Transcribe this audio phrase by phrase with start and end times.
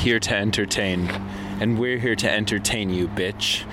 [0.00, 1.06] here to entertain.
[1.60, 3.64] And we're here to entertain you, bitch.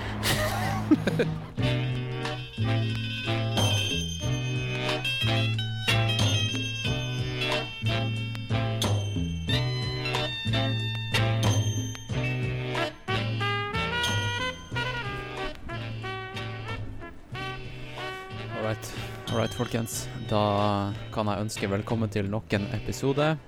[18.54, 18.92] Alright,
[19.32, 20.08] Alright, folkens.
[20.28, 23.38] Da kan jeg ønske velkommen til nok en episode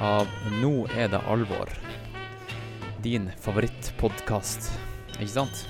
[0.00, 0.28] av
[0.62, 1.70] Nå er det alvor.
[3.02, 4.70] Din favorittpodkast,
[5.18, 5.66] ikke sant?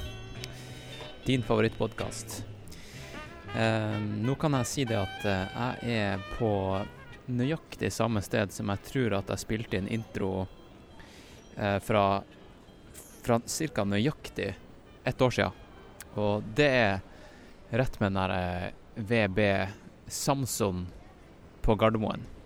[1.25, 2.45] Din favorittpodkast.
[3.57, 6.53] Eh, nå kan jeg si det at eh, jeg er på
[7.29, 10.47] nøyaktig samme sted som jeg tror at jeg spilte inn intro
[11.57, 12.23] eh, fra,
[13.25, 13.85] fra ca.
[13.85, 14.55] nøyaktig
[15.05, 15.53] ett år sia.
[16.20, 17.01] Og det er
[17.70, 19.41] rett med den der eh, VB
[20.09, 20.87] Samson
[21.65, 22.38] på Gardermoen.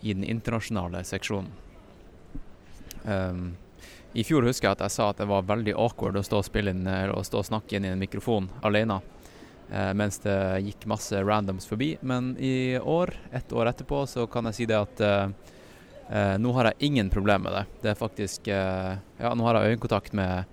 [0.00, 1.50] I den internasjonale seksjonen.
[3.06, 3.56] Um,
[4.12, 6.56] I fjor husker jeg at jeg sa at det var veldig awkward å stå og
[6.62, 9.00] inn eh, og stå og snakke inn i en mikrofon alene.
[9.66, 11.96] Uh, mens det gikk masse randoms forbi.
[12.00, 15.52] Men i år, ett år etterpå, så kan jeg si det at uh,
[16.06, 17.64] Uh, nå har jeg ingen problemer med det.
[17.82, 20.46] Det er faktisk uh, Ja, nå har jeg øyekontakt med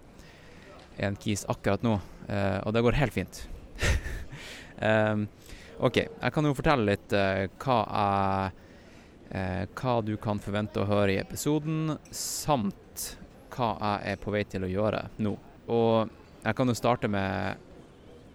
[0.98, 3.44] en kis akkurat nå, uh, og det går helt fint.
[4.82, 5.28] um,
[5.86, 8.63] OK, jeg kan jo fortelle litt hva jeg
[9.34, 13.18] eh, Hva du kan forvente å høre i episoden, samt
[13.54, 15.34] hva jeg er på vei til å gjøre nå.
[15.74, 17.60] Og jeg kan jo starte med,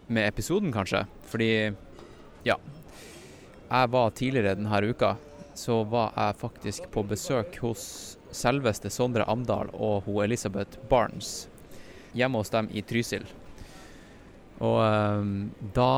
[0.07, 1.05] med episoden, kanskje.
[1.29, 1.51] Fordi,
[2.47, 2.57] ja
[3.69, 5.17] Jeg var tidligere denne uka,
[5.59, 7.83] så var jeg faktisk på besøk hos
[8.33, 11.49] selveste Sondre Amdal og hun Elisabeth Barnes
[12.17, 13.27] hjemme hos dem i Trysil.
[14.65, 15.35] Og um,
[15.75, 15.91] da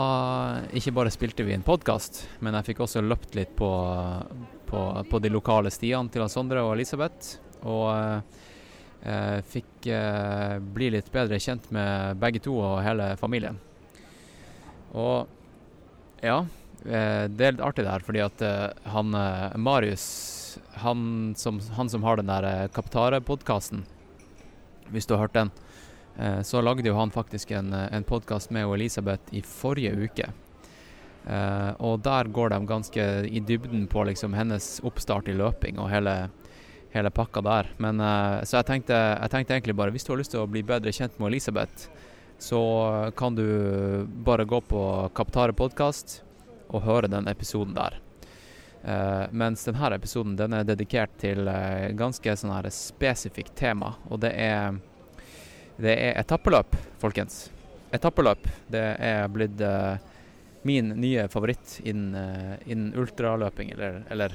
[0.76, 3.70] ikke bare spilte vi en podkast, men jeg fikk også løpt litt på,
[4.70, 7.36] på, på de lokale stiene til Sondre og Elisabeth.
[7.66, 7.91] Og
[9.03, 13.59] eh, fikk eh, bli litt bedre kjent med begge to og hele familien.
[14.97, 15.28] Og
[16.25, 16.42] ja,
[16.86, 20.06] eh, det er litt artig det her, fordi at eh, han eh, Marius,
[20.82, 23.84] han som, han som har den der eh, Kaptare-podkasten,
[24.91, 25.53] hvis du har hørt den,
[26.20, 30.32] Eh, så lagde jo han faktisk en, eh, en podkast med Elisabeth i forrige uke.
[31.26, 35.91] Eh, og der går de ganske i dybden på liksom hennes oppstart i løping og
[35.92, 36.14] hele,
[36.94, 37.72] hele pakka der.
[37.78, 40.50] Men, eh, så jeg tenkte, jeg tenkte egentlig bare hvis du har lyst til å
[40.50, 41.88] bli bedre kjent med Elisabeth,
[42.41, 42.60] så
[43.16, 44.82] kan du bare gå på
[45.12, 46.22] Kaptare podkast
[46.70, 47.98] og høre den episoden der.
[48.80, 54.22] Uh, mens denne episoden den er dedikert til uh, ganske sånn her spesifikt tema, og
[54.22, 54.78] det er
[55.80, 57.47] det er etappeløp, folkens.
[57.97, 58.44] Etappeløp.
[58.69, 60.09] Det er blitt eh,
[60.62, 64.34] min nye favoritt innen eh, innen ultraløping, eller, eller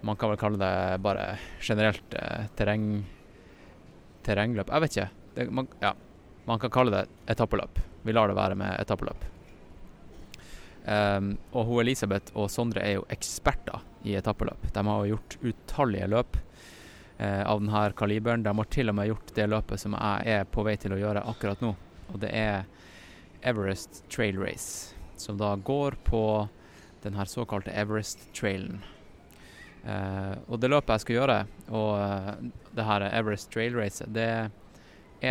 [0.00, 3.04] man kan vel kalle det bare generelt eh, terreng...
[4.20, 4.68] Terrengløp.
[4.68, 5.10] Jeg vet ikke.
[5.34, 5.94] Det, man, ja,
[6.44, 7.78] man kan kalle det etappeløp.
[8.04, 9.24] Vi lar det være med etappeløp.
[10.84, 14.68] Um, og hun Elisabeth og Sondre er jo eksperter i etappeløp.
[14.72, 16.36] De har jo gjort utallige løp
[17.16, 18.44] eh, av denne kaliberen.
[18.44, 21.00] De har til og med gjort det løpet som jeg er på vei til å
[21.00, 21.74] gjøre akkurat nå.
[22.12, 22.64] Og det er
[23.46, 26.24] Everest Trail Race, som da går på
[27.02, 28.80] den her såkalte Everest-trailen.
[29.80, 31.36] Uh, og det løpet jeg skal gjøre,
[31.72, 32.32] og uh,
[32.76, 34.50] det her Everest Trail Race, det er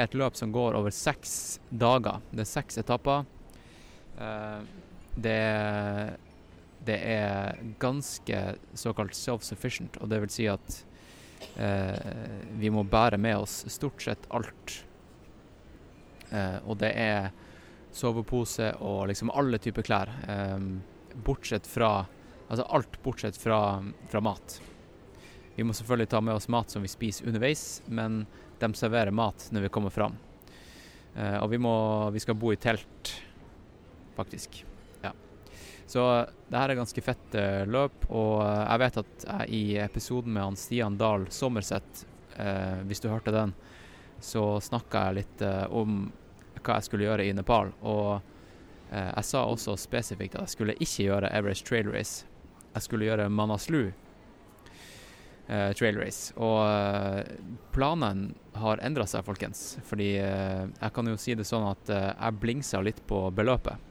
[0.05, 2.23] et løp som går over seks dager.
[2.31, 3.27] Det er seks etapper.
[4.17, 4.65] Uh,
[5.13, 5.37] det,
[6.87, 8.41] det er ganske
[8.73, 10.85] såkalt self-sufficient, og det vil si at
[12.59, 14.73] vi må bære med oss stort sett alt.
[16.67, 17.29] Og det er
[17.99, 20.13] sovepose og liksom alle typer klær.
[20.27, 20.57] Eh,
[21.25, 21.91] bortsett fra
[22.49, 24.55] Altså alt bortsett fra, fra mat.
[25.55, 28.23] Vi må selvfølgelig ta med oss mat som vi spiser underveis, men
[28.57, 30.15] de serverer mat når vi kommer fram.
[31.15, 31.73] Eh, og vi, må,
[32.15, 33.11] vi skal bo i telt,
[34.15, 34.63] faktisk.
[35.03, 35.11] Ja.
[35.85, 36.05] Så
[36.49, 40.33] det her er ganske fett eh, løp, og eh, jeg vet at jeg i episoden
[40.33, 42.07] med han Stian Dahl Sommerseth,
[42.87, 43.51] hvis du hørte den,
[44.23, 45.41] så snakka jeg litt
[45.75, 46.05] om
[46.63, 47.71] hva jeg skulle gjøre i Nepal.
[47.81, 48.19] Og
[48.91, 52.25] eh, jeg sa også spesifikt at jeg skulle ikke gjøre Everest Trail Race.
[52.75, 53.89] Jeg skulle gjøre Manaslu.
[55.49, 56.33] eh, trail race.
[56.37, 57.25] Og eh,
[57.73, 59.77] planen har endra seg, folkens.
[59.87, 63.87] Fordi eh, jeg kan jo si det sånn at eh, jeg blingsa litt på beløpet.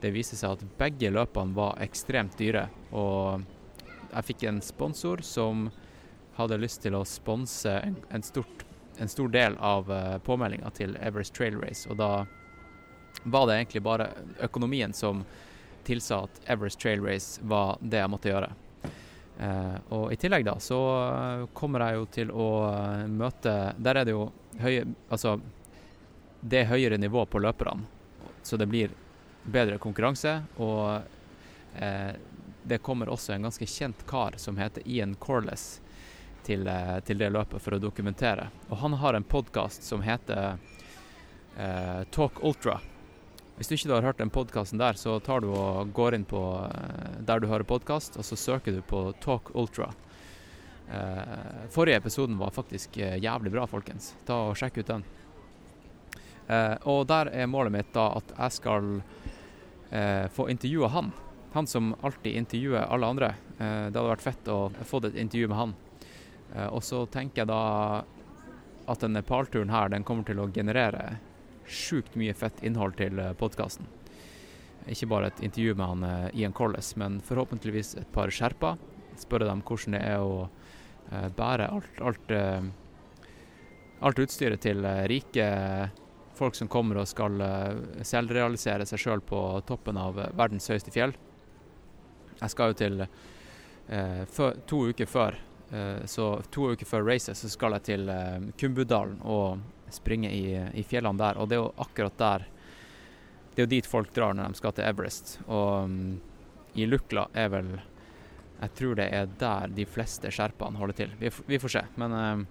[0.00, 2.68] Det viser seg at begge løpene var ekstremt dyre.
[2.92, 3.44] Og
[4.10, 5.68] jeg fikk en sponsor som
[6.36, 8.63] hadde lyst til å sponse en, en, stort,
[8.98, 11.88] en stor del av uh, påmeldinga til Everest Trail Race.
[11.90, 12.26] Og da
[13.24, 14.10] var det egentlig bare
[14.42, 15.24] økonomien som
[15.84, 18.50] tilsa at Everest Trail Race var det jeg måtte gjøre.
[19.40, 20.78] Uh, og i tillegg da så
[21.56, 22.48] kommer jeg jo til å
[23.10, 24.28] møte Der er det jo
[24.62, 25.32] høye Altså
[26.38, 27.86] det er høyere nivå på løperne,
[28.44, 28.92] så det blir
[29.48, 30.36] bedre konkurranse.
[30.60, 31.00] Og
[31.80, 32.12] uh,
[32.64, 35.80] det kommer også en ganske kjent kar som heter Ian Corless
[36.44, 36.68] til,
[37.04, 38.48] til det løpet for å dokumentere.
[38.68, 40.58] Og han har en podkast som heter
[42.14, 42.80] Talk Ultra.
[43.54, 46.40] Hvis du ikke har hørt den podkasten der, så tar du og går inn på
[47.22, 49.92] der du hører podkast, og så søker du på Talk Ultra.
[50.90, 54.12] Eh, forrige episoden var faktisk eh, jævlig bra, folkens.
[54.26, 55.04] Ta og Sjekk ut den.
[56.48, 58.96] Eh, og der er målet mitt da at jeg skal
[60.34, 61.12] få intervjua han.
[61.52, 63.28] Han som alltid intervjuer alle andre.
[63.58, 65.74] det hadde vært fett å få et intervju med han.
[66.54, 68.04] Og så tenker jeg da
[68.86, 71.16] at den Nepal-turen her den kommer til å generere
[71.66, 73.88] sjukt mye fett innhold til podkasten.
[74.92, 78.74] Ikke bare et intervju med han Ian Colles, men forhåpentligvis et par skjerpa.
[79.16, 80.48] Spørre dem hvordan det er å
[81.38, 82.34] bære alt, alt,
[84.04, 85.48] alt, utstyret til rike
[86.36, 87.40] folk som kommer og skal
[88.04, 91.16] selvrealisere seg sjøl på toppen av verdens høyeste fjell.
[92.42, 93.04] Jeg skal jo til
[94.34, 95.40] før, To uker før
[96.06, 98.10] så to uker før racet så skal jeg til
[98.60, 101.40] Kumbudalen og springe i, i fjellene der.
[101.40, 102.44] Og det er jo akkurat der
[103.54, 105.36] det er jo dit folk drar når de skal til Everest.
[105.46, 105.98] Og um,
[106.74, 107.74] i Lukla er vel
[108.54, 111.12] Jeg tror det er der de fleste sherpaene holder til.
[111.20, 111.82] Vi, vi, får se.
[112.00, 112.42] Men uh,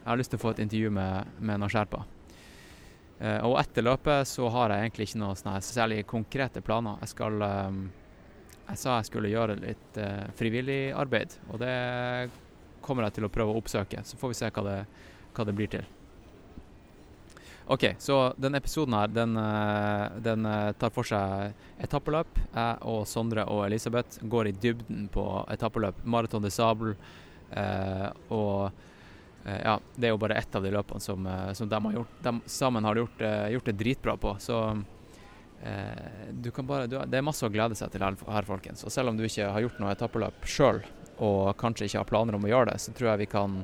[0.00, 2.04] jeg har lyst til å få et intervju med, med noen sherpa.
[3.18, 7.00] Og etter løpet så har jeg egentlig ikke noe sånne særlig konkrete planer.
[7.02, 9.98] Jeg skal Jeg sa jeg skulle gjøre litt
[10.38, 11.72] frivillig arbeid, og det
[12.84, 14.02] kommer jeg til å prøve å oppsøke.
[14.04, 14.80] Så får vi se hva det,
[15.36, 15.86] hva det blir til.
[17.68, 21.52] OK, så denne episoden her, den, eh, den, eh, tar for seg
[21.84, 22.38] etappeløp.
[22.54, 26.00] Jeg og Sondre og Elisabeth går i dybden på etappeløp.
[26.04, 26.96] Maraton de Sable.
[27.50, 28.70] Eh, og
[29.44, 31.98] eh, ja, det er jo bare ett av de løpene som, eh, som de, har
[32.00, 34.36] gjort, de sammen har gjort, gjort, det dritbra på.
[34.40, 34.60] Så
[36.30, 38.84] du kan bare, du, det er masse å glede seg til her, folkens.
[38.86, 40.84] Og selv om du ikke har gjort noe etappeløp sjøl,
[41.24, 43.60] og kanskje ikke har planer om å gjøre det, så tror jeg vi kan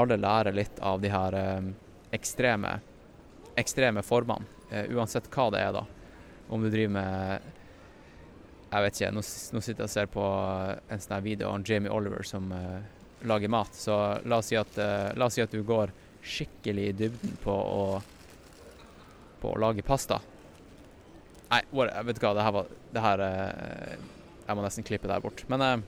[0.00, 1.36] alle lære litt av de her
[2.14, 2.78] ekstreme
[3.60, 5.84] ekstreme formene, uh, uansett hva det er, da.
[6.50, 7.56] Om du driver med
[8.70, 9.22] Jeg vet ikke, nå,
[9.54, 10.24] nå sitter jeg og ser på
[10.94, 12.78] en sånn video av Jamie Oliver som uh,
[13.26, 13.74] lager mat.
[13.74, 15.90] Så la oss, si at, uh, la oss si at du går
[16.22, 17.84] skikkelig i dybden på å,
[19.42, 20.20] på å lage pasta.
[21.50, 23.22] Nei, jeg vet hva, det her var det her,
[24.46, 25.42] Jeg må nesten klippe det her bort.
[25.50, 25.82] Men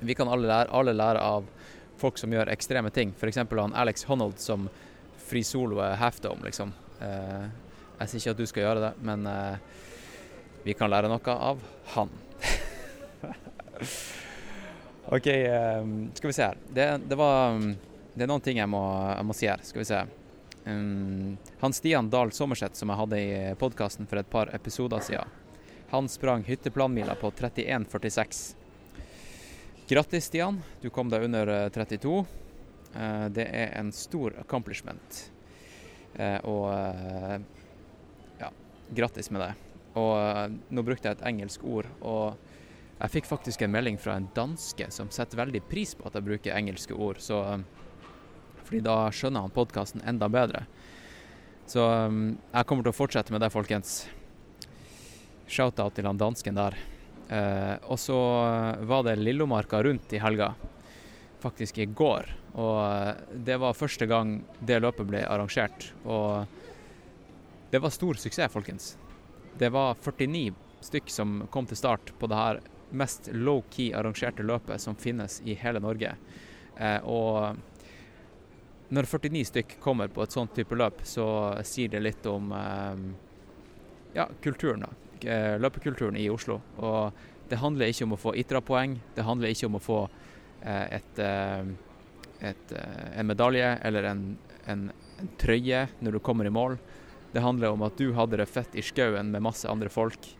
[0.00, 1.46] vi kan alle lære, alle lære av
[2.00, 3.14] folk som gjør ekstreme ting.
[3.18, 3.36] F.eks.
[3.36, 4.68] han Alex Honnold som
[5.24, 6.72] frisoloer er halfdome, liksom.
[7.00, 7.46] Eh,
[8.00, 9.56] jeg sier ikke at du skal gjøre det, men eh,
[10.64, 11.62] vi kan lære noe av
[11.94, 12.12] han.
[15.14, 15.86] OK, eh,
[16.18, 16.60] skal vi se her.
[16.68, 17.58] Det, det, var
[18.14, 18.82] Det er noen ting jeg må,
[19.14, 19.64] jeg må si her.
[19.64, 20.02] Skal vi se.
[20.64, 25.28] Um, han Stian Dahl Sommerseth som jeg hadde i podkasten for et par episoder siden,
[25.92, 28.63] han sprang hytteplanmila på 31,46.
[29.88, 30.62] Grattis, Stian.
[30.80, 32.24] Du kom deg under 32.
[32.94, 35.18] Eh, det er en stor accomplishment.
[36.16, 37.34] Eh, og eh,
[38.40, 38.48] ja,
[38.96, 39.50] grattis med det.
[40.00, 42.40] Og nå brukte jeg et engelsk ord, og
[42.96, 46.26] jeg fikk faktisk en melding fra en danske som setter veldig pris på at jeg
[46.30, 47.42] bruker engelske ord, så
[48.64, 50.64] fordi da skjønner han podkasten enda bedre.
[51.68, 54.00] Så jeg kommer til å fortsette med det, folkens.
[55.46, 56.80] Shout-out til han dansken der.
[57.34, 58.18] Eh, og så
[58.86, 60.52] var det Lillomarka rundt i helga
[61.44, 62.30] faktisk i går.
[62.54, 63.14] Og eh,
[63.46, 65.90] det var første gang det løpet ble arrangert.
[66.04, 66.46] Og
[67.72, 68.94] det var stor suksess, folkens.
[69.58, 70.52] Det var 49
[70.84, 72.62] stykk som kom til start på det her
[72.94, 76.14] mest low-key arrangerte løpet som finnes i hele Norge.
[76.78, 77.56] Eh, og
[78.94, 81.26] når 49 stykk kommer på et sånt type løp, så
[81.66, 83.06] sier det litt om eh,
[84.20, 85.03] ja, kulturen, da.
[85.24, 86.60] Eh, løpekulturen i Oslo.
[86.78, 87.12] Og
[87.48, 89.98] det handler ikke om å få ITRA-poeng, det handler ikke om å få
[90.64, 91.64] Eh, et, eh,
[92.40, 94.22] et, eh, en medalje eller en,
[94.66, 94.86] en,
[95.20, 96.78] en, trøye når du kommer i mål.
[97.34, 100.30] Det handler om at du hadde det fett i skauen med masse andre folk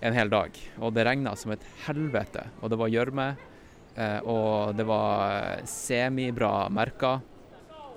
[0.00, 0.56] en hel dag.
[0.80, 3.30] Og det regna som et helvete, og det var gjørme.
[4.24, 7.20] og det var semibra merker.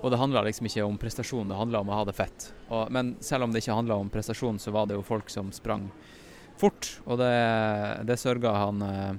[0.02, 2.50] Og det handla liksom ikke om prestasjon, det handla om å ha det fett.
[2.68, 5.52] Og, men selv om det ikke handla om prestasjon, så var det jo folk som
[5.54, 5.88] sprang
[6.60, 7.34] fort, og det,
[8.06, 9.14] det sørga han eh,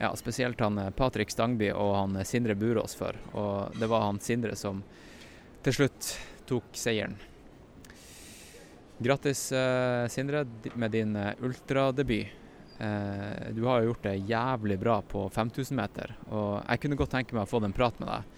[0.00, 3.18] ja, spesielt han eh, Patrick Stangby og han eh, Sindre Burås for.
[3.36, 4.82] Og det var han Sindre som
[5.66, 6.12] til slutt
[6.46, 7.16] tok seieren.
[8.96, 9.50] Grattis,
[10.08, 11.10] Sindre, med din
[11.44, 12.30] ultradebut.
[13.52, 17.36] Du har jo gjort det jævlig bra på 5000 meter, og jeg kunne godt tenke
[17.36, 18.35] meg å få en prat med deg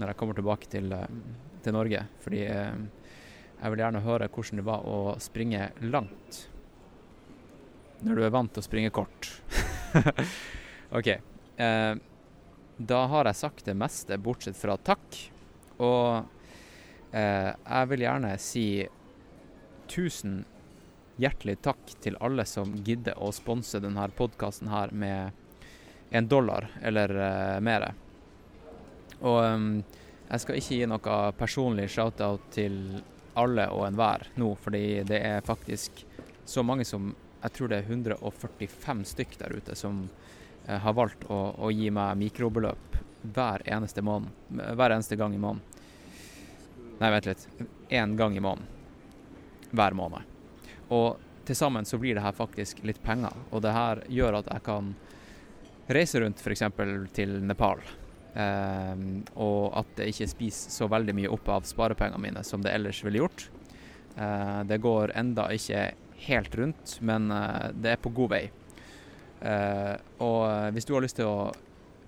[0.00, 1.18] når jeg kommer tilbake til, eh,
[1.64, 2.04] til Norge.
[2.24, 2.84] Fordi eh,
[3.60, 6.46] jeg vil gjerne høre hvordan det var å springe langt
[8.00, 9.28] når du er vant til å springe kort.
[10.96, 11.08] OK.
[11.60, 11.94] Eh,
[12.80, 15.18] da har jeg sagt det meste, bortsett fra takk.
[15.84, 16.24] Og
[17.12, 18.64] eh, jeg vil gjerne si
[19.90, 20.40] tusen
[21.20, 25.36] hjertelig takk til alle som gidder å sponse denne podkasten her med
[26.10, 27.90] en dollar eller eh, mer.
[29.20, 29.72] Og um,
[30.30, 32.76] jeg skal ikke gi noe personlig shout-out til
[33.38, 36.04] alle og enhver nå, fordi det er faktisk
[36.44, 40.02] så mange som Jeg tror det er 145 stykk der ute som
[40.68, 44.28] uh, har valgt å, å, gi meg mikrobeløp hver eneste, måned,
[44.76, 45.64] hver eneste gang i måneden.
[47.00, 47.46] Nei, vent litt.
[47.88, 48.68] Én gang i måneden.
[49.72, 50.28] Hver måned.
[50.92, 51.16] Og
[51.48, 53.32] til sammen så blir det her faktisk litt penger.
[53.50, 54.92] Og det her gjør at jeg kan
[55.88, 56.68] reise rundt f.eks.
[57.16, 57.80] til Nepal
[58.30, 62.70] Um, og at det ikke spiser så veldig mye opp av sparepengene mine som det
[62.76, 63.48] ellers ville gjort.
[64.14, 65.88] Uh, det går enda ikke
[66.26, 68.44] helt rundt, men uh, det er på god vei.
[69.42, 71.50] Uh, og hvis du har lyst til å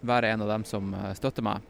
[0.06, 1.68] være en av dem som støtter meg,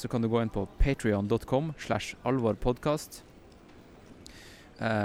[0.00, 3.20] så kan du gå inn på patrion.com slash alvorpodkast.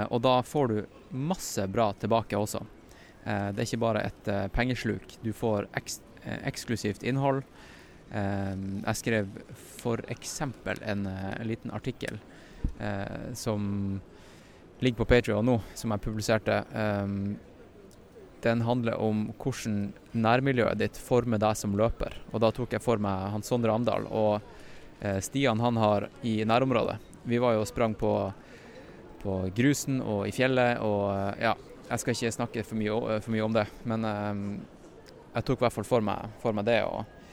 [0.08, 0.78] og da får du
[1.12, 2.62] masse bra tilbake også.
[3.22, 5.18] det er ikke bare et pengesluk.
[5.22, 7.44] Du får eks eksklusivt innhold.
[8.12, 10.40] Ehm, jeg skrev f.eks.
[10.44, 12.18] En, eh, en liten artikkel
[12.78, 14.00] eh, som
[14.78, 16.60] ligger på Patrion nå, som jeg publiserte.
[18.44, 22.18] Den handler om hvordan nærmiljøet ditt former deg som løper.
[22.32, 24.42] Og da tok jeg for meg Hans Sondre Amdal og
[25.00, 26.98] eh, Stian han har i nærområdet.
[27.24, 28.12] Vi var jo og sprang på,
[29.22, 31.54] på grusen og i fjellet og ja,
[31.88, 35.76] jeg skal ikke snakke for mye, for mye om det, men jeg tok i hvert
[35.78, 36.82] fall for meg, for meg det.
[36.84, 37.23] og Eh,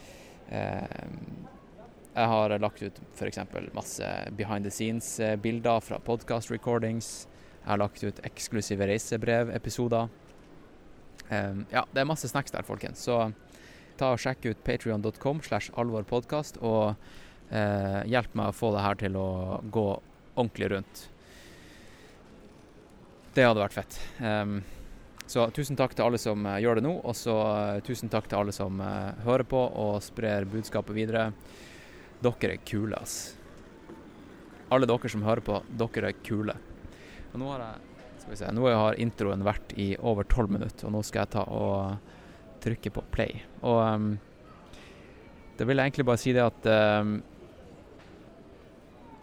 [0.51, 3.39] jeg har lagt ut f.eks.
[3.73, 7.27] masse behind the scenes-bilder fra podcast recordings.
[7.61, 10.09] Jeg har lagt ut eksklusive reisebrevepisoder.
[11.31, 13.05] Um, ja, det er masse snacks der, folkens.
[13.07, 13.29] Så
[14.01, 16.95] ta og sjekk ut patrion.com slash alvorpodkast, og
[17.53, 19.29] eh, hjelp meg å få det her til å
[19.71, 19.87] gå
[20.33, 21.03] ordentlig rundt.
[23.35, 23.99] Det hadde vært fett.
[24.19, 24.59] Um,
[25.31, 28.27] så tusen takk til alle som uh, gjør det nå, og så uh, tusen takk
[28.27, 31.29] til alle som uh, hører på og sprer budskapet videre.
[32.21, 33.37] Dere er kule, ass.
[34.71, 36.57] Alle dere som hører på, dere er kule.
[37.31, 37.87] Og nå har jeg
[38.21, 41.33] skal vi se, nå har introen vært i over tolv minutter, og nå skal jeg
[41.33, 42.11] ta og
[42.61, 43.39] trykke på play.
[43.65, 44.11] Og um,
[45.57, 46.69] da vil jeg egentlig bare si det at
[47.01, 47.15] um,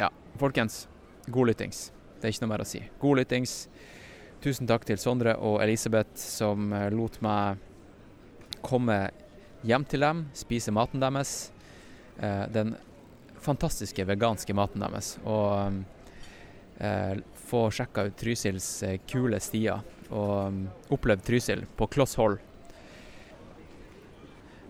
[0.00, 0.10] Ja,
[0.40, 0.86] folkens.
[1.28, 1.92] God lyttings.
[2.18, 2.82] Det er ikke noe mer å si.
[2.98, 3.54] God lyttings.
[4.38, 7.58] Tusen takk til Sondre og Elisabeth som eh, lot meg
[8.62, 9.08] komme
[9.66, 11.50] hjem til dem, spise maten deres.
[12.22, 12.76] Eh, den
[13.42, 15.16] fantastiske veganske maten deres.
[15.26, 15.82] Og
[16.78, 17.18] eh,
[17.48, 18.70] få sjekka ut Trysils
[19.10, 19.82] kule stier.
[20.08, 20.62] Og um,
[20.94, 22.38] opplevd Trysil på kloss hold.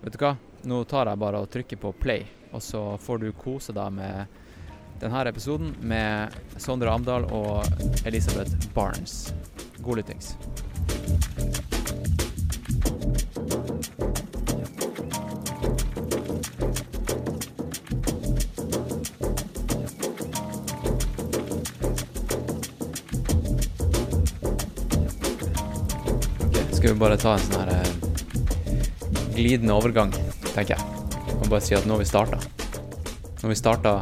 [0.03, 0.33] Vet du hva?
[0.67, 4.41] Nå tar jeg bare og trykker på play, og så får du kose deg med
[4.99, 7.63] denne episoden med Sondre Amdal og
[8.03, 9.29] Elisabeth Barnes.
[9.83, 10.37] God lyttings.
[26.89, 27.89] skal vi bare ta en sånn her eh,
[29.35, 30.13] glidende overgang,
[30.55, 31.35] tenker jeg.
[31.35, 32.39] Og bare si at nå har vi starta.
[33.43, 33.93] Har vi starta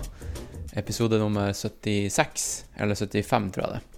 [0.78, 3.95] episode nummer 76, eller 75, tror jeg det.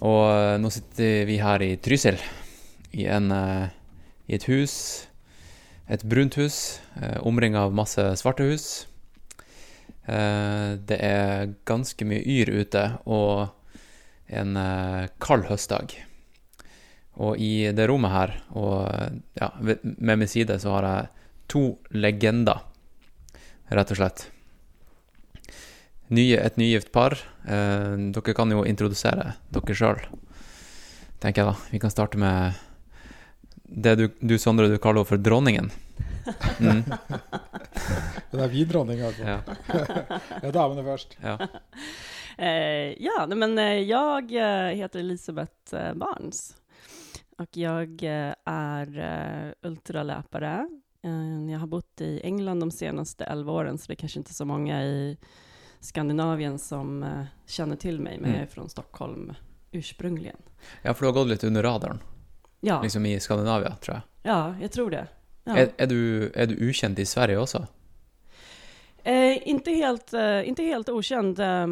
[0.00, 2.20] Og eh, nå sitter vi her i Trysil,
[2.96, 3.66] i, en, eh,
[4.30, 4.74] i et hus.
[5.90, 8.68] Et brunt hus, eh, omringa av masse svarte hus.
[10.10, 13.52] Det er ganske mye yr ute, og
[14.26, 14.56] en
[15.22, 15.92] kald høstdag.
[17.20, 18.88] Og i det rommet her, og
[19.38, 21.64] ja, med min side, så har jeg to
[21.94, 22.64] legender,
[23.70, 24.24] rett og slett
[26.14, 27.18] nye, et nygift par.
[27.44, 30.02] Eh, dere kan jo introdusere dere sjøl,
[31.22, 31.70] tenker jeg da.
[31.70, 32.58] Vi kan starte med
[33.70, 35.70] det du, du Sondre, du kaller henne for dronningen.
[36.60, 36.82] Mm.
[38.30, 39.24] Det er vi dronning, altså.
[39.26, 39.40] Ja.
[40.44, 41.18] Ja, damene først.
[41.22, 41.38] ja.
[42.40, 46.54] Eh, ja, men jeg eh, heter Elisabeth eh, Barnes
[47.36, 49.50] Og jeg er eh.
[51.02, 54.38] Eh, jag har bott i England de seneste 11 årene, så det er kanskje ikke
[54.38, 55.02] så mange i
[55.80, 57.00] Skandinavien som
[57.48, 59.30] kjenner til meg, men jeg er fra Stockholm
[59.72, 60.36] ursprungligen.
[60.82, 62.00] ja, for du har gått litt under radaren,
[62.60, 64.02] Ja, liksom i Skandinavia, tror jeg.
[64.28, 65.06] ja jeg tror det.
[65.46, 65.54] Ja.
[65.56, 67.62] Er, er, du, er du ukjent i Sverige også?
[69.04, 71.66] Eh, inte, helt, eh, helt ukjent, eh,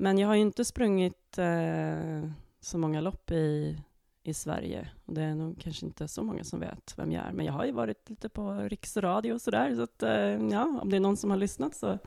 [0.00, 2.24] men jeg har jo ikke sprunget eh,
[2.64, 3.76] så mange lopp i,
[4.24, 4.86] i Sverige.
[5.06, 7.54] Og det er nog kanskje ikke så mange som vet hvem jeg er, Men jeg
[7.58, 9.74] har jo vært litt på riksradio og sådär.
[9.76, 11.98] Så at, eh, ja, om det er noen som har lyssnat så...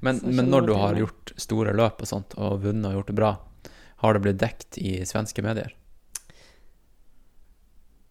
[0.00, 3.18] Men, men når du har gjort store løp og sånt, og vunnet og gjort det
[3.18, 3.32] bra,
[4.02, 5.76] har det blitt dekt i svenske medier?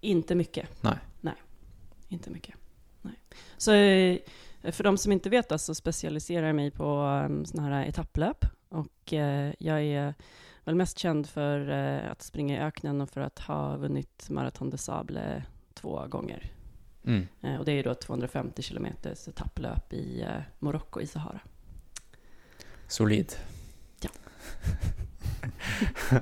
[0.02, 0.70] Inte mycket.
[0.82, 0.98] Nej.
[1.22, 1.36] Nej,
[2.10, 2.56] inte mycket.
[3.02, 3.20] Nej.
[3.58, 3.72] Så
[4.66, 8.46] for för de som inte vet så specialiserar jag mig på um, sådana här etapplöp.
[8.70, 10.14] Och eh, jag är
[10.64, 14.70] väl mest känd för å att springa i öknen och för att ha vunnit Marathon
[14.70, 16.52] de Sable två gånger.
[17.06, 17.28] Mm.
[17.42, 21.40] Eh, och det är då 250 kilometers etapplöp i eh, Marocko i Sahara.
[22.88, 23.36] Solid.
[24.04, 24.10] Ja.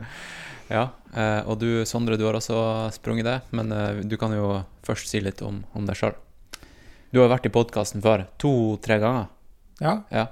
[0.78, 0.84] ja.
[1.16, 2.58] Eh, og du, Sondre, du har også
[2.96, 6.16] sprunget det, men eh, du kan jo først si litt om, om deg sjøl.
[7.14, 8.26] Du har vært i podkasten før.
[8.42, 9.28] To-tre ganger.
[9.84, 10.28] Ja, Ja.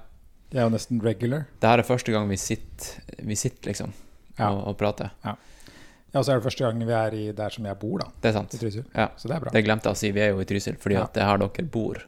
[0.51, 1.45] det er jo nesten regular.
[1.61, 3.93] Dette er første gang vi sitter, vi sitter liksom,
[4.39, 4.49] Ja.
[4.49, 5.11] og, og prater.
[5.23, 5.35] Ja,
[6.19, 8.09] og så er det første gang vi er i der som jeg bor, da.
[8.21, 8.55] Det er sant.
[8.55, 8.83] I Trysil.
[8.95, 9.05] Ja.
[9.15, 9.53] Så det er bra.
[9.53, 10.09] Det glemte jeg å si.
[10.11, 11.03] Vi er jo i Trysil, fordi Ja.
[11.05, 12.01] at det er her dere bor.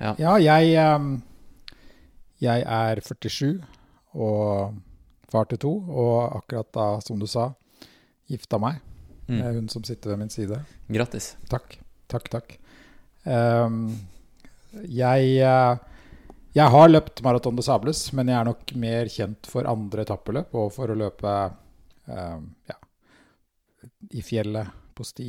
[0.00, 1.10] Ja, jeg ehm,
[2.40, 3.60] Jeg er 47
[4.14, 4.74] og
[5.30, 7.50] far til to, og akkurat da, som du sa,
[8.30, 8.80] gifta meg
[9.30, 9.42] Mm.
[9.54, 10.56] hun som sitter ved min side.
[10.90, 11.36] Grattis.
[11.48, 11.76] Takk.
[12.10, 12.56] Takk, takk.
[13.22, 13.92] Um,
[14.90, 15.76] jeg eh,
[16.56, 20.52] Jeg har løpt Maraton de Sables, men jeg er nok mer kjent for andre etappeløp
[20.58, 21.34] og for å løpe
[22.10, 22.74] um, ja,
[24.10, 24.66] i fjellet,
[24.98, 25.28] på sti.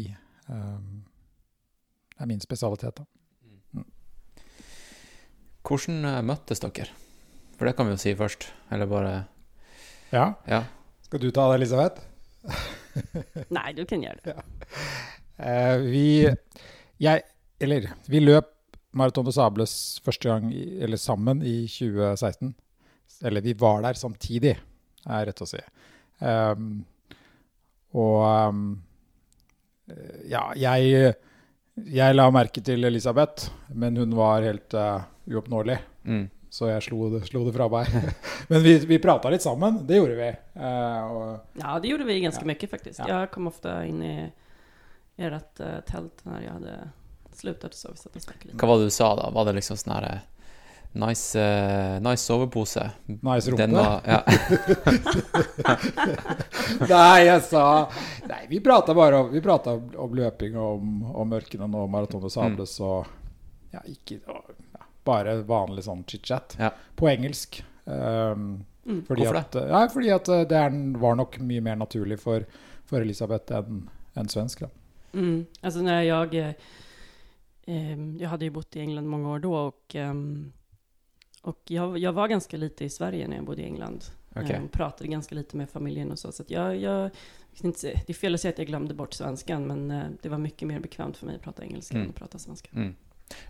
[0.50, 1.04] Um,
[2.16, 3.84] det er min spesialitet, da.
[5.62, 6.90] Hvordan eh, møttes dere?
[7.62, 8.48] For det kan vi jo si først.
[8.74, 9.10] Eller bare
[10.12, 10.64] Ja, Ja.
[11.06, 12.02] skal du ta det, Elisabeth?
[13.54, 14.34] Nei, du kan gjøre det.
[15.38, 16.06] Eh, vi
[17.00, 17.22] jeg,
[17.62, 18.50] Eller, vi løp
[18.98, 22.56] Maraton de Sables første gang i, eller sammen i 2016.
[23.22, 24.56] Eller vi var der samtidig,
[25.06, 25.62] er rett å si.
[26.18, 26.84] Um,
[27.94, 28.82] og um,
[30.26, 31.14] ja, jeg
[31.78, 35.78] Jeg la merke til Elisabeth, men hun var helt uh, uoppnåelig.
[36.10, 36.26] Mm.
[36.52, 37.88] Så jeg slo det, slo det fra meg.
[38.52, 40.32] men vi, vi prata litt sammen, det gjorde vi.
[40.60, 42.50] Uh, og, Ja, det gjorde vi ganske Ja.
[42.52, 43.00] mye, faktisk.
[43.00, 43.22] Ja.
[43.22, 44.16] Jeg kom ofte inn i
[45.22, 46.76] ert uh, telt når jeg hadde
[47.40, 47.74] sluttet.
[47.74, 48.44] så vi satt.
[48.52, 49.30] Hva var det du sa da?
[49.32, 50.28] Var det liksom sånn her eh,
[50.92, 52.84] Nice, uh, nice sovepose?
[53.08, 53.64] nice rumpe.
[53.64, 54.20] Den var Ja.
[56.92, 57.64] Nei, jeg sa
[58.28, 62.28] Nei, vi prata bare om, vi om, om løping og om, om ørkenen og maraton
[62.28, 63.08] og sables og
[63.72, 64.20] ja, ikke
[65.06, 66.56] Bare vanlig sånn chit-chat.
[66.60, 66.72] Ja.
[66.96, 67.64] På engelsk.
[67.86, 69.04] Um, Mm.
[69.06, 72.42] fordi Hvorfor at, ja, fordi at uh, det er, var nok mye mer naturlig for,
[72.90, 73.84] for Elisabeth enn
[74.18, 74.60] en svensk.
[74.60, 74.70] Da.
[75.14, 75.46] Mm.
[75.62, 76.00] Altså når
[76.34, 76.56] jeg
[77.68, 80.52] Eh, Jeg hadde jo bodd bott i England mange år da, og, um,
[81.44, 84.10] og jeg, jeg, var ganske lite i Sverige når jeg bodde i England.
[84.36, 84.58] Okay.
[84.58, 86.32] Um, pratet ganske lite med familjen og så.
[86.32, 87.12] Så jeg, jeg, jag,
[87.52, 89.92] jag kan inte säga- det er fel å si at jeg glemte bort svenskan, men
[89.92, 92.02] eh, det var mye mer bekvemt for meg å prate engelsk Mm.
[92.02, 92.70] enn å prate svensk.
[92.74, 92.96] Mm.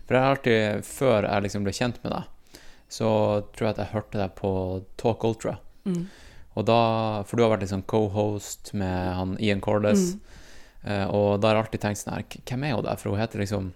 [0.06, 2.58] For jeg har alltid, før jeg liksom ble kjent med deg,
[2.92, 3.08] så
[3.54, 4.52] tror jeg at jeg hørte deg på
[5.00, 5.56] Talk Ultra.
[5.88, 6.04] Mm.
[6.52, 6.80] Og da,
[7.26, 10.12] For du har vært liksom co-host med han Ian Cordes.
[10.12, 10.40] Mm.
[10.82, 12.98] Eh, og da har jeg alltid tenkt sånn her Hvem er hun der?
[12.98, 13.70] For hun heter liksom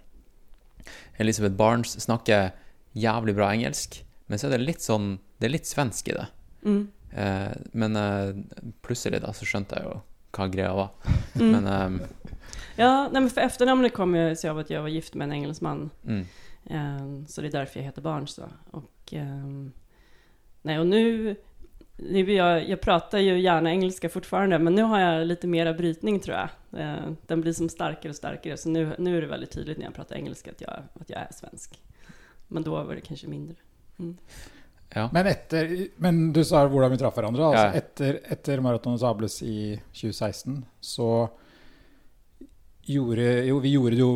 [1.22, 2.50] Elizabeth Barnes, snakker
[2.96, 6.26] jævlig bra engelsk, men så er det litt sånn Det er litt svensk i det.
[6.66, 6.82] Mm.
[7.16, 9.96] Eh, men eh, plutselig da så skjønte jeg jo
[10.36, 11.14] hva greia var.
[11.36, 11.52] Mm.
[11.54, 11.68] Men
[12.76, 15.32] Ja, nej, men för efternamnet kom ju sig av att jag var gift med en
[15.32, 15.90] engelsman.
[16.06, 16.26] mm,
[16.70, 18.42] Um, så det är därför jag heter Barnes då.
[18.70, 19.72] Och, um,
[20.62, 21.36] nej, och nu,
[21.96, 26.20] nu jag, jag pratar ju gärna engelska fortfarande, men nu har jag lite mera brytning
[26.20, 26.48] tror jag.
[26.80, 29.84] Uh, den blir som starkare och starkare, så nu, nu är det väldigt tydligt när
[29.84, 31.82] jag pratar engelska att jag, att jag är svensk.
[32.48, 33.56] Men då var det kanske mindre.
[34.88, 35.10] ja.
[35.12, 37.44] Men, etter, men du sa hvordan vi traff hverandre.
[37.44, 37.72] Altså, Ja.
[37.72, 41.30] Etter, etter Maraton Sables i 2016 så
[42.86, 44.12] gjorde Jo, vi gjorde det jo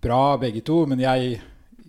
[0.00, 1.40] bra begge to, men jeg,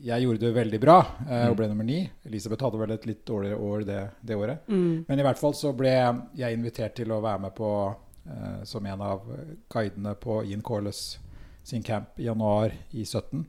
[0.03, 0.97] jeg gjorde det veldig bra
[1.29, 1.99] eh, og ble nummer ni.
[2.27, 4.63] Elisabeth hadde vel et litt dårligere år det, det året.
[4.67, 5.05] Mm.
[5.07, 5.93] Men i hvert fall så ble
[6.39, 9.27] jeg invitert til å være med på eh, som en av
[9.71, 11.19] guidene på Ian Corless
[11.63, 13.45] sin camp i januar i 17.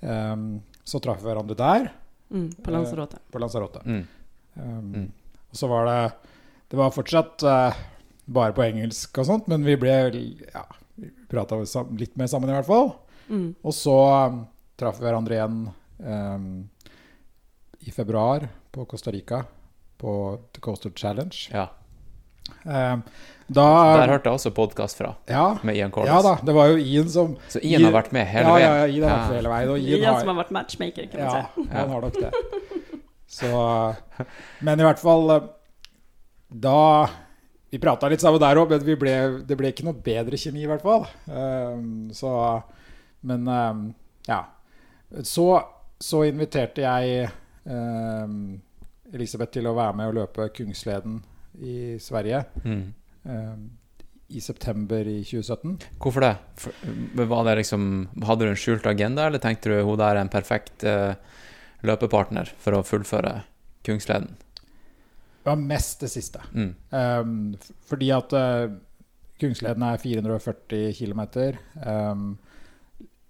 [0.00, 0.42] Um,
[0.86, 1.88] så traff vi hverandre der,
[2.28, 3.16] Mm, på Lanzarote.
[3.32, 3.80] på Lanzarote.
[3.86, 4.02] Mm.
[4.58, 5.06] Um, Mm.
[5.48, 6.12] Og så var det
[6.70, 7.72] Det var fortsatt uh,
[8.28, 9.94] bare på engelsk og sånt, men vi ble
[10.52, 10.64] ja,
[11.28, 11.58] prata
[11.98, 12.92] litt mer sammen, i hvert fall.
[13.28, 13.50] Mm.
[13.62, 13.96] Og så
[14.28, 14.42] um,
[14.78, 15.58] traff vi hverandre igjen
[15.98, 16.46] um,
[17.84, 19.42] i februar på Costa Rica,
[19.98, 20.12] på
[20.54, 21.36] The Coastal Challenge.
[21.52, 21.68] Ja.
[22.64, 23.02] Um,
[23.48, 23.64] da
[23.96, 26.12] Der hørte jeg også podkast fra, ja, med Ian Corliss.
[26.12, 28.64] ja da, det var jo Ian som Så Ian har vært med hele veien?
[28.64, 29.70] Ja, Ian har vært med hele veien.
[29.72, 32.32] Og Ian Ian har, som har vært matchmaker, kan man ja, han har nok det.
[33.38, 33.48] Så
[34.64, 35.48] Men i hvert fall eh,
[36.48, 36.78] Da
[37.70, 40.62] Vi prata litt sammen der òg, men vi ble, det ble ikke noe bedre kjemi,
[40.64, 41.04] i hvert fall.
[41.28, 42.30] Um, så
[43.28, 43.82] Men um,
[44.28, 44.44] ja.
[45.24, 45.44] Så,
[46.00, 47.28] så inviterte jeg
[47.64, 48.56] um,
[49.12, 51.20] Elisabeth til å være med og løpe Kungsleden
[51.58, 52.92] i Sverige Mm.
[54.28, 55.78] i september i 2017.
[56.00, 56.34] Hvorfor det?
[56.60, 56.72] For,
[57.16, 60.84] det liksom, hadde du en skjult agenda, eller tenkte du hun der er en perfekt
[60.84, 61.16] uh,
[61.82, 63.42] løpepartner for å fullføre
[63.84, 64.36] Kungsleden?
[65.48, 66.42] Det var mest det siste.
[66.52, 66.72] Mm.
[66.92, 67.36] Um,
[67.88, 68.74] fordi at uh,
[69.40, 71.22] Kungsleden er 440 km.
[71.80, 72.26] Um,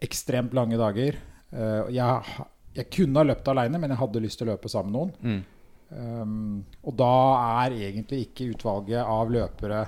[0.02, 1.20] ekstremt lange dager.
[1.52, 2.42] Uh, jeg,
[2.74, 5.14] jeg kunne ha løpt alene, men jeg hadde lyst til å løpe sammen med noen.
[5.22, 5.54] Mm.
[5.94, 7.14] Um, og da
[7.62, 9.86] er egentlig ikke utvalget av løpere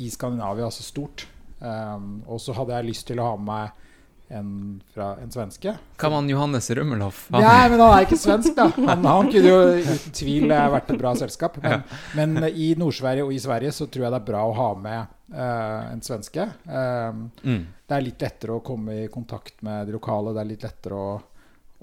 [0.00, 1.26] i Skandinavia så stort.
[1.60, 3.84] Um, og så hadde jeg lyst til å ha med meg
[4.32, 4.48] en,
[4.94, 5.74] fra, en svenske.
[6.00, 7.26] Kan man Johannes Rummelhoff?
[7.34, 8.66] Han- Nei, men han er ikke svensk, da.
[8.88, 11.58] Han, han kunne jo uten tvil vært et bra selskap.
[11.62, 11.84] Men,
[12.16, 15.12] men i Nord-Sverige og i Sverige så tror jeg det er bra å ha med
[15.36, 16.48] uh, en svenske.
[16.66, 17.62] Um, Mm.
[17.88, 20.32] det er litt lettere å komme i kontakt med de lokale.
[20.36, 21.14] Det er litt lettere å,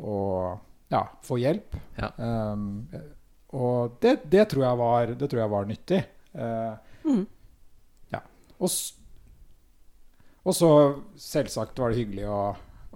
[0.03, 0.19] å
[0.89, 1.75] ja, få hjelp.
[2.01, 2.09] Ja.
[2.17, 2.88] Um,
[3.53, 6.03] og det, det, tror jeg var, det tror jeg var nyttig.
[6.38, 6.75] Uh,
[7.09, 7.23] Mm.
[8.59, 8.93] og, s-
[10.49, 10.69] og så
[11.19, 12.39] selvsagt var det hyggelig å,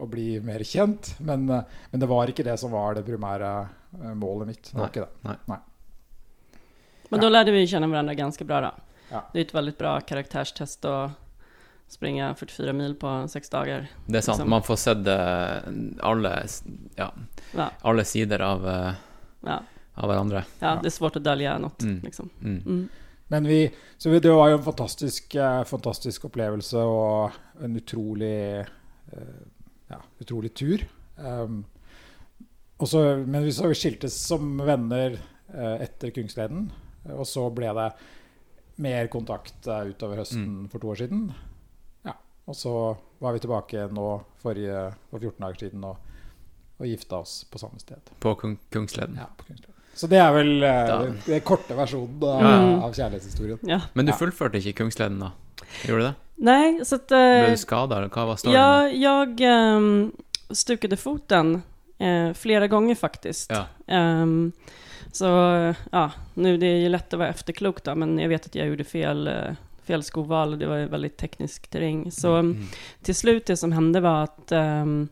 [0.02, 3.52] å bli mer kjent, men, men det var ikke det som var det primære
[4.02, 4.72] eh, målet mitt.
[4.72, 4.94] Det var Nei.
[4.94, 5.06] ikke
[5.52, 5.60] det.
[7.14, 8.72] Men da lærte vi kjenne hverandre ganske bra da.
[9.12, 9.22] Ja.
[9.34, 10.96] Det er et veldig bra karakterstest å
[11.94, 13.86] springe 44 mil på seks dager.
[14.08, 14.40] Det er sant.
[14.40, 14.50] Liksom.
[14.50, 15.10] Man får sett
[16.02, 16.34] alle,
[16.98, 17.12] ja,
[17.54, 18.94] Ja, alle sider av, eh,
[19.46, 19.60] ja,
[19.94, 20.46] av hverandre.
[20.60, 22.00] ja, det er svårt å dölja noe, Mm.
[22.02, 22.30] Liksom.
[22.42, 22.60] Mm.
[22.66, 22.90] Mm.
[23.30, 28.66] Men vi, så det var jo en fantastisk, eh, fantastisk opplevelse og en utrolig
[29.14, 29.44] eh,
[29.90, 30.84] ja, utrolig tur.
[31.18, 31.64] Um,
[32.82, 35.16] også, men vi så skiltes som venner
[35.54, 36.72] eh, etter Kungsleden.
[37.14, 37.90] Og så ble det
[38.84, 41.28] mer kontakt eh, utover høsten for to år siden.
[42.08, 42.16] Ja,
[42.50, 42.74] Og så
[43.24, 44.08] var vi tilbake nå
[44.42, 46.10] forrige, for 14 dager siden og,
[46.80, 48.02] og gifta oss på samme sted.
[48.24, 49.20] På Kung Kungsleden.
[49.22, 49.70] Ja, på Kungsleden.
[49.94, 52.56] Så det er vel Da- det, det korte versjonen av, Ja.
[52.88, 53.60] av kjærlighetshistorien.
[53.70, 53.80] Ja.
[53.94, 55.32] Men du fullførte ikke Kungsleden, da?
[55.86, 56.16] Gjorde du det?
[56.36, 57.08] Nej, så att...
[57.08, 58.12] Ble Blev du skadad?
[58.12, 58.56] hva var storyn?
[58.56, 60.12] ja, jag ehm,
[60.50, 61.62] stukade foten
[61.98, 63.52] eh, flera gånger faktiskt.
[63.52, 63.66] Ja.
[63.88, 64.52] Ehm,
[65.12, 65.26] så
[65.92, 68.68] ja, nu det är ju lätt att vara efterklok då, men jag vet att jag
[68.68, 72.12] gjorde fel, eh, fel skoval och det var ju väldigt teknisk terräng.
[72.12, 72.66] Så Mm.
[73.02, 75.08] till slut det som hände var att ehm,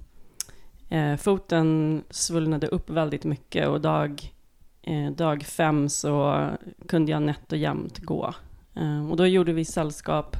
[0.89, 4.33] eh, foten svullnade upp väldigt mycket och dag,
[4.81, 6.47] eh, dag fem så
[6.87, 8.33] kunde jag nätt och jämnt gå.
[8.75, 10.37] Eh, och då gjorde vi sällskap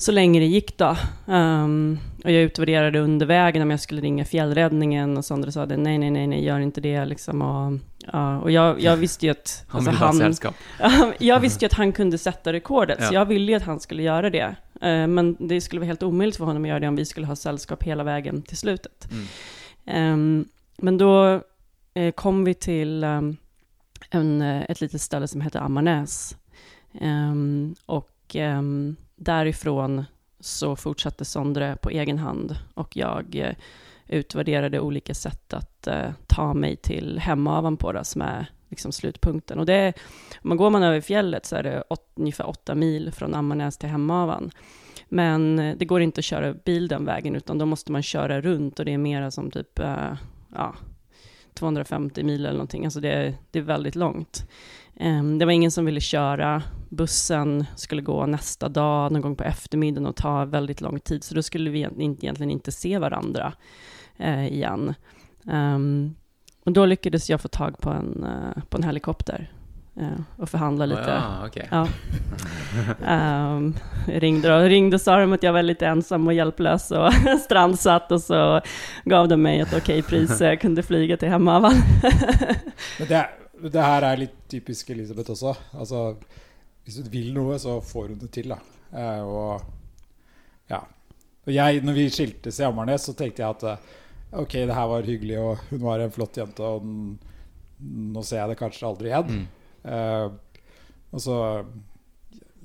[0.00, 0.96] så länge det gick då.
[1.26, 5.76] Um, och jag utvärderade under vägen om jag skulle ringa fjällräddningen och Sandra sa det,
[5.76, 7.42] nej, nej, nej, nej, gör inte det liksom.
[7.42, 7.80] Och,
[8.12, 10.54] ja, och jag, jag visste ju att Han alltså, ville ha han, sällskap.
[11.18, 13.20] Jag visste ju att han kunde sätta rekordet, så Ja.
[13.20, 14.46] jag ville ju att han skulle göra det.
[14.74, 17.26] Uh, Men det skulle vara helt omöjligt för honom att göra det om vi skulle
[17.26, 19.08] ha sällskap hela vägen till slutet.
[19.86, 20.12] Mm.
[20.12, 21.40] Um, Men då
[21.98, 23.36] uh, kom vi till um,
[24.10, 26.36] en, uh, ett litet ställe som heter Ammarnäs.
[27.86, 28.36] Och
[29.20, 30.04] därifrån
[30.40, 33.54] så fortsatte Sondre på egen hand och jag eh,
[34.06, 39.58] utvärderade olika sätt att uh, ta mig till Hemavan på det, som är liksom slutpunkten.
[39.58, 39.94] Och det är,
[40.34, 43.78] om man går man över fjället så är det åt, ungefär åtta mil från Ammarnäs
[43.78, 44.50] till Hemavan.
[45.08, 48.40] Men eh, det går inte att köra bil den vägen, utan då måste man köra
[48.40, 50.14] runt och det är mera som typ, uh,
[50.54, 50.74] ja,
[51.54, 52.84] 250 mil eller någonting.
[52.84, 54.50] Alltså det, det är väldigt långt.
[55.00, 56.62] Um, Det var ingen som ville köra.
[56.90, 61.24] Bussen skulle gå nästa dag, någon gång på eftermiddagen och ta väldigt lång tid.
[61.24, 63.52] Så då skulle vi egentligen inte- se varandra
[64.18, 64.94] eh, igen.
[65.46, 66.10] Og
[66.64, 69.52] och då lyckades jag få tag på en, eh, på en helikopter
[69.96, 71.22] eh, och förhandla lite.
[71.22, 71.58] Ja, ok.
[71.70, 71.88] Ja.
[73.56, 73.74] um,
[74.06, 77.12] ringde, och, ringde och sa dem att jag var lite ensam och hjälplös och
[77.44, 78.60] strandsatt och så
[79.04, 81.74] gav de mig ett okej pris så jag kunde flyga till Hemavan.
[83.08, 83.26] Det,
[83.72, 85.54] det her er litt typisk Elisabeth også.
[85.78, 86.16] Altså,
[86.90, 88.50] hvis du vil noe, så får hun det til.
[88.50, 88.58] Da.
[88.90, 90.82] Eh, og ja.
[91.46, 93.90] Og jeg, når vi skiltes i Amarnes, så tenkte jeg at eh,
[94.42, 97.04] ok, det her var hyggelig, og hun var en flott jente, og den,
[98.14, 99.36] nå ser jeg det kanskje aldri igjen.
[99.38, 99.44] Mm.
[99.94, 100.64] Eh,
[101.10, 101.36] og så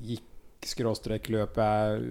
[0.06, 0.32] gikk
[0.66, 2.08] skråstrek løpet jeg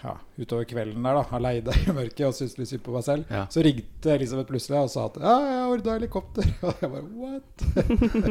[0.00, 3.26] ja, utover kvelden der, da, aleine i mørket og syntes litt synd på meg selv.
[3.28, 3.42] Ja.
[3.52, 6.50] Så ringte Elisabeth plutselig og sa at ja, jeg ordna helikopter.
[6.64, 7.66] Og jeg bare what?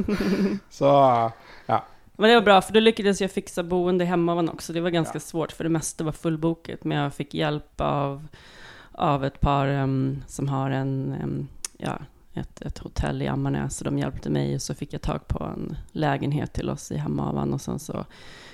[0.79, 0.93] så
[1.67, 1.83] ja.
[2.19, 4.73] Men det var bra, för då lyckades jag fixa boende hemma hos också.
[4.73, 5.19] Det var ganska Ja.
[5.19, 6.83] svårt, för det mesta var fullbokat.
[6.83, 8.27] Men jag fick hjälp av,
[8.91, 11.99] av ett par um, som har en, um, ja,
[12.33, 13.77] ett, ett hotell i Ammarnäs.
[13.77, 16.97] Så de hjälpte mig och så fick jag tag på en lägenhet till oss i
[16.97, 17.53] Hemavan.
[17.53, 18.05] Och sen så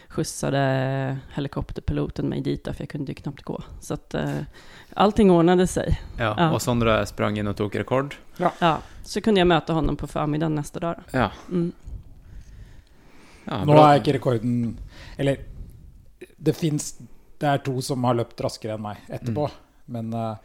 [0.08, 3.64] skjutsade helikopterpiloten mig dit, for för jag kunde ju knappt gå.
[3.82, 4.42] Så att uh,
[4.94, 6.00] allting ordnade sig.
[6.18, 6.52] Ja, Ja.
[6.54, 8.16] Og Sondre sprang inn og tok rekord.
[8.38, 10.96] Ja, så kunde jag möta honom på förmiddagen nästa dag.
[11.12, 11.32] Ja.
[11.50, 11.72] Mm.
[13.46, 14.78] Ja Nå er ikke rekorden
[15.18, 15.44] Eller
[16.38, 16.96] det fins
[17.40, 19.50] Det er to som har løpt raskere enn meg etterpå.
[19.92, 20.38] Men, eh,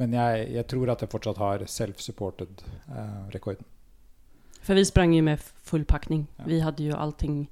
[0.00, 2.62] men jeg, jeg tror at jeg fortsatt har self-supported
[2.92, 3.64] eh, rekorden.
[4.64, 6.26] For vi sprang jo med full pakning.
[6.36, 6.44] Ja.
[6.46, 7.50] Vi hadde jo allting,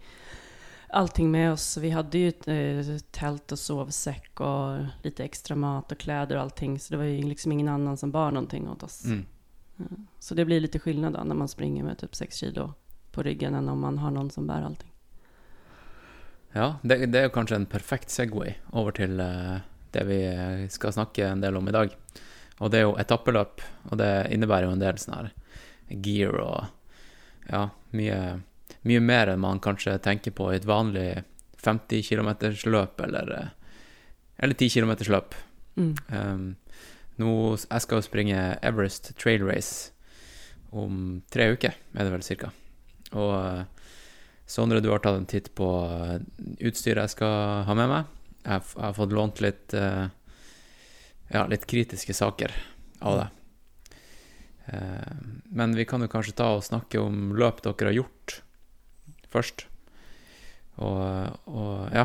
[0.88, 1.76] allting med oss.
[1.76, 6.40] Vi hadde jo telt eh, tält og sovsäck och lite ekstra mat og klær og
[6.40, 6.78] allting.
[6.78, 9.04] Så det var jo liksom ingen annen som bar noe åt oss.
[9.04, 9.26] Mm.
[9.76, 9.84] Ja.
[10.18, 12.74] Så det blir litt skillnad når när man springer med typ 6 kilo
[13.12, 14.91] på ryggen enn om man har noen som bærer allting.
[16.52, 19.62] Ja, det, det er jo kanskje en perfekt Segway over til eh,
[19.92, 20.20] det vi
[20.72, 21.94] skal snakke en del om i dag.
[22.60, 25.32] Og det er jo etappeløp, og det innebærer jo en del sånn her
[26.02, 26.68] gear og
[27.50, 28.18] ja, mye,
[28.88, 31.24] mye mer enn man kanskje tenker på i et vanlig
[31.62, 32.30] 50 km
[32.70, 33.50] løp eller, eh,
[34.38, 35.34] eller 10 km løp.
[35.76, 35.94] Mm.
[36.12, 36.46] Um,
[37.20, 39.92] nå, jeg skal jo springe Everest Trail Race
[40.72, 42.52] om tre uker, er det vel cirka.
[43.12, 43.81] Og eh,
[44.52, 46.18] Sondre, du har tatt en titt på eh,
[46.68, 48.10] utstyret jeg skal ha med meg.
[48.42, 50.10] Jeg, har jeg har fått lånt litt eh,
[51.32, 52.52] ja, litt kritiske saker
[53.00, 53.96] av deg.
[54.66, 55.14] Eh,
[55.56, 58.42] men vi kan jo kanskje ta og snakke om løp dere har gjort
[59.32, 59.64] først.
[60.84, 61.00] Og,
[61.48, 62.04] og ja.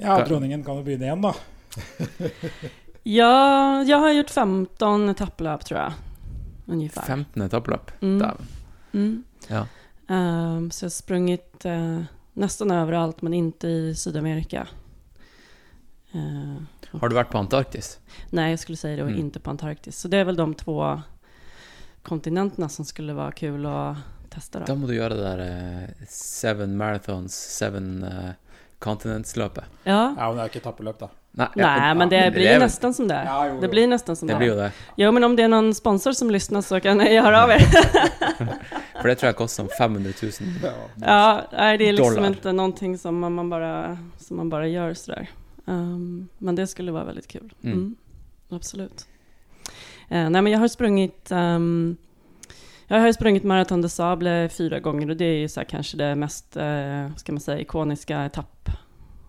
[0.00, 1.36] Ja, dronningen kan jo begynne igjen, da.
[3.06, 5.92] Ja, jeg har gjort 15 etappeløp, tror jeg.
[6.66, 7.04] Ungefär.
[7.06, 7.92] 15 etappeløp.
[8.00, 8.16] Mm.
[8.18, 8.48] Dæven.
[8.90, 9.12] Mm.
[9.46, 9.60] Ja.
[10.08, 14.68] Ehm, så jag har sprungit uh, nästan överallt, men inte i Sydamerika.
[16.14, 16.56] Uh,
[17.00, 17.98] Har du vært på Antarktis?
[18.30, 19.20] nej, jag skulle säga det, och Mm.
[19.20, 19.98] inte på Antarktis.
[19.98, 21.00] Så det är väl de två
[22.02, 23.96] kontinenterna som skulle vara kul att
[24.30, 24.58] testa.
[24.58, 24.64] Då.
[24.64, 25.40] Da må du gjøre det der
[25.82, 28.30] uh, Seven Marathons, Seven uh,
[28.78, 29.64] Continents-løpet.
[29.84, 30.14] Ja.
[30.18, 31.08] Ja, men det er ikke etappeløp, da.
[31.36, 33.22] Nei, Nej, men det blir nesten nästan som det.
[33.24, 34.38] Ja, jo, Det blir nesten som Det det.
[34.38, 34.72] blir jo det.
[34.96, 37.64] Jo, men om det er noen sponsor som lytter, så kan jeg gjøre av er.
[39.02, 40.54] For det tror jeg koster sånn 500 000.
[41.02, 41.44] Ja.
[41.50, 42.38] Det er liksom Dollar.
[42.40, 45.28] noe någonting som man, bare, bara, som man bare gjør sånn.
[45.66, 47.52] Um, men det skulle være veldig kul.
[47.60, 47.76] Mm.
[47.76, 47.86] Mm.
[48.56, 49.04] Absolutt.
[50.08, 51.98] Uh, nei, men jeg har sprunget um,
[52.86, 55.98] jeg har sprunget sprungit Marathon de Sable fire ganger, og det er jo så kanskje
[56.00, 58.28] det mest, uh, skal man säga, ikoniska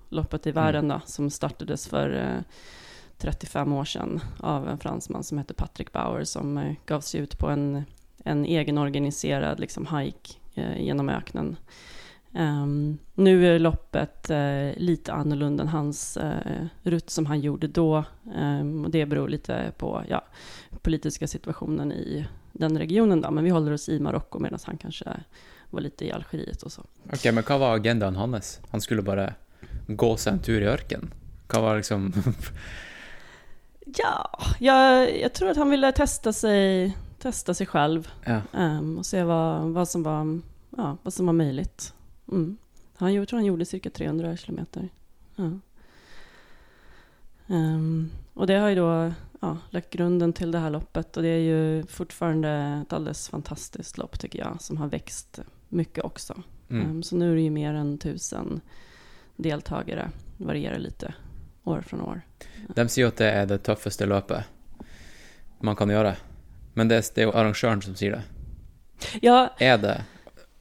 [0.08, 2.42] etapploppet i världen då, som startades för eh,
[3.18, 7.38] 35 år sedan av en fransman som heter Patrick Bauer som eh, gav sig ut
[7.38, 7.84] på en,
[8.24, 11.58] en egenorganiserad liksom, hike eh, genom öknen.
[12.34, 18.04] Um, nu är loppet uh, lite annorlunda än hans uh, rutt som han gjorde då.
[18.36, 20.22] Um, och det beror lite på ja,
[20.82, 23.22] politiska situationen i den regionen.
[23.22, 23.32] Då.
[23.32, 25.06] Men vi håller oss i Marocko medan han kanske
[25.70, 26.82] var lite i Algeriet och så.
[27.14, 28.60] Ok, men hva var agendaen hans?
[28.70, 29.34] Han skulle bare
[29.88, 31.10] gå seg en tur i ørken?
[31.48, 32.10] Hva var liksom
[33.96, 34.14] Ja,
[34.60, 38.42] jeg, jeg tror at han ville teste seg, teste seg selv ja.
[38.52, 39.40] um, og se hva,
[39.72, 40.28] hva, som var,
[40.76, 41.70] ja, hva, som var mulig.
[42.28, 42.58] Mm.
[43.00, 43.94] Han, jeg tror han gjorde ca.
[44.02, 44.60] 300 km.
[45.38, 45.50] Ja.
[47.48, 48.98] Um, og det har jo da
[49.40, 51.62] ja, lagt grunnen til det her løpet, og det er jo
[51.94, 56.36] fortsatt et aldeles fantastisk løp, syns jeg, som har vokst mye også.
[56.68, 56.84] Mm.
[56.84, 58.60] Um, så nå er det jo mer enn 1000
[59.38, 60.10] deltakere.
[60.38, 61.04] Varierer litt
[61.68, 62.22] år fra år.
[62.76, 64.54] De sier jo at det er det tøffeste løpet
[65.66, 66.14] man kan gjøre,
[66.78, 68.24] men det, er jo arrangøren som sier det.
[69.26, 69.96] Ja, er det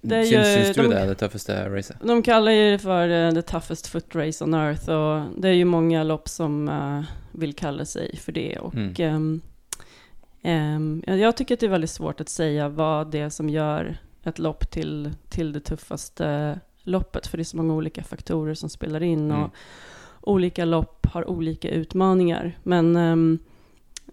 [0.06, 2.00] det syns, syns du de, det er det tøffeste racet?
[2.00, 4.88] De kaller det for uh, eh, the toughest foot race on earth.
[4.92, 8.52] Og det er jo mange lopp som uh, vil kalle seg for det.
[8.62, 8.92] Og mm.
[9.08, 9.30] um,
[10.46, 14.66] um, jeg syns det er veldig vanskelig å si hva det som gjør et lopp
[14.74, 16.28] til, til det tøffeste
[16.86, 19.50] loppet, för det är så många olika faktorer som spelar in och Mm.
[20.20, 22.58] olika lopp har olika utmaningar.
[22.62, 23.38] Men um,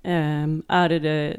[0.04, 1.38] um, är det det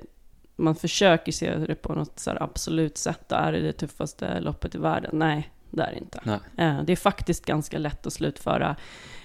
[0.57, 4.75] man försöker se det på något så absolut sätt, då är det det tuffaste loppet
[4.75, 5.11] i världen?
[5.19, 6.21] Nej, det är det inte.
[6.57, 8.77] Eh, Det är faktiskt ganska lätt att slutföra.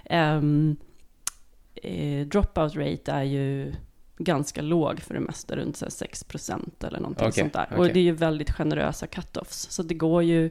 [0.10, 0.76] Um,
[1.86, 3.74] uh, dropout rate är ju
[4.18, 7.66] ganska låg för det mesta, runt så 6% eller någonting okay, sånt där.
[7.72, 7.78] okej.
[7.78, 9.70] Och det är ju väldigt generösa cut-offs.
[9.70, 10.50] Så det går ju,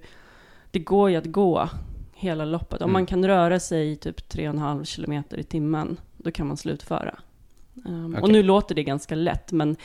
[0.71, 1.69] det går ju att gå
[2.15, 2.83] hela loppet.
[2.83, 2.93] Om Mm.
[2.93, 7.19] man kan röra sig typ 3,5 kilometer i timmen, då kan man slutföra.
[7.87, 9.77] Um, Och nu låter det ganska lätt, men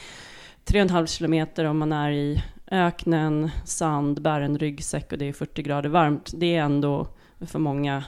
[0.66, 5.64] 3,5 kilometer om man är i öknen, sand, bär en ryggsäck och det är 40
[5.64, 7.08] grader varmt, det är ändå
[7.42, 8.04] för många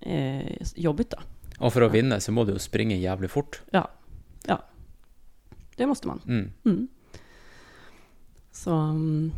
[0.00, 1.16] eh, jobbigt då.
[1.60, 3.60] Og for å vinne så må du jo springe jævlig fort.
[5.76, 6.20] Det måste man.
[6.26, 6.52] Mm.
[6.64, 6.88] Mm.
[8.52, 9.32] Så, mm,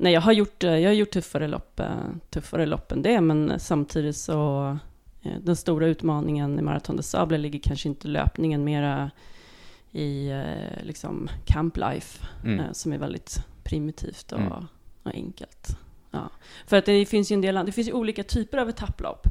[0.00, 1.94] nej, jag har gjort, eh, jag har gjort tuffare, lopp, eh,
[2.30, 4.66] tuffare lopp än det, men samtidigt så
[5.22, 9.10] eh, den stora utmaningen i Marathon de Sable ligger kanske inte i löpningen, mera
[9.92, 10.30] i
[10.82, 12.74] liksom camp life, Mm.
[12.74, 14.52] som är väldigt primitivt och, Mm.
[15.02, 15.76] och enkelt.
[16.10, 16.30] Ja.
[16.66, 19.26] För att det finns ju en del, det finns ju olika typer av etapplopp.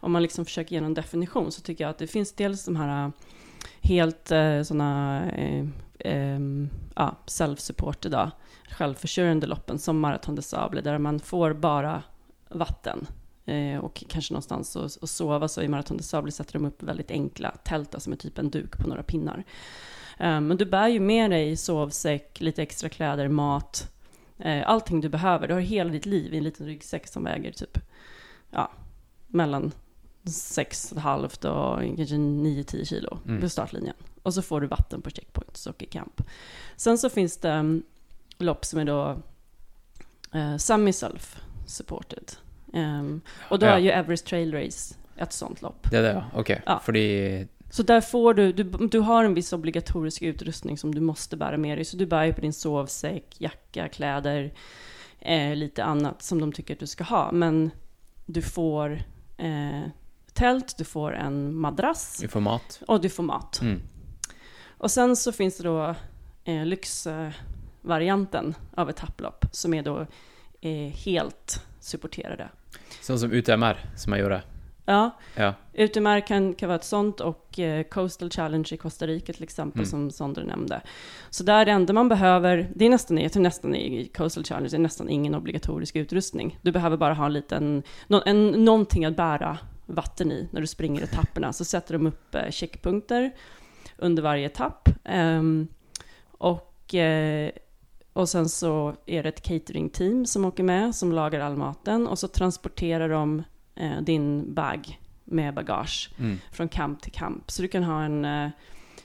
[0.00, 2.76] Om man liksom försöker ge någon definition så tycker jag att det finns dels de
[2.76, 3.12] här
[3.80, 5.64] helt eh, sådana eh,
[5.98, 6.40] eh,
[6.94, 8.30] ja, self-supported, då,
[8.70, 12.02] självförsörjande loppen som Marathon des Sable där man får bara
[12.48, 13.06] vatten
[13.46, 15.48] eh, och kanske någonstans att att sova.
[15.48, 18.50] Så i Marathon des Sable sätter de upp väldigt enkla tält, alltså med typ en
[18.50, 19.44] duk på några pinnar.
[20.18, 23.92] Eh, men du bär ju med dig sovsäck, lite extra kläder, mat,
[24.38, 25.48] eh, allting du behöver.
[25.48, 27.78] Du har hela ditt liv i en liten ryggsäck som väger typ,
[28.50, 28.70] ja,
[29.26, 29.72] mellan
[30.24, 33.40] 6,5 och kanske 9-10 kilo Mm.
[33.40, 33.94] på startlinjen.
[34.22, 36.22] Och så får du vatten på checkpoints och i camp.
[36.76, 37.80] Sen så finns det
[38.40, 39.16] lopp som er da
[40.34, 42.36] uh, semi-self supported.
[42.72, 43.20] Um,
[43.50, 43.74] og da Ja.
[43.76, 45.90] er jo Everest Trail Race et sånt lopp.
[45.90, 46.24] Det er det, ja.
[46.34, 46.50] Ok.
[46.66, 46.78] Ja.
[46.78, 51.36] Fordi Så der får du, du, du har en viss obligatorisk utrustning som du måste
[51.36, 51.84] bära med dig.
[51.84, 54.52] Så du bærer på din sovsäck, jacka, kläder,
[55.20, 57.32] eh, lite annat som de tycker att du skal ha.
[57.32, 57.70] Men
[58.26, 59.02] du får
[59.38, 59.82] eh,
[60.32, 62.80] tält, du får en madrass Du får mat.
[62.88, 63.60] och du får mat.
[63.62, 63.80] Mm.
[64.78, 65.94] Och sen så finns det då
[66.44, 66.64] eh,
[67.82, 70.06] lyxvarianten av etapplopp som er da
[70.60, 72.48] eh, helt supporterade.
[73.00, 74.42] Sånn som UTMR, som jeg gjorde.
[74.86, 75.54] Ja, Ja.
[75.74, 79.80] UTMR kan, kan vara ett sånt och eh, Coastal Challenge i Costa Rica till exempel
[79.80, 79.86] Mm.
[79.90, 80.80] som Sondre nämnde.
[81.30, 84.68] Så där det enda man behöver, det är nästan, jag tror nästan i Coastal Challenge,
[84.70, 86.58] det är nästan ingen obligatorisk utrustning.
[86.62, 90.66] Du behöver bara ha en liten, noe en, någonting att bära vatten i när du
[90.66, 91.52] springer etapperna.
[91.52, 93.30] Så sätter de upp eh, checkpunkter
[93.98, 94.88] under varje etapp.
[95.04, 95.68] Um,
[96.38, 97.50] och, eh,
[98.18, 102.06] och sen så är det ett catering-team som åker med, som lagar all maten.
[102.06, 103.42] Och så transporterar de
[103.74, 106.38] eh, din bag med bagage Mm.
[106.52, 107.50] från kamp till kamp.
[107.50, 108.50] Så du kan ha en eh,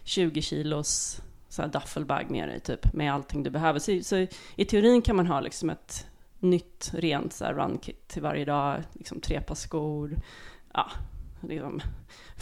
[0.04, 3.80] 20 kilos så här duffelbag med dig, typ, med allting du behöver.
[3.80, 6.08] Så, så i teorin kan man ha liksom ett
[6.39, 10.17] nytt rent så här run kit till varje dag, liksom tre par skor,
[10.73, 10.91] ja,
[11.41, 11.82] liksom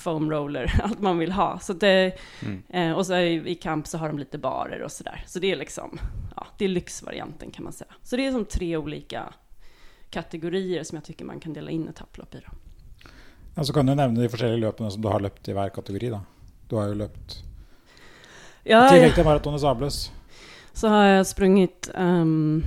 [0.02, 1.60] foam roller, allt man vill ha.
[1.60, 2.64] Så det, Mm.
[2.70, 5.24] eh, och så i, i kamp så har de lite barer och sådär.
[5.28, 6.00] Så det är liksom,
[6.36, 7.92] ja, det är lyxvarianten kan man säga.
[8.04, 9.34] Så det är som tre olika
[10.10, 12.38] kategorier som jag tycker man kan dela in etapplopp i.
[12.38, 12.54] Då.
[13.56, 16.10] Ja, så kan du nevne de forskjellige løpene som du har løpt i hver kategori.
[16.10, 16.22] da.
[16.70, 17.38] Du har jo løpt
[18.64, 20.12] I Ja, tillegg til maraton des Sables.
[20.74, 22.64] så har jag sprungit, um,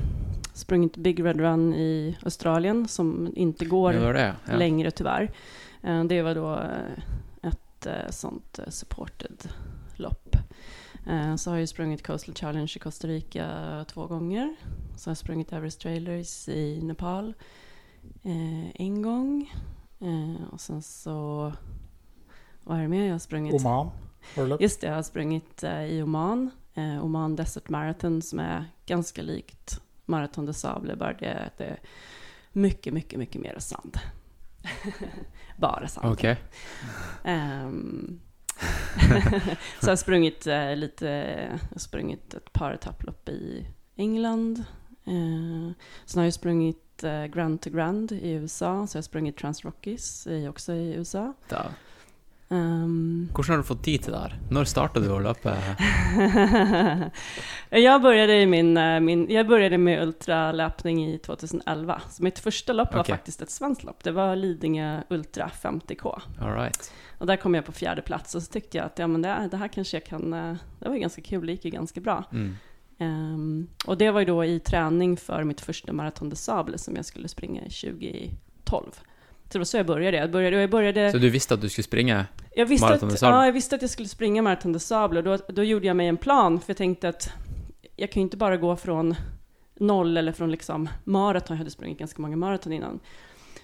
[0.55, 4.57] sprungit Big Red Run i Australien som inte går Det var det, ja.
[4.57, 5.31] längre tyvärr.
[5.83, 6.61] Eh, Det var då
[7.87, 9.49] eh, eh, sånt eh, supported
[9.97, 10.37] lopp.
[11.07, 14.57] Eh, Så har jag sprungit Coastal Challenge i Costa Rica två gånger.
[14.97, 17.35] Så har jag sprungit Everest Trailers i Nepal
[18.75, 19.53] en gång.
[20.51, 21.53] Och sen så,
[22.65, 23.55] vad är det mer jag har sprungit?
[23.55, 23.91] Oman.
[24.61, 26.51] Just det, jag har sprungit i Oman.
[27.03, 31.81] Oman Desert Marathon som är ganska likt Marathon de Sable, bara det att det är
[32.53, 33.99] mycket, mycket, mycket mer sand.
[35.57, 36.07] bara sant.
[36.13, 36.37] Okej.
[37.23, 37.35] Okay.
[37.35, 38.21] Um,
[39.81, 41.07] så jag har sprungit eh, lite,
[41.73, 44.65] jag sprungit ett par etapplopp i England.
[45.05, 45.73] Eh,
[46.05, 50.27] sen har jag sprungit eh, Grand to Grand i USA, så jag har sprungit Transrockies
[50.27, 51.35] i, också i USA.
[51.49, 51.65] Da.
[52.53, 54.35] Ehm, Hvordan har du fått tid til det her?
[54.53, 55.55] Når starta du å løpe?
[57.85, 62.01] jeg begynte min, eh, min, jag började med ultraløpning i 2011.
[62.11, 64.03] Så mitt første løp var faktisk et ett svenskt løp.
[64.05, 66.13] Det var Lidingö Ultra 50K.
[66.41, 66.93] All right.
[67.19, 69.49] Og der kom jeg på fjerdeplass, og och så syntes jeg at ja, men det,
[69.51, 70.33] det her kanskje jeg kan...
[70.33, 72.25] eh, Det var ganske ganska kul, det gikk jo ganske bra.
[72.33, 72.57] Mm.
[72.99, 76.95] Um, og det var jo da i trening for mitt første Marathon de Sable, som
[76.97, 78.93] jeg skulle springe i 2012.
[79.45, 80.17] Så det var så jag började.
[80.17, 82.27] Jag började, jag började Så du visste at du skulle springe?
[82.57, 85.39] jag visste, Marathon att, ja, jag visste att jag skulle springa Marathon des Sables då,
[85.49, 87.33] då gjorde jag mig en plan för jag tänkte att
[87.97, 89.15] jag kan ju inte bara gå från
[89.75, 93.01] noll eller från liksom maraton, jag hade sprungit ganska många maraton innan.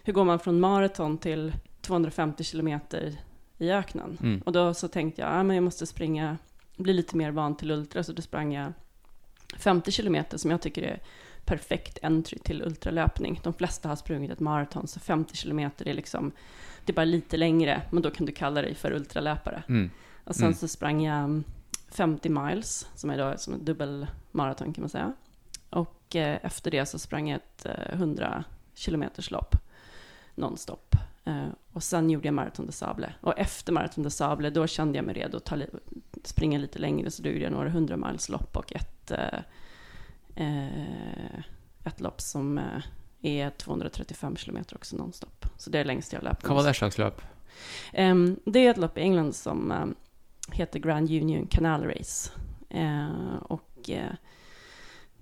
[0.03, 1.53] Hur går man från maraton till
[1.83, 3.17] 250 kilometer
[3.59, 4.19] i öknen.
[4.23, 4.41] Mm.
[4.41, 6.39] Och då så tänkte jag, ja, men jag måste springa,
[6.77, 8.73] bli lite mer van till ultra, så då sprang jag
[9.59, 11.01] 50 kilometer som jag tycker är
[11.51, 13.41] perfekt entry till ultralöpning.
[13.43, 16.33] De flesta har sprungit ett maraton, så 50 kilometer är liksom,
[16.85, 19.63] det är bara lite längre, men då kan du kalla dig för ultralöpare.
[19.69, 19.91] Mm.
[20.25, 20.55] Och sen Mm.
[20.55, 21.43] så sprang jag
[21.93, 25.13] 50 miles, som är då som ett dubbelmaraton kan man säga.
[25.71, 28.45] Och eh, efter det så sprang jag ett eh, 100
[28.75, 29.57] kilometers lopp
[30.35, 30.97] nonstop.
[31.25, 33.15] Eh, och sen gjorde jag Marathon de Sable.
[33.21, 35.57] Och efter Marathon de Sable, då kände jag mig redo att ta
[36.25, 39.13] springa lite längre, så då gjorde jag några 100 miles lopp och ett,
[40.37, 41.43] eh,
[41.85, 42.89] et løp lopp som eh,
[43.23, 45.47] er 235 kilometer også nonstop.
[45.57, 46.47] Så det er lengst jeg har løpt.
[46.47, 47.21] Hva var det slags løp?
[47.93, 49.95] Um, det er et lopp i England som ehm,
[50.57, 52.31] heter Grand Union Canal Race.
[52.71, 54.15] Uh, og uh,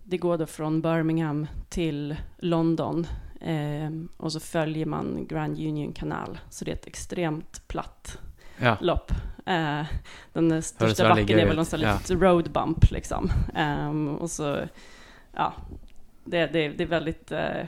[0.05, 3.07] det går da fra Birmingham til London.
[3.43, 6.39] Uh, og så følger man Grand Union Canal.
[6.51, 8.19] Så det er et extremt platt
[8.59, 8.77] Ja.
[8.81, 9.13] lopp.
[10.35, 11.95] Den største bakken er vel en sånn ja.
[12.21, 13.31] road bump liksom.
[13.55, 14.67] Um, og så,
[15.33, 15.55] ja,
[16.25, 17.61] det, det, det är väldigt eh,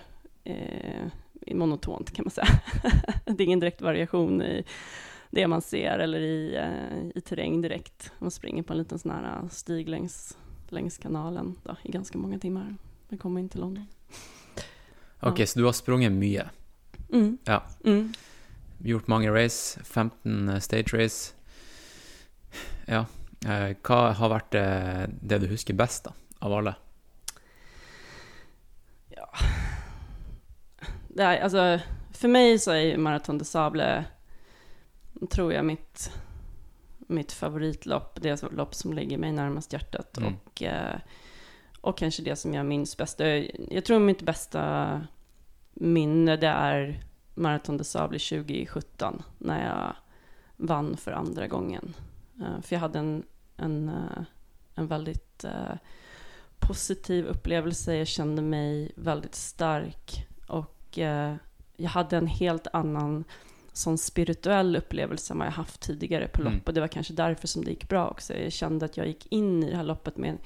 [0.44, 1.06] eh,
[1.52, 2.60] monotont kan man säga.
[3.24, 4.64] det är ingen direkt variation i
[5.30, 8.12] det man ser eller i, eh, i terräng direkt.
[8.18, 10.38] Man springer på en liten sån här stig längs,
[10.68, 12.76] längs kanalen då, i ganska många timmar.
[13.08, 13.86] Man kommer inn till London.
[15.20, 16.50] Ok, så du har sprunget mye.
[17.12, 17.38] Mm.
[17.44, 17.62] Ja.
[17.84, 18.12] Mm.
[18.78, 19.80] Gjort mange race.
[19.84, 21.34] 15 stage race.
[22.86, 23.06] Ja.
[23.46, 26.74] Eh, hva har vært det, det du husker best, da, av alle?
[31.08, 31.80] Det är, alltså,
[32.12, 34.04] för mig så är ju Marathon de Sable,
[35.30, 36.12] tror jag, mitt,
[36.98, 38.18] mitt favoritlopp.
[38.22, 40.18] Det lopp som ligger mig närmast hjärtat.
[40.18, 40.34] Mm.
[40.44, 40.96] Och, eh,
[41.80, 43.20] och kanske det som jag minns bäst.
[43.20, 45.00] Jag, jag tror mitt bästa
[45.74, 47.04] minne det är
[47.34, 49.22] Marathon de Sable 2017.
[49.38, 49.96] När jag
[50.56, 51.94] vann för andra gången.
[52.38, 53.22] for för jag hade en,
[53.56, 54.22] en, eh,
[54.74, 55.74] en väldigt eh,
[56.60, 57.96] positiv upplevelse.
[57.96, 60.26] Jag kände mig väldigt stark.
[60.46, 61.34] Och eh,
[61.76, 63.24] jag hade en helt annan
[63.72, 66.52] sån spirituell upplevelse än vad jag haft tidigare på Mm.
[66.54, 66.68] lopp.
[66.68, 68.34] Och det var kanske därför som det gick bra också.
[68.34, 70.38] Jag kände att jag gick in i det här loppet med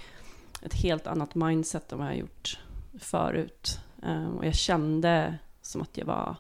[0.63, 2.59] ett helt annat mindset än vad jag gjort
[2.99, 3.79] förut.
[4.03, 6.37] Eh, och jag kände som att jag var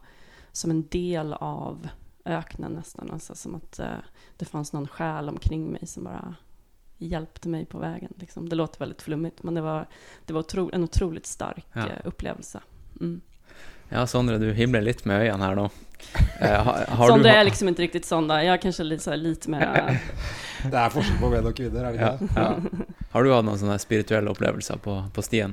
[0.52, 1.88] som en del av
[2.24, 3.10] öknen nästan.
[3.10, 3.96] Alltså som att eh,
[4.36, 6.34] det fanns någon själ omkring mig som bara
[7.06, 8.12] hjälpte mig på vägen.
[8.18, 8.48] Liksom.
[8.48, 9.86] Det låter väldigt flummigt, men det var,
[10.26, 11.86] det var otro, en otroligt stark Ja.
[11.86, 12.60] eh, upplevelse.
[13.00, 13.20] Mm.
[13.88, 15.68] Ja, Sondre, du himler litt med øynene her nå.
[16.40, 18.40] Eh, har, har Sondre du, er liksom ikke riktig sånn, da.
[18.42, 20.00] Jeg er kanskje litt, så här, lite mer...
[20.70, 22.28] Det er forskjell på menn og kvinner, er det ja, det?
[22.40, 22.84] ja.
[23.12, 25.52] Har du hatt noen sånne spirituelle opplevelser på, på stien?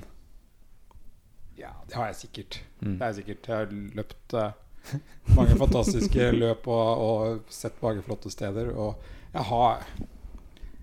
[1.60, 2.62] Ja, det har jeg sikkert.
[2.80, 2.94] Mm.
[2.96, 3.50] Det jeg sikkert.
[3.50, 5.02] Jeg har løpt uh,
[5.36, 8.72] mange fantastiske løp og, og sett mange flotte steder.
[8.72, 9.84] Og jeg har,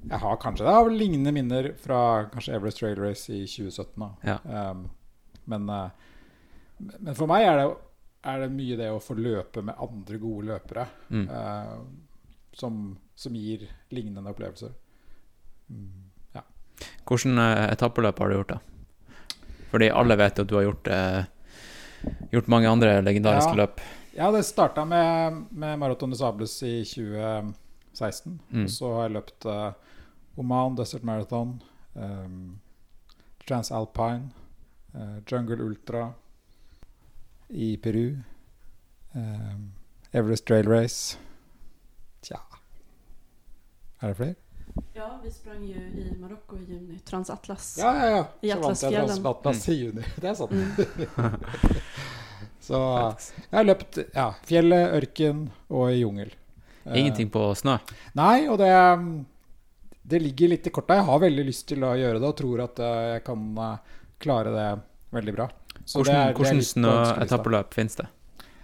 [0.08, 1.98] jeg har kanskje Det har lignende minner fra
[2.32, 3.92] kanskje Everest Trail Race i 2017.
[3.96, 4.08] Da.
[4.24, 4.70] Ja.
[4.70, 4.90] Um,
[5.44, 5.90] men, eh,
[6.98, 7.66] men for meg er det,
[8.24, 11.28] er det mye det å få løpe med andre gode løpere Mm.
[11.30, 11.78] uh,
[12.52, 14.72] som, som gir lignende opplevelser.
[15.70, 16.42] Mm, ja.
[17.06, 18.58] Hvilke etappeløp har du gjort, da?
[19.70, 21.24] Fordi alle vet at du har gjort, eh,
[22.32, 23.60] gjort mange andre legendariske Ja.
[23.66, 23.80] løp.
[24.18, 28.40] Ja, det starta med, med Marathon de Sables i 2016.
[28.50, 28.64] Mm.
[28.64, 29.72] Og så har jeg løpt eh,
[30.38, 31.62] Oman Desert Marathon,
[31.94, 32.58] um,
[33.48, 34.30] Transalpine,
[34.94, 36.12] uh, Jungle Ultra
[37.48, 38.18] i Peru,
[39.14, 39.72] um,
[40.12, 41.18] Everest Trail Race
[42.20, 42.38] Tja
[44.00, 44.34] Er det flere?
[44.94, 46.98] Ja, vi sprang jo i Marokko i juni.
[46.98, 47.78] Transatlas.
[47.78, 48.24] Ja, ja, ja.
[48.40, 48.94] I Så vant jeg.
[48.94, 50.04] Transatlas i juni.
[50.20, 50.52] Det er sant.
[50.52, 51.34] Mm.
[52.68, 52.78] Så
[53.48, 56.34] jeg har løpt ja, fjellet, ørken og i jungel.
[56.84, 57.78] Eh, Ingenting på snø.
[58.18, 58.70] Nei, og det,
[60.08, 60.96] det ligger litt i korta.
[60.98, 63.96] Jeg har veldig lyst til å gjøre det, og tror at eh, jeg kan eh,
[64.22, 64.68] klare det
[65.16, 65.48] veldig bra.
[65.84, 68.08] Så Hvordan, det er hvordan snøetappeløp finnes det?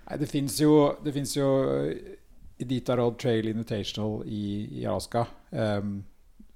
[0.04, 0.72] Nei, det fins jo,
[1.04, 2.16] det finnes jo eh,
[2.64, 4.44] Iditarod Trail Invitational i,
[4.80, 5.96] i Alaska, um,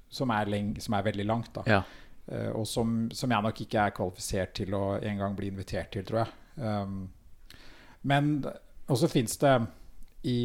[0.09, 1.51] som, er leng, som er veldig langt.
[1.57, 1.81] da Ja.
[2.31, 5.91] uh, og som, som jeg nok ikke er kvalifisert til å en gang bli invitert
[5.93, 6.37] til, tror jeg.
[6.63, 7.09] Um,
[8.09, 8.39] men
[8.89, 9.57] også fins det
[10.23, 10.39] i,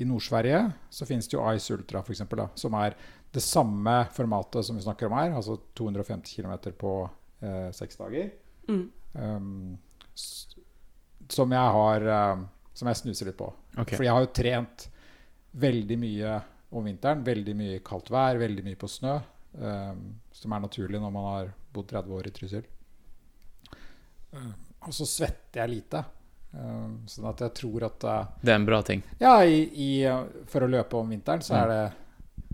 [0.00, 2.96] i Nord-Sverige så finnes det jo Ice Ultra, eksempel, som er
[3.32, 6.92] det samme formatet som vi snakker om her, altså 250 km på
[7.40, 8.30] eh, seks dager.
[8.68, 8.84] Mm.
[9.12, 9.78] Um,
[11.28, 13.48] som jeg har um, Som jeg snuser litt på.
[13.76, 13.96] Okay.
[13.96, 14.86] For jeg har jo trent
[15.60, 16.36] veldig mye
[16.72, 17.24] om vinteren.
[17.24, 19.18] Veldig mye i kaldt vær, veldig mye på snø.
[19.52, 22.68] Um, som er naturlig når man har bodd 30 år i Trysil.
[24.32, 24.54] Um,
[24.88, 26.04] og så svetter jeg lite.
[26.52, 29.04] Um, sånn at jeg tror at uh, Det er en bra ting.
[29.20, 29.90] Ja, i, i,
[30.52, 31.82] for å løpe om vinteren, så er det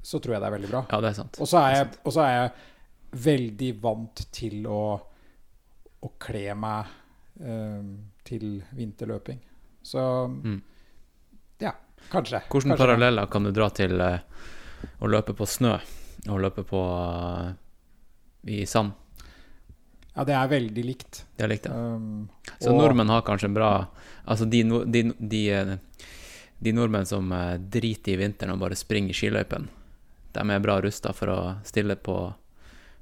[0.09, 0.81] Så tror jeg det er veldig bra.
[0.89, 1.37] Ja, det er sant.
[1.43, 2.53] Og så er jeg, og så er jeg
[3.29, 4.81] veldig vant til å,
[6.01, 6.95] å kle meg
[7.43, 7.91] eh,
[8.29, 8.47] til
[8.79, 9.41] vinterløping.
[9.85, 10.61] Så Mm.
[11.65, 11.73] ja,
[12.13, 12.41] kanskje.
[12.53, 14.19] Hvilke paralleller kan du dra til eh,
[15.03, 15.75] å løpe på snø
[16.29, 17.53] og løpe på eh,
[18.57, 18.93] i sand?
[20.17, 21.25] Ja, det er veldig likt.
[21.37, 21.75] Det er likt, ja.
[21.75, 22.29] Um,
[22.59, 23.69] Så og- nordmenn har kanskje en bra
[24.27, 25.79] Altså de, de, de,
[26.59, 29.69] de nordmenn som eh, driter i vinteren og bare springer skiløypen,
[30.39, 32.17] de er bra rusta for å stille på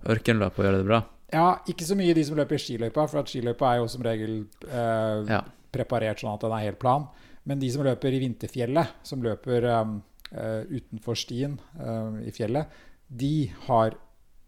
[0.06, 1.02] ørkenløp og gjøre det bra.
[1.34, 4.04] Ja, ikke så mye de som løper i skiløypa, for at skiløypa er jo som
[4.06, 4.36] regel
[4.68, 5.40] eh, Ja.
[5.74, 7.08] preparert sånn at den er helt plan.
[7.46, 9.96] Men de som løper i vinterfjellet, som løper um,
[10.32, 12.70] eh, utenfor stien um, i fjellet,
[13.06, 13.94] de har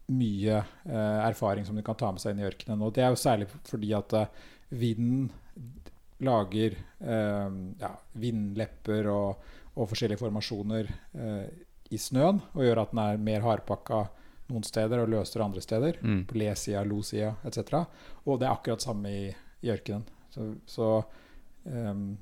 [0.09, 2.81] mye eh, erfaring som de kan ta med seg inn i ørkenen.
[2.83, 4.15] Og det er jo særlig fordi at
[4.73, 5.29] vinden
[6.25, 11.45] lager eh, ja, vindlepper og, og forskjellige formasjoner eh,
[11.89, 14.05] i snøen, og gjør at den er mer hardpakka
[14.49, 15.99] noen steder og løsere andre steder.
[16.01, 16.23] Mm.
[16.29, 17.83] På le-sida, lo-sida etc.
[18.25, 19.27] Og det er akkurat samme i,
[19.65, 20.05] i ørkenen.
[20.33, 20.89] Så, så
[21.65, 22.17] um,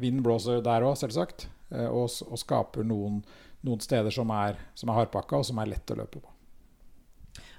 [0.00, 3.20] vinden blåser der òg, selvsagt, eh, og, og skaper noen,
[3.66, 6.28] noen steder som er, som er hardpakka, og som er lett å løpe på.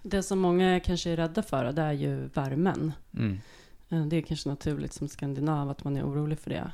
[0.04, 2.92] Det som mange kanskje er redde for, det er jo varmen.
[3.14, 3.36] Mm.
[3.90, 6.66] Eh, Det er kanskje naturlig som skandinav at man er orolig for det.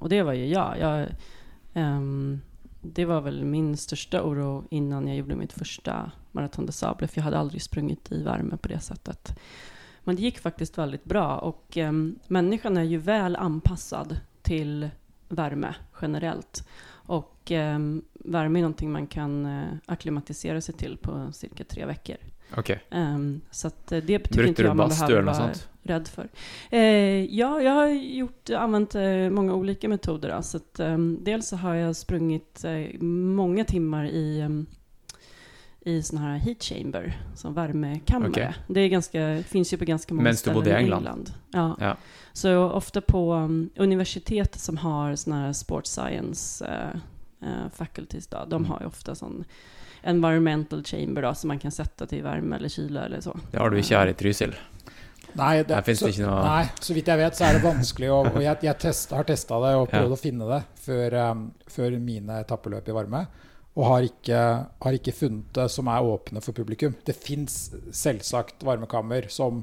[0.00, 0.78] Og det var jo jeg.
[0.80, 1.10] jeg
[1.76, 2.38] ehm,
[2.80, 7.18] det var väl min största oro innan jag gjorde mitt första Marathon de Sable, för
[7.18, 9.38] jag hade aldrig sprungit i värme på det sättet.
[10.04, 11.92] Men det gick faktiskt väldigt bra och eh,
[12.26, 14.90] människan är ju väl anpassad till
[15.28, 16.68] värme generellt.
[16.90, 17.78] Och eh,
[18.14, 22.16] värme är någonting man kan akklimatisere akklimatisera sig till på cirka tre veckor.
[22.56, 22.70] OK.
[22.90, 25.68] Um, så att eh, det betyder Brukte inte jag man behöver vara sånt?
[25.82, 26.28] rädd för.
[26.72, 30.34] Uh, ja, jag har gjort, använt uh, många olika metoder.
[30.36, 30.42] då.
[30.42, 34.66] Så att, um, dels så har jag sprungit uh, många timmar i, um,
[35.80, 38.30] i sån här heat chamber, som värmekammare.
[38.30, 38.52] Okay.
[38.68, 40.98] Det är ganska, finns ju på ganska många Men ställen i England?
[40.98, 41.32] England.
[41.50, 41.76] Ja.
[41.80, 41.96] Ja.
[42.32, 47.00] Så ofta på um, universitet som har såna här sports science uh,
[47.48, 48.70] uh, faculties, då, de Mm.
[48.70, 49.44] har ju ofta sån
[50.04, 53.34] environmental chamber da, som man kan sette til varme eller kyla eller så.
[53.52, 54.54] Det har du ikke her i Trysil.
[55.36, 58.08] Nei, Her så, det ikke noe nei, så vidt jeg vet, så er det vanskelig.
[58.10, 60.00] å- Og, jeg, jeg test, har testa det og Ja.
[60.00, 63.26] prøvd å finne det før, um, før mine etappeløp i varme.
[63.76, 66.96] Og har ikke, har ikke funnet det som er åpne for publikum.
[67.04, 69.62] Det fins selvsagt varmekammer som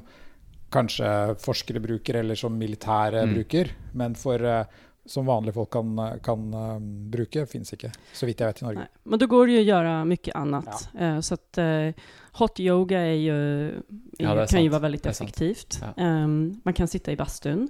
[0.72, 3.34] kanskje forskere bruker, eller som militære Mm.
[3.34, 3.70] bruker.
[3.94, 4.64] Men for, eh,
[5.08, 6.78] som vanlige folk kan, kan uh,
[7.10, 7.90] bruke, fins ikke.
[8.12, 8.78] Så vidt jeg vet i Norge.
[8.78, 8.88] Nej.
[9.02, 10.88] Men då går det ju att göra mycket annat.
[11.00, 11.92] Uh, så att uh,
[12.32, 13.82] hot yoga är ju, är,
[14.18, 15.20] Ja, kan ju være vara väldigt sant.
[15.20, 15.80] effektivt.
[15.96, 16.04] Ja.
[16.04, 17.68] Um, man kan sitta i bastun.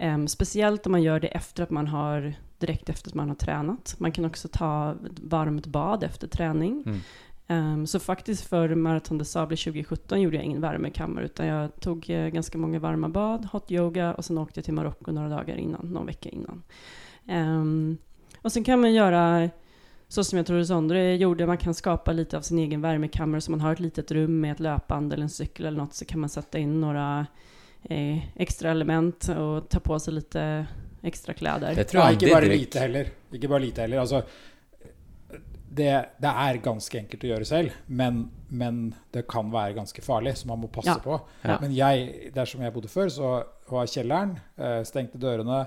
[0.00, 3.36] Um, speciellt om man gör det efter att man har, direkt efter att man har
[3.36, 3.94] tränat.
[3.98, 6.82] Man kan också ta varmt bad efter träning.
[6.86, 7.00] Mm.
[7.50, 12.10] Ehm, så faktiskt för Marathon de Sable 2017 gjorde jag ingen värmekammare utan jag tog
[12.10, 15.56] eh, ganska många varma bad, hot yoga och sen åkte jag till Marocko några dagar
[15.56, 16.62] innan, någon vecka innan.
[17.28, 17.98] Um,
[18.42, 19.50] och sen kan man göra
[20.08, 23.50] så som jag tror Sondre gjorde, man kan skapa lite av sin egen värmekammare så
[23.50, 26.20] man har ett litet rum med ett löpband eller en cykel eller något så kan
[26.20, 27.26] man sätta in några
[27.82, 30.36] eh, extra element og ta på seg litt
[31.02, 31.58] extra klær.
[31.74, 33.10] Det tror Ja, jeg ikke bare lite heller.
[33.32, 33.98] Ikke bare lite heller.
[33.98, 34.22] Altså,
[35.70, 38.80] det, det er ganske enkelt å gjøre selv, men, men
[39.14, 40.96] det kan være ganske farlig, så man må passe Ja.
[41.04, 41.20] på.
[41.46, 41.58] Ja.
[41.62, 43.28] Men jeg, der som jeg bodde før, så
[43.70, 45.60] var kjelleren, eh, stengte dørene,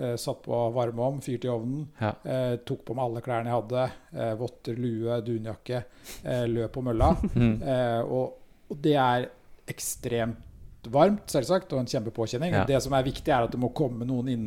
[0.00, 2.14] eh, satt på varme om, fyrte i ovnen, Ja.
[2.24, 3.84] eh, tok på meg alle klærne jeg hadde,
[4.16, 5.84] eh, votter, lue, dunjakke,
[6.24, 7.12] eh, løp på mølla.
[7.36, 7.56] Mm.
[7.74, 8.38] Eh, og,
[8.70, 9.28] og det er
[9.68, 12.54] ekstremt varmt, selvsagt, og en kjempepåkjenning.
[12.56, 12.64] Ja.
[12.64, 14.46] Det som er viktig, er at det må komme noen inn,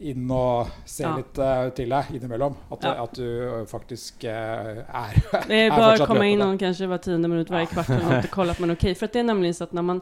[0.00, 1.16] inn og se Ja.
[1.16, 2.56] litt uh, til deg innimellom.
[2.70, 3.02] At, Ja.
[3.04, 3.24] at du
[3.60, 6.44] eh, faktisk uh, er Det är är bara att fortsatt komma in löpande.
[6.46, 8.96] någon kanske var tionde minut varje kvart eller och kolla er ok.
[8.96, 10.00] For det er nemlig så at når man,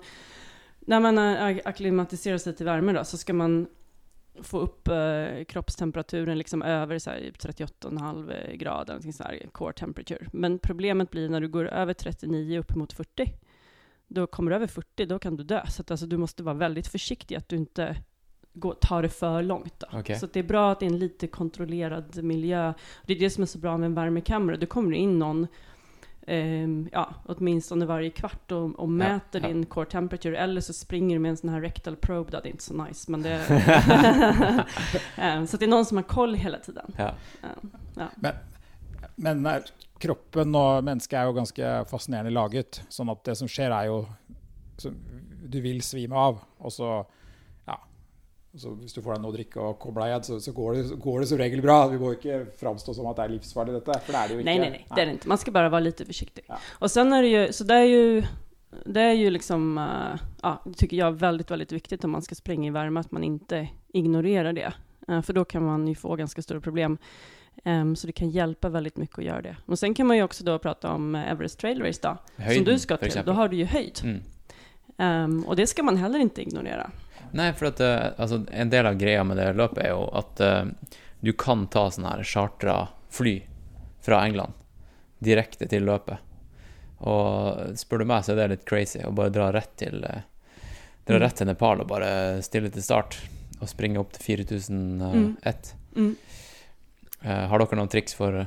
[0.87, 1.19] når man
[1.65, 3.67] akklimatiserer seg til varme, så skal man
[4.43, 10.27] få upp eh, kroppstemperaturen liksom över 38,5 grader, så här, core temperature.
[10.33, 13.33] Men problemet blir når du går over 39 upp mot 40.
[14.09, 15.61] Da kommer du over 40, da kan du dø.
[15.69, 17.97] Så att, altså, du måste vara väldigt försiktig att du inte
[18.57, 19.75] går, tar det för långt.
[19.81, 19.99] Då.
[19.99, 20.19] Okej.
[20.19, 22.73] Så att det är bra att det är en lite kontrollerad miljö.
[23.07, 24.57] Det är det som är så bra med en värmekamera.
[24.57, 25.47] Då kommer det in någon
[26.27, 29.49] ehm, ja, åtminstone varje kvart och, och mäter ja.
[29.49, 30.39] din core temperature.
[30.39, 32.31] Eller så springer du med en sån här rectal probe.
[32.31, 32.41] Då.
[32.41, 33.41] Det är inte så nice, men det...
[35.17, 36.93] Ehm, så att det är någon som har koll hela tiden.
[36.99, 37.15] Ja.
[37.43, 38.33] Ehm, ja.
[39.17, 39.63] Men eh,
[39.99, 42.83] kroppen og mennesket er jo ganske fascinerende laget.
[42.93, 44.03] Sånn at det som skjer, er jo
[44.77, 44.93] så,
[45.47, 46.91] Du vil svime av, og så.
[48.57, 50.79] Så hvis du får deg noe å drikke og kobler deg igjen, så, så går,
[50.79, 51.77] det, går det som regel bra.
[51.93, 54.01] Vi må ikke framstå som at det er livsfarlig, dette.
[54.07, 54.49] For det er det jo ikke.
[54.51, 55.31] Nei, nei, nei, det er det ikke.
[55.35, 56.45] Man skal bare være litt forsiktig.
[56.49, 56.59] Ja.
[56.81, 58.03] Og sen er det jo, så det er jo
[58.85, 62.23] det är ju liksom, eh, ja, det tycker jag är väldigt, väldigt viktigt om man
[62.23, 64.73] ska springa i värme, att man inte ignorerar det.
[65.07, 66.99] For för då kan man ju få ganska stora problem.
[67.65, 69.57] Um, så det kan hjälpa väldigt mycket att göra det.
[69.67, 72.17] Men sen kan man ju också då prata om eh, Everest Trail Race då,
[72.55, 73.23] som du ska til, till.
[73.27, 74.01] Då har du ju höjd.
[74.05, 74.23] Mm.
[75.25, 76.91] Um, och det ska man heller inte ignorera.
[77.37, 80.41] Nei, for at eh, altså, en del av greia med det løpet er jo at
[80.45, 82.79] uh, du kan ta sånne her chartra
[83.13, 83.39] fly
[84.05, 84.57] fra England
[85.25, 86.23] direkte til løpet.
[87.07, 90.25] Og spør du meg, så er det litt crazy å bare dra rett til uh,
[91.07, 91.23] Dra Mm.
[91.23, 92.07] rett til Nepal og bare
[92.43, 93.15] stille til start
[93.61, 95.69] og springe opp til 4001.
[95.95, 96.17] Mm.
[97.23, 98.41] Eh, har dere noen triks for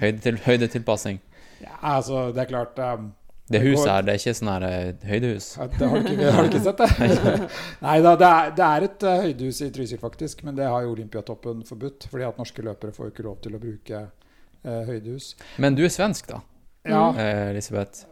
[0.00, 1.20] høydetil, høydetilpassing?
[1.60, 3.10] Ja, altså, det er klart um,
[3.48, 5.46] Det huset her, det er ikke sånn her eh, høydehus.
[5.56, 7.36] Ja, Det har, du ikke, har du ikke sett det?
[7.86, 10.42] Nei da, det er, det er et eh, høydehus i Trysil, faktisk.
[10.44, 12.08] Men det har jo Olympiatoppen forbudt.
[12.12, 15.30] Fordi at norske løpere får jo ikke lov til å bruke eh, høydehus.
[15.64, 16.42] Men du er svensk, da,
[16.88, 18.04] Ja, eh, Elisabeth.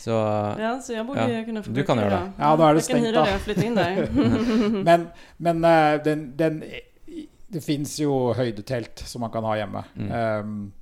[0.00, 0.16] Så
[0.60, 2.32] Ja, så jeg burde Ja, kunne få du kan gjøre det.
[2.40, 3.30] Ja, da er det stengt, kan stängt hyra då.
[3.30, 4.82] det och flytta in där.
[4.88, 5.62] men, men
[6.04, 6.64] den, den
[7.52, 9.84] Det fins jo høydetelt som man kan ha hjemme.
[9.96, 10.12] Mm.
[10.12, 10.72] Um,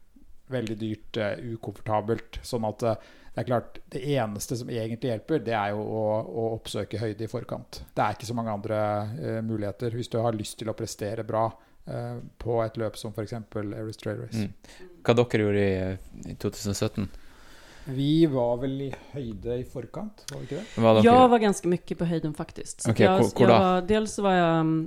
[0.48, 2.40] veldig dyrt, uh, ukomfortabelt.
[2.46, 3.08] Sånn at eh,
[3.38, 7.22] det er klart, det eneste som egentlig hjelper, det er jo å, å oppsøke høyde
[7.22, 7.84] i forkant.
[7.94, 8.78] Det er ikke så mange andre
[9.12, 13.14] uh, muligheter hvis du har lyst til å prestere bra uh, på et løp som
[13.14, 13.36] f.eks.
[13.60, 14.42] Everest Trail Race.
[14.42, 14.90] mm.
[15.06, 17.06] Hva dere gjorde i, i 2017?
[17.94, 20.82] Vi var vel i høyde i forkant, var vi ikke det?
[20.88, 22.88] Var jeg var ganske mye på høyden, faktisk.
[22.90, 23.60] Okay, jeg, hvor, da?
[23.68, 24.80] var, dels var jeg mm,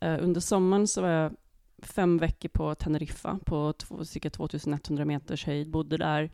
[0.00, 4.04] eh, under sommeren så var jeg fem uker på Teneriffa på ca.
[4.08, 5.68] cirka 2100 meters høyde.
[5.76, 6.32] Bodde där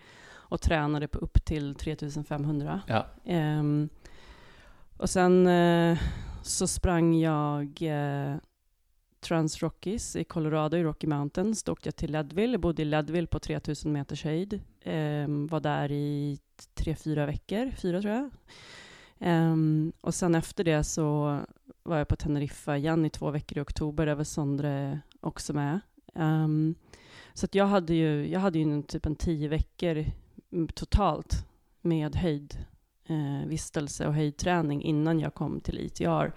[0.49, 2.83] och tränade på upp till 3500.
[2.87, 3.07] Ja.
[3.25, 3.89] Um,
[4.97, 5.99] och sen uh,
[6.43, 8.37] så sprang jag uh,
[9.21, 11.63] Trans Rockies i Colorado i Rocky Mountains.
[11.63, 12.59] Då åkte jag till Leadville.
[12.59, 14.61] Bodde i Leadville på 3000 meters höjd.
[14.85, 16.39] Um, var där i
[16.75, 17.71] tre, fyra veckor.
[17.71, 18.31] Fyra tror jag.
[19.19, 21.39] Um, och sen efter det så
[21.83, 24.07] var jag på Teneriffa igen i två veckor i oktober.
[24.07, 25.81] Där var Sondre också med.
[26.15, 26.75] Um,
[27.35, 30.05] så att jag hade ju, jag hade ju en, typ en tio veckor
[30.75, 31.47] totalt
[31.81, 32.65] med höjd
[33.07, 36.33] eh, vistelse och höjdträning innan jag kom till ITR.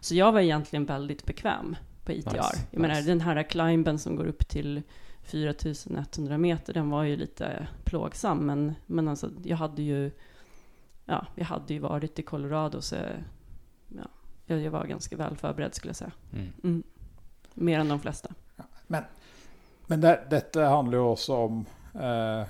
[0.00, 2.30] Så jag var egentligen väldigt bekväm på ITR.
[2.30, 3.08] Nice, jag menar, nice.
[3.08, 4.82] den här climben som går upp till
[5.22, 10.10] 4100 meter, den var ju lite plågsam, men, men alltså, jag hade ju
[11.06, 12.96] ja, jag hade ju varit i Colorado, så
[13.88, 14.08] ja,
[14.46, 16.12] jag, jag var ganska väl förberedd skulle jag säga.
[16.32, 16.52] Mm.
[16.64, 16.82] Mm.
[17.54, 18.34] Mer än de flesta.
[19.86, 21.66] Men det, dette handler jo også om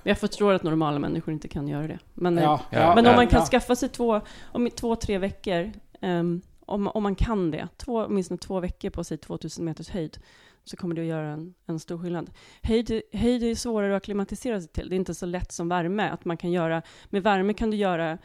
[0.03, 1.99] Jag förstår att normala människor inte kan göra det.
[2.14, 3.47] Men, eh, ja, Ja, Men ja, om man kan ja.
[3.47, 5.72] skaffa sig två, om två, tre veckor,
[6.03, 10.18] um, om, om man kan det, två, åtminstone två veckor på sig 2000 meters höjd,
[10.64, 12.30] så kommer det att göra en, en stor skillnad.
[12.62, 14.88] Höjd, höjd är svårare att akklimatisera sig till.
[14.88, 16.11] Det är inte så lätt som värme.
[16.11, 18.18] Att man kan göra, med värme kan du göra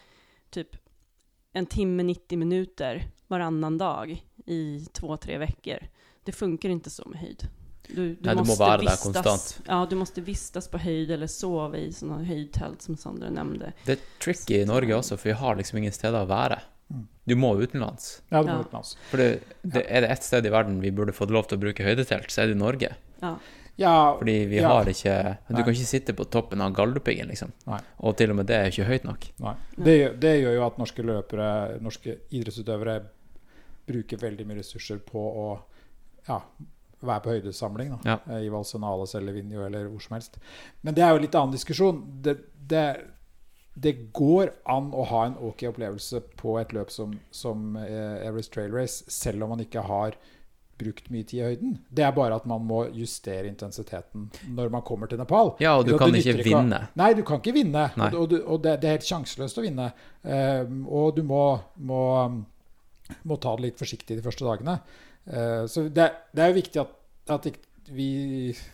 [0.49, 0.78] typ
[1.53, 5.78] en timme, 90 minuter varannan dag i två, tre veckor.
[6.24, 7.47] Det funkar inte så med höjd.
[7.95, 9.59] Du, du, Nej, du må måste vara där konstant.
[9.67, 13.73] Ja, du måste vistas på höjd eller sova i sådana höjdtält som Sandra nämnde.
[13.85, 16.59] Det er tricky i Norge også, for vi har liksom ingen sted å være.
[16.91, 17.07] Mm.
[17.25, 18.21] Du må utenlands.
[18.29, 18.59] Ja, du må Ja.
[18.65, 18.97] utenlands.
[19.09, 21.61] For det, det, er det ett sted i verden vi burde fått lov til å
[21.61, 22.95] bruke høydetelt, så er det i Norge.
[23.21, 23.35] Ja.
[23.77, 24.67] Ja, Fordi vi Ja.
[24.67, 25.63] har ikke Du Nei.
[25.63, 27.51] kan ikke sitte på toppen av Galdhøpiggen, liksom.
[27.65, 27.79] Nei.
[27.99, 29.27] Og til og med det er ikke høyt nok.
[29.77, 33.01] Det, det gjør jo at norske løpere, norske idrettsutøvere,
[33.87, 35.59] bruker veldig mye ressurser på å
[36.27, 36.41] ja,
[37.07, 37.95] være på høydesamling.
[37.95, 37.99] Da.
[38.13, 38.17] Ja.
[38.35, 40.37] Eh, I Valsenales eller Vinjo eller hvor som helst.
[40.81, 42.03] Men det er jo en litt annen diskusjon.
[42.25, 42.37] Det,
[42.71, 42.85] det,
[43.73, 48.53] det går an å ha en ok opplevelse på et løp som, som eh, Everest
[48.55, 50.19] Trail Race, selv om man ikke har
[50.81, 51.73] brukt mye tid i høyden.
[51.93, 55.53] Det er bare at man må justere intensiteten når man kommer til Nepal.
[55.61, 56.79] Ja, og du kan du ikke vinne.
[56.97, 57.87] Nei, du kan ikke vinne.
[57.99, 58.09] Nei.
[58.15, 59.91] Og, og, og det, det er helt sjanseløst å vinne.
[60.25, 61.43] Ehm, og du må,
[61.85, 62.01] må,
[63.29, 64.79] må ta det litt forsiktig de første dagene.
[65.26, 66.95] Eh, så det, det er jo viktig at,
[67.38, 67.51] at
[67.91, 68.09] vi,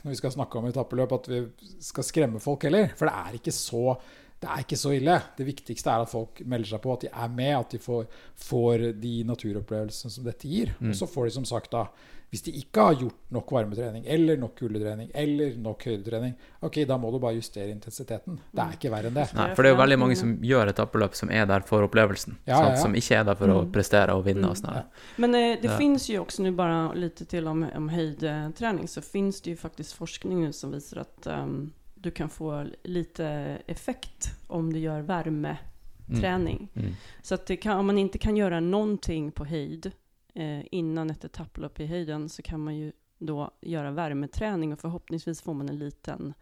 [0.04, 1.42] når vi skal snakke om etappeløp, at vi
[1.84, 2.92] skal skremme folk heller.
[2.98, 3.98] For det er ikke så
[4.38, 5.16] det er ikke så ille.
[5.34, 8.04] Det viktigste er at folk melder seg på, at de er med, at de får,
[8.38, 10.76] får de naturopplevelsene som dette gir.
[10.78, 10.92] Mm.
[10.92, 11.88] Og så får de som sagt da
[12.30, 16.34] Hvis de ikke har gjort nok varmetrening, eller nok kuldetrening, eller nok høydetrening,
[16.68, 18.36] ok, da må du bare justere intensiteten.
[18.52, 19.28] Det er ikke verre enn det.
[19.38, 22.36] Nei, for det er jo veldig mange som gjør etappeløp som er der for opplevelsen.
[22.46, 22.68] Ja, sant?
[22.68, 22.82] ja, ja.
[22.82, 23.72] Som ikke er der for å Mm.
[23.72, 24.58] prestere og vinne og.
[24.76, 24.84] Ja.
[25.18, 25.78] Men eh, det Ja.
[25.78, 29.96] jo også, också nu bara lite till om, om høydetrening, så fins det jo faktisk
[29.96, 36.68] forskning som viser at um, du kan få lite effekt om du gjør varmetrening.
[36.76, 36.94] Mm.
[37.22, 39.92] Så att det kan, om man ikke kan gjøre noe på höjd
[40.38, 45.42] eh, innan ett etapplopp i höjden så kan man ju då göra värmeträning och förhoppningsvis
[45.42, 46.34] får man en liten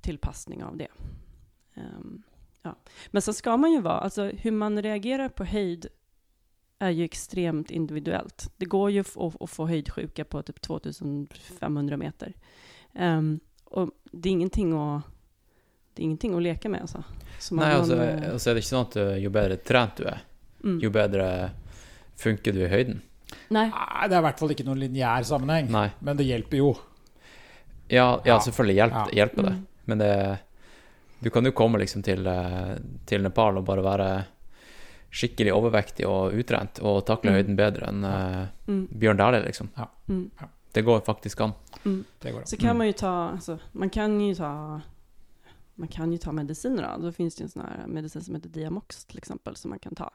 [0.00, 0.88] tillpassning av det.
[1.74, 2.22] Um,
[2.62, 2.78] ja.
[3.10, 5.86] Men så ska man ju vara, alltså hur man reagerar på höjd
[6.78, 8.52] är ju extremt individuellt.
[8.56, 9.00] Det går ju
[9.40, 12.34] att, få höjdsjuka på typ 2500 meter.
[12.92, 15.02] Um, och det är ingenting att
[15.94, 17.04] det är ingenting att leka med alltså.
[17.38, 20.04] Så Nei, altså, man, altså er det ikke sånn at eh, jo bedre trent du
[20.06, 20.20] er,
[20.62, 20.76] mm.
[20.82, 21.26] jo bedre
[22.18, 23.00] funker du i høyden?
[23.54, 23.66] Nei.
[23.68, 25.88] Det er i hvert fall ikke noen lineær sammenheng, Nei.
[26.04, 26.72] men det hjelper jo.
[27.88, 29.16] Ja, ja selvfølgelig hjelper, ja.
[29.22, 29.64] hjelper det, mm.
[29.88, 30.12] men det
[31.18, 32.74] Du kan jo komme liksom til, eh,
[33.08, 34.10] til Nepal og bare være
[35.10, 37.38] skikkelig overvektig og utrent og takle mm.
[37.38, 38.84] høyden bedre enn uh, mm.
[38.92, 39.70] Bjørn Dæhlie, liksom.
[39.74, 39.88] Ja.
[40.12, 40.28] Mm.
[40.76, 41.54] Det går faktisk an.
[41.84, 42.04] Mm.
[42.22, 44.52] Går Så kan man jo ta, altså, man kan jo ta
[45.78, 47.02] man kan ju ta mediciner då.
[47.02, 49.94] Då finns det en sån här medicin som heter Diamox till exempel som man kan
[49.94, 50.12] ta.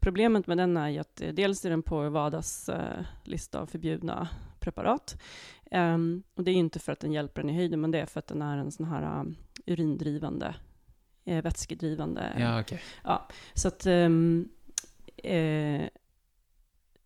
[0.00, 3.66] Problemet med den är ju att eh, dels är den på WADAs eh, lista av
[3.66, 4.28] förbjudna
[4.60, 5.22] preparat.
[5.70, 8.06] Um, och det är inte för att den hjälper en i höjden, men det är
[8.06, 9.36] för att den är en sån här um,
[9.66, 10.54] urindrivande,
[11.24, 12.32] eh, vätskedrivande.
[12.38, 12.78] Ja, okay.
[13.04, 14.48] ja, så att um,
[15.16, 15.82] eh,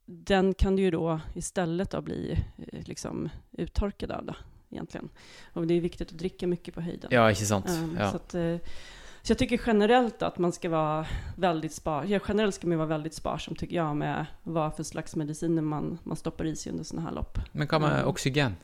[0.04, 4.24] den kan du ju då istället då bli eh, liksom uttorkad av.
[4.24, 4.34] Då
[4.70, 5.08] egentligen.
[5.52, 7.10] Och det är viktigt att dricka mycket på höjden.
[7.12, 7.66] Ja, inte sant.
[7.68, 8.10] Um, ja.
[8.10, 8.56] Så, att, uh,
[9.22, 11.06] så jag tycker generellt att man ska vara
[11.36, 12.04] väldigt spar.
[12.04, 15.98] Ja, generellt ska man vara väldigt sparsam tycker jag med vad för slags mediciner man,
[16.02, 17.38] man stoppar i sig under sådana här lopp.
[17.52, 18.56] Men hva med oxygen?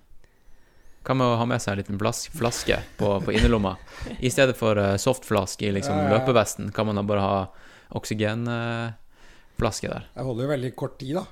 [1.06, 1.98] Kan man ha med seg en liten
[2.32, 3.76] flaske på, på innerlomma?
[4.18, 7.54] I stedet for uh, softflask i liksom, løpevesten, kan man da bare ha
[7.88, 10.10] oksygenflaske uh, der?
[10.14, 11.24] Jeg holder jo veldig kort tid, da.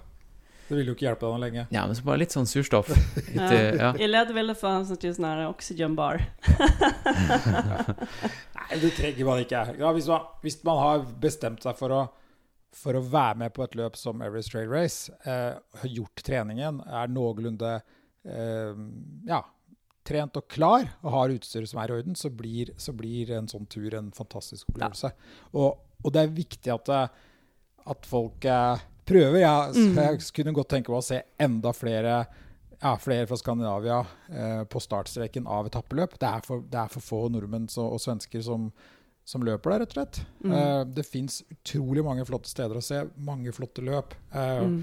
[0.69, 1.67] Det ville jo ikke hjelpe deg lenge.
[1.75, 2.89] Ja, men så bare litt sånn surstoff.
[3.35, 3.49] ja.
[3.53, 3.91] ja.
[4.01, 6.23] Jeg ville få en sånn oxygen bar.
[8.65, 9.65] Nei, det trenger man ikke.
[9.81, 12.01] Ja, hvis, man, hvis, man, har bestemt seg for å,
[12.75, 16.81] for å være med på et løp som Everest Trail Race, eh, har gjort treningen,
[16.89, 18.81] er noenlunde eh,
[19.29, 19.43] ja,
[20.09, 23.51] trent og klar og har utstyret som er i orden, så blir, så blir en
[23.51, 25.13] sånn tur en fantastisk opplevelse.
[25.13, 25.45] Ja.
[25.53, 26.89] Og, og, det er viktig at,
[27.95, 29.41] at folk eh, prøver.
[29.43, 29.69] Ja.
[29.75, 29.95] Mm.
[29.99, 32.19] Jeg kunne godt tenke meg å se enda flere,
[32.81, 34.01] ja, flere fra Skandinavia
[34.33, 36.19] eh, på startstreken av etappeløp.
[36.21, 38.69] Det er for, det er for få nordmenn så, og svensker som,
[39.29, 40.23] som, løper der, rett og slett.
[40.45, 40.57] Mm.
[40.59, 44.17] Eh, det fins utrolig mange flotte steder å se, mange flotte løp.
[44.33, 44.81] Eh, mm.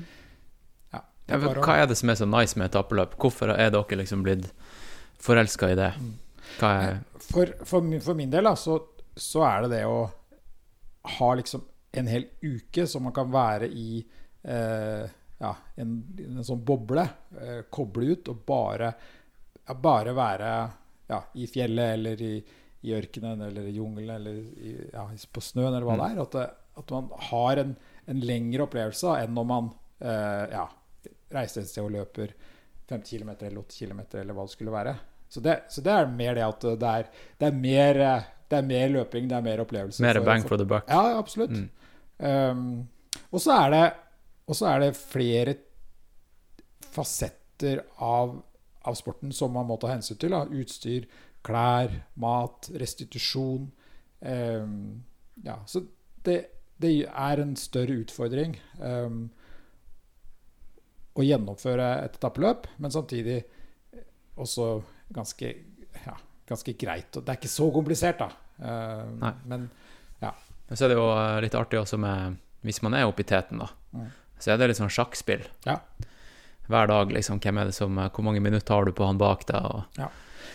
[0.95, 3.17] ja, hva er det som er så nice med etappeløp?
[3.21, 4.51] Hvorfor er dere liksom blitt
[5.21, 5.93] forelska i det?
[6.01, 6.17] Mm.
[6.51, 8.75] For, for, min, for, min del da, så,
[9.15, 10.01] så er det det å
[11.17, 13.99] ha liksom en hel uke som man kan være i
[14.43, 15.09] eh,
[15.41, 17.03] ja, en, en, sånn boble.
[17.41, 18.91] Eh, koble ut og bare,
[19.65, 20.51] ja, bare være
[21.11, 22.33] ja, i fjellet eller i,
[22.81, 24.75] i, ørkenen eller i jungelen eller i,
[25.33, 26.03] på snøen eller hva mm.
[26.03, 26.23] det er.
[26.25, 27.75] At, det, at man har en,
[28.05, 30.59] en, lengre opplevelse enn når man eh,
[31.31, 32.35] reiser et sted og løper
[32.91, 34.95] 50 km eller 8 km eller hva det skulle være.
[35.31, 37.99] Så det, så det, er mer det at det er, det er, mer,
[38.51, 40.03] det er mer løping, det er mer opplevelse.
[40.03, 40.89] Mer bang for the buck.
[40.91, 41.55] Ja, absolutt.
[41.55, 41.69] Mm.
[42.21, 42.87] Um,
[43.31, 43.85] og så er det
[44.51, 45.55] og så er det flere
[46.91, 48.33] fasetter av,
[48.83, 50.33] av, sporten som man må ta hensyn til.
[50.35, 50.43] Da.
[50.43, 51.05] Utstyr,
[51.45, 53.69] klær, mat, restitusjon.
[54.19, 54.73] Um,
[55.45, 55.85] ja, så
[56.25, 56.39] det,
[56.83, 59.23] det, er en større utfordring um,
[61.15, 63.39] å gjennomføre et etappeløp, men samtidig
[64.35, 64.67] også
[65.15, 65.53] ganske,
[66.03, 66.17] ja,
[66.49, 67.15] ganske greit.
[67.15, 68.31] Det er ikke så komplisert, da.
[68.59, 69.71] Uh, men.
[70.71, 73.27] Men så er det jo eh, litt artig også med Hvis man er oppe i
[73.27, 74.05] teten, da, mm.
[74.39, 75.41] så er det litt sånn sjakkspill.
[75.67, 75.81] Ja.
[76.71, 77.41] Hver dag, liksom.
[77.43, 79.67] Hvem er det som eh, Hvor mange minutter har du på han bak deg?
[79.67, 79.99] Og...
[79.99, 80.07] Ja.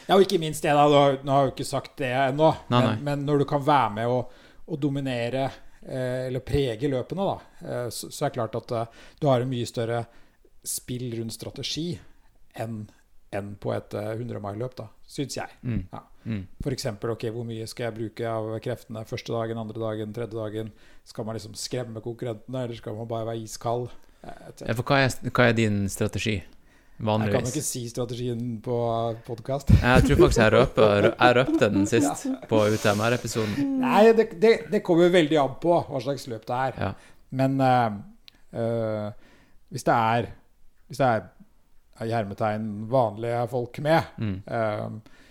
[0.06, 0.16] ja.
[0.16, 0.86] og ikke minst det, da.
[0.88, 4.14] Nå har jeg jo ikke sagt det ennå, men, men, når du kan være med
[4.14, 4.32] og,
[4.64, 5.50] og dominere
[5.84, 9.44] eh, eller prege løpene, da, eh, så, så, er det klart at eh, du har
[9.44, 10.06] en mye større
[10.64, 11.90] spill rundt strategi
[12.56, 12.86] enn
[13.34, 15.58] enn på et 100 mile-løp, da, syns jeg.
[15.66, 15.82] Mm.
[15.92, 16.02] Ja.
[16.26, 16.42] Mm.
[16.62, 16.86] F.eks.
[17.02, 20.72] ok, hvor mye skal jeg bruke av kreftene første dagen, andre dagen, tredje dagen?
[21.06, 23.88] Skal man liksom skremme konkurrentene, eller skal man bare være iskald?
[24.26, 26.40] Ja, for hva er, hva er din strategi?
[26.96, 27.34] Vanligvis.
[27.34, 28.76] Jeg kan ikke si strategien på
[29.26, 29.70] podkast.
[29.70, 32.36] jeg tror faktisk Jeg røpte den sist ja.
[32.48, 33.74] på UTMR-episoden.
[33.82, 36.78] Nei, det, det, det, kommer veldig an på hva slags løp det er.
[36.80, 36.90] Ja.
[37.36, 37.98] Men uh,
[38.56, 39.12] uh,
[39.68, 40.30] hvis det er
[40.88, 41.22] Hvis det er
[42.04, 44.36] i hermetegn vanlige folk med, mm.
[44.50, 45.22] uh,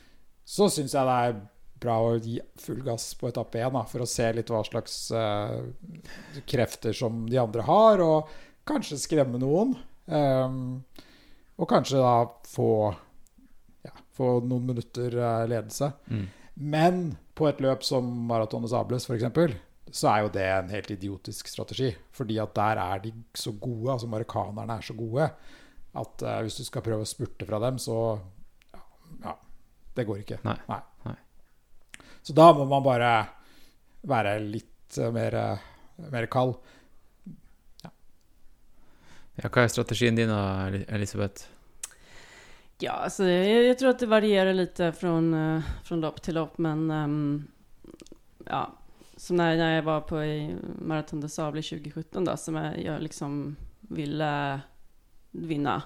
[0.45, 1.37] så syns jeg det er
[1.85, 5.61] bra å gi full gass på etappe én, for å se litt hva slags uh,
[6.47, 8.31] krefter som de andre har, og
[8.67, 9.75] kanskje skremme noen.
[10.05, 10.81] Um,
[11.55, 12.15] og kanskje da
[12.49, 12.69] få,
[13.85, 15.91] ja, få noen minutter uh, ledelse.
[16.11, 16.25] Mm.
[16.55, 17.05] Men
[17.35, 19.55] på et løp som Maraton og Sables, f.eks.,
[19.95, 21.91] så er jo det en helt idiotisk strategi.
[22.15, 25.29] Fordi at der er de så gode, altså marokkanerne er så gode,
[25.95, 27.97] at uh, hvis du skal prøve å spurte fra dem, så
[28.73, 28.83] ja,
[29.23, 29.35] ja
[29.95, 30.41] det går ikke.
[30.47, 30.57] Nei.
[30.69, 30.81] Nei.
[32.25, 33.09] Så da må man bare
[34.09, 35.65] være litt eh, mer, eh,
[36.09, 36.55] mer kald.
[39.35, 41.45] Ja, hva er strategien din, da, Elisabeth?
[42.81, 45.13] Ja, altså, jeg, jeg tror at det varierer litt fra,
[45.85, 47.21] från lopp til lopp, men um,
[48.49, 48.65] ja,
[49.17, 53.01] som när, när jag var på i Marathon des Sables 2017 då, som jeg jag
[53.01, 54.61] liksom ville
[55.47, 55.81] vinna.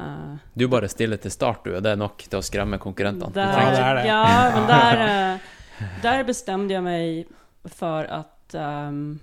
[0.00, 3.32] Uh, Du bare stiller til start, du, det er nok til å skremme konkurrentene.
[3.34, 4.06] Där, det er det.
[4.08, 4.24] Ja,
[4.54, 5.04] men der,
[6.02, 9.20] der bestemte jeg meg for at um,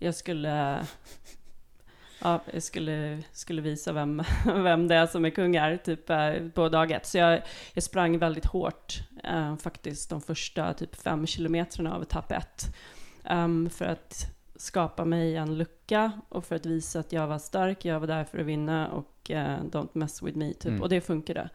[0.00, 0.54] jeg skulle
[2.18, 2.94] Ja, jeg skulle,
[3.36, 4.16] skulle vise hvem,
[4.64, 7.06] hvem, det er som er kung här, typ eh, på dag ett.
[7.06, 7.44] Så jeg,
[7.76, 12.66] jeg sprang veldig hårt, eh, faktisk de første typ fem kilometerne av etappe ett.
[13.30, 14.26] Um, for att
[14.60, 18.24] skapa mig en lucka och för att visa att jag var stark, jag var där
[18.24, 20.66] för att vinna och uh, don't mess with me, typ.
[20.66, 20.82] Mm.
[20.82, 21.50] Och det funkade.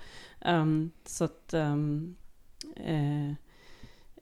[0.45, 1.53] Um, så att...
[1.53, 2.15] um,
[2.75, 3.33] eh,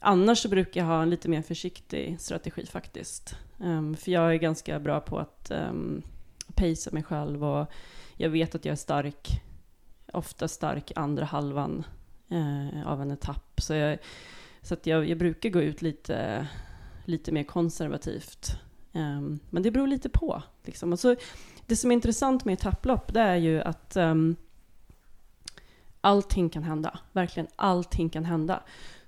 [0.01, 3.35] annars så brukar jag ha en lite mer försiktig strategi faktiskt.
[3.57, 6.03] Um, för jag är ganska bra på att um,
[6.55, 7.71] pacea mig själv och
[8.17, 9.41] jag vet att jag är stark,
[10.13, 11.83] ofta stark andra halvan
[12.29, 13.61] eh, av en etapp.
[13.61, 13.97] Så, jag,
[14.61, 16.47] så att jag, jag brukar gå ut lite,
[17.05, 18.57] lite mer konservativt.
[18.93, 20.43] Ehm, men det beror lite på.
[20.63, 20.97] Liksom.
[20.97, 21.15] Så,
[21.65, 24.35] det som är intressant med etapplopp, det är ju att um,
[26.01, 26.99] allting kan hända.
[27.11, 28.63] Verkligen allting kan hända.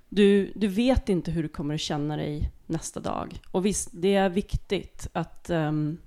[0.08, 3.40] Du, du vet inte hur du kommer att känna dig nästa dag.
[3.50, 5.98] Och visst, det är viktigt att, um,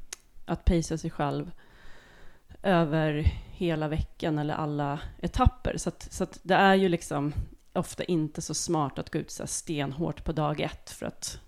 [0.46, 1.52] att pacea sig själv
[2.64, 3.14] över
[3.52, 5.78] hela veckan eller alla etapper.
[5.78, 7.34] Så, att, så att det är ju liksom
[7.74, 11.40] ofta inte så smart att gå ut så stenhårt på dag ett för att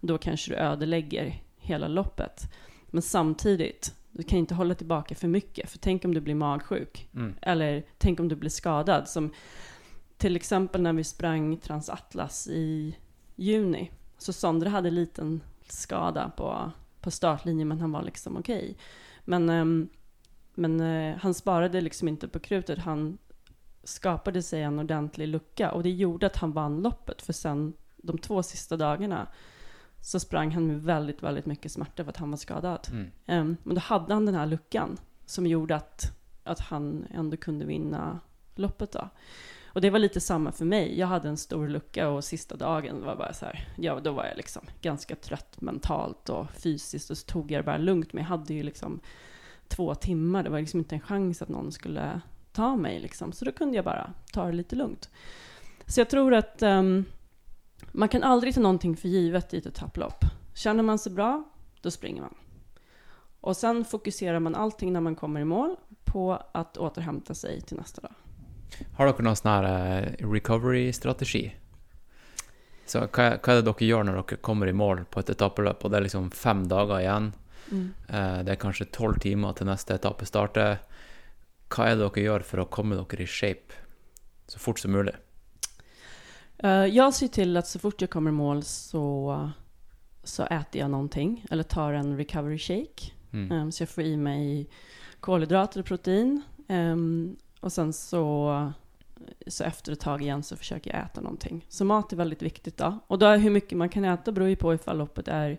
[0.00, 2.52] då kanske du ödelägger hela loppet.
[2.86, 5.70] Men samtidigt, du kan inte hålla tillbaka för mycket.
[5.70, 7.08] För tänk om du blir magsjuk.
[7.14, 7.34] Mm.
[7.42, 9.08] Eller tänk om du blir skadad.
[9.08, 9.32] Som
[10.16, 12.96] till exempel när vi sprang Transatlas i
[13.36, 13.90] juni.
[14.18, 18.76] Så Sondre hade en liten skada på, på startlinjen, men han var liksom okej.
[19.24, 19.88] Men, ehm,
[20.54, 22.78] men eh, han sparade liksom inte på krutet.
[22.78, 23.18] Han
[23.84, 27.22] skapade sig en ordentlig lucka och det gjorde att han vann loppet.
[27.22, 29.28] För sen de två sista dagarna
[30.08, 32.88] så sprang han med väldigt, väldigt mycket smärta för att han var skadad.
[32.90, 33.10] Mm.
[33.26, 34.96] Um, men då hade han den här luckan
[35.26, 36.12] som gjorde att,
[36.44, 38.20] att han ändå kunde vinna
[38.54, 39.08] loppet då.
[39.66, 40.98] Och det var lite samma för mig.
[40.98, 44.24] Jag hade en stor lucka och sista dagen var bara så här, ja då var
[44.24, 48.12] jag liksom ganska trött mentalt och fysiskt och så tog jag det bara lugnt.
[48.12, 49.00] Men jag hade ju liksom
[49.68, 52.20] två timmar, det var liksom inte en chans att någon skulle
[52.52, 53.32] ta mig liksom.
[53.32, 55.10] Så då kunde jag bara ta det lite lugnt.
[55.86, 57.04] Så jag tror att ehm,
[57.92, 60.24] man kan aldrig ta någonting för givet i ett etapplopp.
[60.54, 61.44] Känner man sig bra,
[61.82, 62.34] då springer man.
[63.40, 67.76] Och sen fokuserar man allting när man kommer i mål på att återhämta sig till
[67.76, 68.12] nästa dag.
[68.96, 71.42] Har dere noen sån her eh, recovery-strategi?
[72.86, 75.84] Så hva, hva er det dere gjør når dere kommer i mål på et etappeløp,
[75.84, 77.32] og det er liksom fem dager igjen?
[77.68, 77.88] Mm.
[78.46, 80.78] det er kanskje tolv timer til neste etappe starter.
[81.68, 83.76] Hva er det dere gjør for å komme dere i shape
[84.48, 85.12] så fort som mulig?
[86.58, 89.50] Eh, jag ser till att så fort jag kommer i mål så,
[90.24, 93.12] så äter jag någonting eller tar en recovery shake.
[93.32, 93.52] Mm.
[93.52, 94.68] Um, så jag får i mig
[95.20, 96.42] kolhydrater och protein.
[96.68, 98.72] Um, och sen så,
[99.46, 101.66] så efter ett tag igen så försöker jag äta någonting.
[101.68, 102.98] Så mat är väldigt viktigt då.
[103.06, 105.58] Och då är hur mycket man kan äta beror ju på ifall loppet är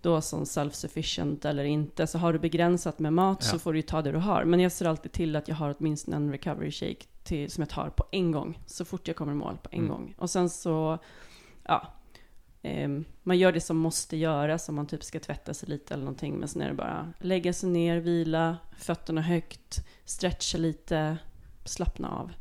[0.00, 2.06] då som self-sufficient eller inte.
[2.06, 3.50] Så har du begränsat med mat Ja.
[3.50, 4.44] så får du ju ta det du har.
[4.44, 7.68] Men jag ser alltid till att jag har åtminstone en recovery shake till, som jag
[7.68, 8.58] tar på en gång.
[8.66, 9.90] Så fort jag kommer i mål på en Mm.
[9.90, 10.14] gång.
[10.18, 10.98] Och sen så,
[11.64, 11.86] ja.
[12.62, 12.88] Eh,
[13.22, 16.34] man gör det som måste göras om man typ ska tvätta sig lite eller någonting.
[16.38, 21.16] Men sen är det bara lägga sig ner, vila, fötterna högt, stretcha lite,
[21.64, 22.32] slappna av.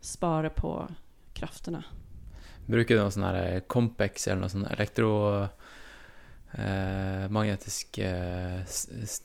[0.00, 0.88] Spara på
[1.32, 1.84] krafterna.
[2.66, 5.58] Bruker du noe sånn her Compex eller noe sånn elektromagnetisk
[6.58, 8.60] eh, magnetisk, eh,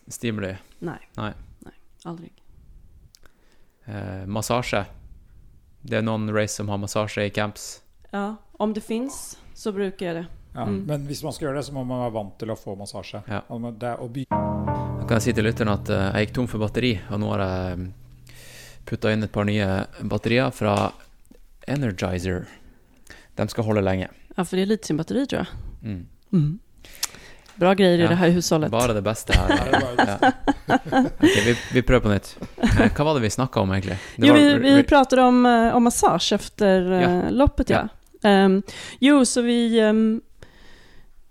[0.07, 0.55] stimuli?
[0.79, 1.09] Nej.
[1.17, 1.33] Nej.
[1.59, 2.33] Nej, aldrig.
[3.85, 4.85] Eh, massasje?
[5.81, 7.81] Det er noen race som har massasje i camps.
[8.11, 10.25] Ja, om det fins, så bruker jeg det.
[10.53, 10.65] Ja.
[10.65, 10.83] Mm.
[10.89, 13.21] Men hvis man skal gjøre det, så må man være vant til å få massasje.
[13.29, 13.43] Ja.
[13.53, 16.47] Og Det, å by Da kan jeg si til lytteren at eh, jeg gikk tom
[16.51, 17.89] for batteri, og nå har jeg
[18.87, 19.67] putta inn et par nye
[20.01, 20.91] batterier fra
[21.67, 22.47] Energizer.
[23.37, 24.09] De skal holde lenge.
[24.35, 25.47] Ja, for det är litiumbatteri tror jag.
[26.31, 26.59] Mm.
[27.59, 28.71] Bra grejer Ja, i det här hushållet.
[28.71, 29.47] Bare det beste her.
[29.57, 30.31] Her er det bare- Ja.
[31.19, 32.37] Ok, vi, vi prøver på nytt.
[32.57, 33.97] Eh, Hva var det vi snakka om, egentlig?
[34.17, 37.29] Det Jo, var- vi, vi pratade om, eh, om massage efter eh, Ja.
[37.29, 37.87] loppet, ja.
[38.23, 38.61] Um,
[38.99, 40.21] jo, så vi, um,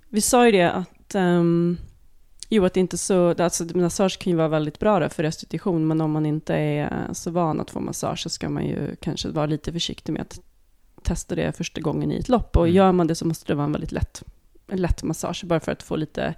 [0.08, 1.78] vi sa ju det att um,
[2.48, 6.00] Jo, att inte så, alltså massage kan ju vara väldigt bra där för restitution, men
[6.00, 9.46] om man inte är så van att få massage så ska man ju kanske vara
[9.46, 10.40] lite försiktig med att
[11.02, 12.56] testa det första gången i ett lopp.
[12.56, 12.76] Och Mm.
[12.76, 14.22] gör man det så måste det vara en väldigt lätt,
[14.68, 16.34] en lätt massage, bara för att få lite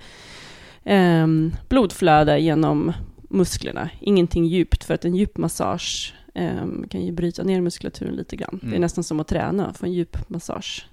[0.85, 2.93] ehm, blodflöde genom
[3.31, 3.91] musklerna.
[4.01, 8.59] Ingenting djupt, för att en djup massage ehm, kan ju bryta ner muskulaturen lite grann.
[8.63, 8.81] Det är Mm.
[8.81, 10.87] nästan som att träna, få en djup massage.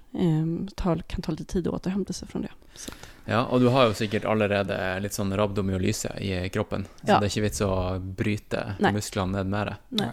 [0.66, 2.48] Det tar, kan ta lite tid att återhämta sig från det.
[2.74, 2.92] Så.
[3.24, 7.18] Ja, og du har jo sikkert allerede litt sånn rabdomyolyse i kroppen, så Ja.
[7.20, 8.92] det er ikke vits å bryte Nei.
[8.92, 9.76] musklene ned mer.
[9.88, 10.10] Nej.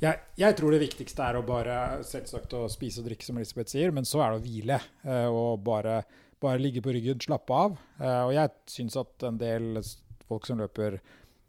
[0.00, 3.70] Jeg, jeg tror det viktigste er å bare selvsagt å spise og drikke, som Elisabeth
[3.70, 4.80] sier, men så er det å hvile.
[5.04, 6.02] eh, Og bare,
[6.46, 7.76] bare ligge på ryggen, slappe av.
[8.00, 9.82] Eh, Og jeg syns at en del
[10.26, 10.98] folk som løper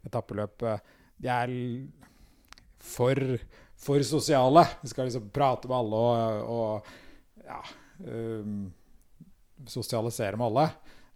[0.06, 0.82] etappeløp, eh,
[1.18, 1.54] de er
[2.78, 3.18] for,
[3.78, 4.64] for sosiale.
[4.82, 7.62] De skal liksom prate med alle og, og ja
[8.06, 8.66] um,
[9.66, 10.66] Sosialisere med alle.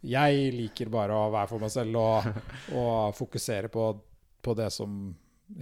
[0.03, 2.24] Jeg liker bare å være for meg selv og,
[2.80, 3.85] og fokusere på,
[4.43, 4.97] på det som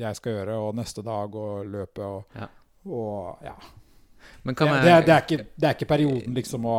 [0.00, 2.46] jeg skal gjøre, og neste dag og løpet og Ja.
[2.86, 3.54] og ja.
[4.46, 6.78] Men Det, det, det, er ikke, det er ikke perioden liksom å,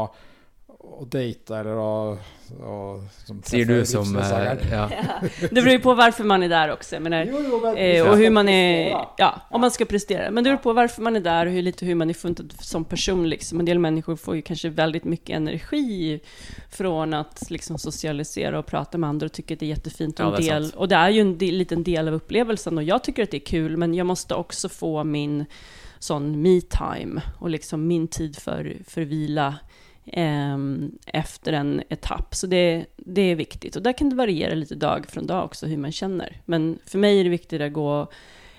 [0.83, 2.17] å date eller å,
[2.65, 2.75] å
[3.25, 4.71] som Sier du som livsledsageren.
[4.71, 5.19] Ja.
[5.49, 6.99] Det beror på hvorfor man er der også.
[6.99, 10.31] Menar, Jo, jo, men Eh, og hvordan man er ja, om man skal prestere.
[10.31, 12.53] Men det beror på hvorfor man er der, og hur, lite hur man är funtad
[12.61, 13.29] som person.
[13.29, 13.59] Liksom.
[13.59, 16.19] En del människor får ju kanske väldigt mycket energi
[16.69, 20.19] från att liksom socialisera och prata med andra och tycker att det är jättefint.
[20.19, 22.13] Och, Ja, en det är del, och det är ju en del, liten del av
[22.13, 25.45] upplevelsen och jag tycker att det är kul, men jag måste också få min
[25.99, 29.55] sån me-time och liksom min tid för, för vila
[31.05, 32.35] efter en etapp.
[32.35, 33.75] Så det, det är viktigt.
[33.75, 36.41] Och där kan det variera lite dag från dag också hur man känner.
[36.45, 38.11] Men för mig är det viktigt att gå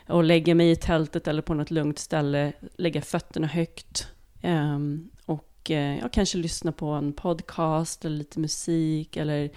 [0.09, 4.09] och lägga mig i tältet eller på något lugnt ställe, lägga fötterna högt
[4.43, 9.51] ehm, och eh, ja, kanske lyssna på en podcast eller lite musik eller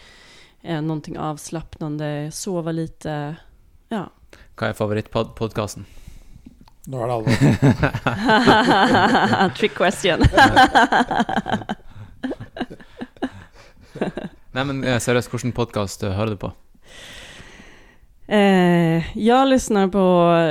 [0.61, 3.35] eh, någonting avslappnande, sova lite.
[3.89, 4.09] Ja.
[4.55, 5.85] Hva er favorittpodkasten?
[6.87, 7.33] Nå er det alvor.
[9.57, 10.19] Trick question.
[14.55, 16.51] Nei, men eh, seriøst, hvilken podkast hører du på?
[18.27, 20.03] Eh, jag lyssnar på,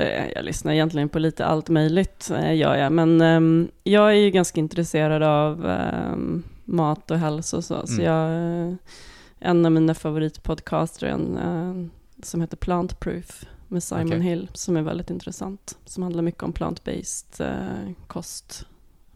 [0.02, 2.92] eh, jag lyssnar egentligen på lite allt möjligt, eh, gör jag.
[2.92, 3.40] Men eh,
[3.82, 6.16] jag är ju ganska intresserad av eh,
[6.64, 7.86] mat och hälsa och så.
[7.86, 8.04] Så Mm.
[8.04, 8.30] jag,
[8.68, 8.74] eh,
[9.40, 11.74] en av mina favoritpodcaster är en eh,
[12.22, 13.44] som heter Plant Proof
[13.74, 14.20] med Simon okay.
[14.20, 15.78] Hill, som är väldigt intressant.
[15.84, 18.66] Som handlar mycket om plant-based eh, kost.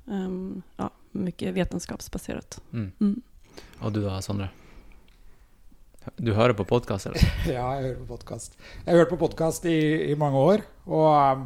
[0.05, 2.61] Um, ja, mycket vetenskapsbaserat.
[2.73, 2.93] Mm.
[3.01, 3.23] Mm.
[3.79, 4.51] Og du da, Sondre?
[6.17, 7.23] Du hører på podkast, eller?
[7.47, 8.59] Ja, jeg hører på podkast.
[8.85, 9.79] Jeg har hørt på podkast i,
[10.11, 11.45] i mange år, og,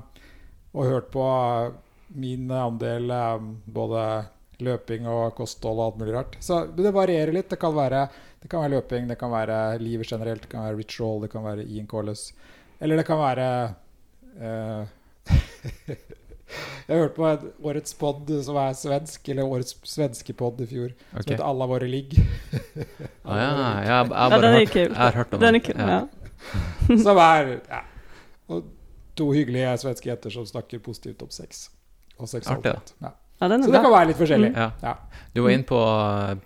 [0.72, 1.74] og hørt på uh,
[2.16, 3.12] min andel
[3.66, 4.06] både
[4.62, 6.36] løping og kosthold og alt mulig rart.
[6.40, 7.50] Så det varierer litt.
[7.50, 8.06] Det kan være,
[8.40, 11.44] det kan være løping, det kan være livet generelt, det kan være ritual, det kan
[11.44, 12.30] være Ian Collis.
[12.82, 13.46] Eller det kan være
[14.42, 14.82] uh,
[16.88, 20.90] Jeg hørte på et, årets pod som er svensk, eller årets svenske pod i fjor,
[20.90, 21.22] okay.
[21.22, 22.18] som heter Alla våre ligg.
[23.22, 24.80] Ah, ja, ja, jeg, jeg, har Ja, den er hørt, kul.
[24.82, 25.62] jeg har hørt om Den Er den.
[25.62, 25.88] kul, Ja.
[25.94, 26.96] ja.
[27.06, 27.78] Som er ja.
[28.50, 28.64] og
[29.16, 31.68] to hyggelige svenske jenter som snakker positivt om sex.
[32.18, 32.94] Og seksualitet.
[33.00, 33.12] Ja.
[33.42, 34.50] Ja, Så det kan være litt forskjellig.
[34.54, 34.82] Mm.
[34.82, 34.94] Ja.
[35.34, 35.78] Du var inne på,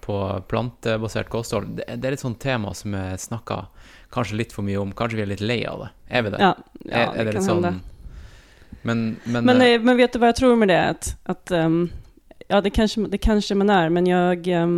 [0.05, 0.18] på
[0.49, 1.74] plantebasert kosthold.
[1.76, 3.66] Det, det er et sånt tema som er snakka
[4.15, 4.93] kanskje litt for mye om.
[4.97, 5.91] Kanskje vi er litt lei av det?
[6.09, 6.41] Er vi det?
[6.41, 6.55] Ja,
[6.85, 7.93] ja er, er det kan sånn hende.
[8.83, 10.79] Men, men, Men, eh, eh, men vet du hva jeg tror med det?
[10.79, 11.89] At, at um,
[12.47, 14.77] ja, det kanskje, det kanskje, man er, men jeg um,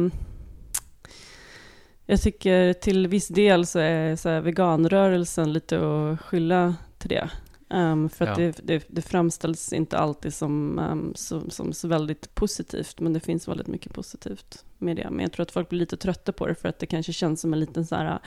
[2.09, 6.63] jeg tycker til viss del så er så veganrørelsen litt å skylde
[7.03, 7.27] til det.
[7.71, 8.45] Um, for att Ja.
[8.45, 13.21] det, det, det framställs inte alltid som, um, som, som så väldigt positivt, men det
[13.21, 15.11] finns väldigt mycket positivt med det.
[15.11, 17.41] Men jag tror att folk blir lite trötta på det för att det kanske känns
[17.41, 18.19] som en liten så här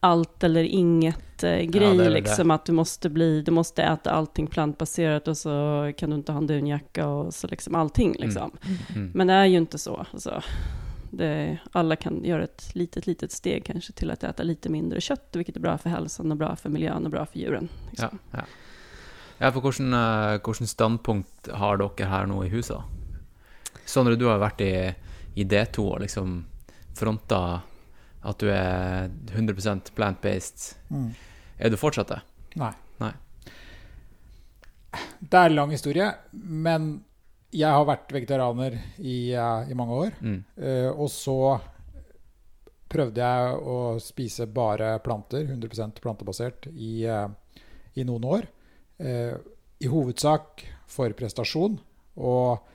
[0.00, 5.28] allt eller inget eh, är liksom att du måste bli, du måste äta allting plantbaserat
[5.28, 8.50] och så kan du inte ha en dunjacka och så liksom allting liksom.
[8.94, 9.10] mm.
[9.14, 10.06] Men det är ju inte så.
[10.12, 10.42] Alltså,
[11.10, 15.28] det, alla kan göra ett litet, litet steg kanske till att äta lite mindre kött,
[15.32, 17.68] vilket är bra för hälsan och bra för miljön och bra för djuren.
[17.90, 18.18] Liksom.
[18.30, 18.40] ja.
[19.38, 22.78] ja for hvordan, eh, hvordan standpunkt har dere her nå i huset?
[23.84, 24.94] Sondre, du har vært i,
[25.34, 26.44] i D2 og liksom
[26.94, 27.60] fronta
[28.20, 30.74] at du er 100 plant-based.
[30.92, 31.10] Mm.
[31.58, 32.20] Er du fortsatt det?
[32.60, 32.72] Nei.
[33.00, 33.12] Nei.
[35.20, 36.92] Det er en lang historie, men
[37.50, 40.16] jeg har vært vegetarianer i, eh, i mange år.
[40.22, 40.40] Mm.
[40.56, 41.38] Uh, og så
[42.90, 47.28] prøvde jeg å spise bare planter, 100% plantebasert, i, uh,
[47.94, 48.48] i noen år.
[49.00, 49.38] Uh,
[49.80, 51.78] I hovedsak for prestasjon
[52.20, 52.66] og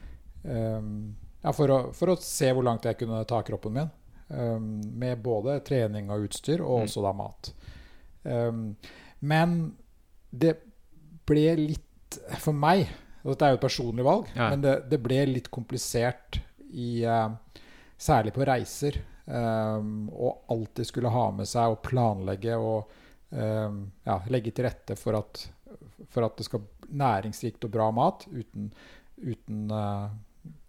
[0.45, 3.87] ja, for, å, for å se hvor langt jeg kunne ta kroppen min.
[4.28, 6.86] Um, med både trening og utstyr, og Mm.
[6.88, 7.53] også da mat.
[8.23, 8.76] Um,
[9.21, 9.76] men
[10.32, 10.55] det
[11.28, 12.88] ble litt For meg,
[13.23, 14.49] og dette er jo et personlig valg, Ja.
[14.49, 16.39] men det, det ble litt komplisert
[16.71, 17.30] i uh,
[17.97, 18.97] Særlig på reiser.
[19.28, 22.89] Um, og alltid skulle ha med seg og planlegge og
[23.32, 25.47] um, ja, legge til rette for at,
[26.09, 28.67] for at det skal næringsrikt og bra mat uten,
[29.17, 30.09] uten, eh,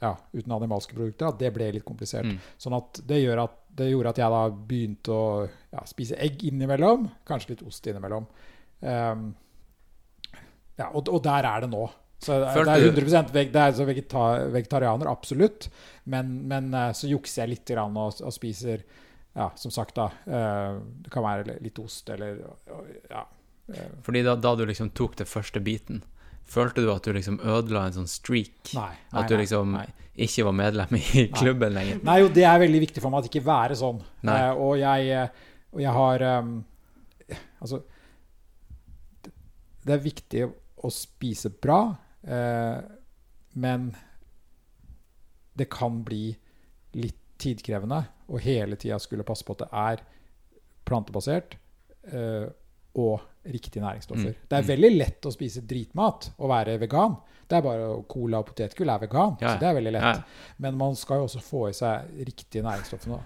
[0.02, 1.30] ja, uten animalske produkter.
[1.30, 2.28] At det ble litt komplisert.
[2.28, 2.38] Mm.
[2.60, 7.08] Sånn at det, at, det gjorde at jeg da begynte å ja, spise egg innimellom.
[7.28, 8.28] Kanskje litt ost innimellom.
[8.80, 9.30] Um,
[10.76, 11.86] ja, og, og der er det nå.
[12.22, 14.22] Så det Følte er 100% veg, det er så vegeta,
[14.52, 15.68] vegetarianer, absolutt.
[16.08, 18.84] Men, men eh, så jukser jeg litt grann og, og spiser
[19.36, 20.06] ja, som sagt, da.
[20.24, 22.38] Uh, det kan være litt ost eller
[23.10, 23.26] ja.
[23.68, 26.00] eh, Fordi da, da du liksom tok det første biten,
[26.50, 28.72] følte du at du liksom ødela en sånn streak?
[28.76, 28.92] Nei.
[29.12, 29.86] nei, At du liksom nei.
[30.26, 32.00] ikke var medlem i klubben lenger?
[32.06, 34.00] Nei, jo, det er veldig viktig for meg at det ikke være sånn.
[34.26, 36.56] Eh, og, jeg, eh, og jeg har um,
[37.60, 37.82] Altså
[39.86, 40.42] det, er viktig
[40.86, 41.78] å spise bra,
[42.26, 42.78] uh,
[43.58, 43.88] men
[45.56, 46.34] det kan bli
[46.98, 48.00] litt tidkrevende
[48.32, 50.02] å hele tida skulle passe på at det er
[50.86, 51.56] plantebasert
[52.12, 52.46] eh,
[52.96, 54.32] og riktige næringsstoffer.
[54.32, 54.46] Mm.
[54.50, 54.68] Det er Mm.
[54.72, 57.16] veldig lett å spise dritmat og være vegan.
[57.46, 60.02] Det er bare Cola og potetgull er vegan, Ja, så det er veldig lett.
[60.02, 60.22] Ja.
[60.58, 63.20] Men man skal jo også få i seg riktige næringsstoffer nå.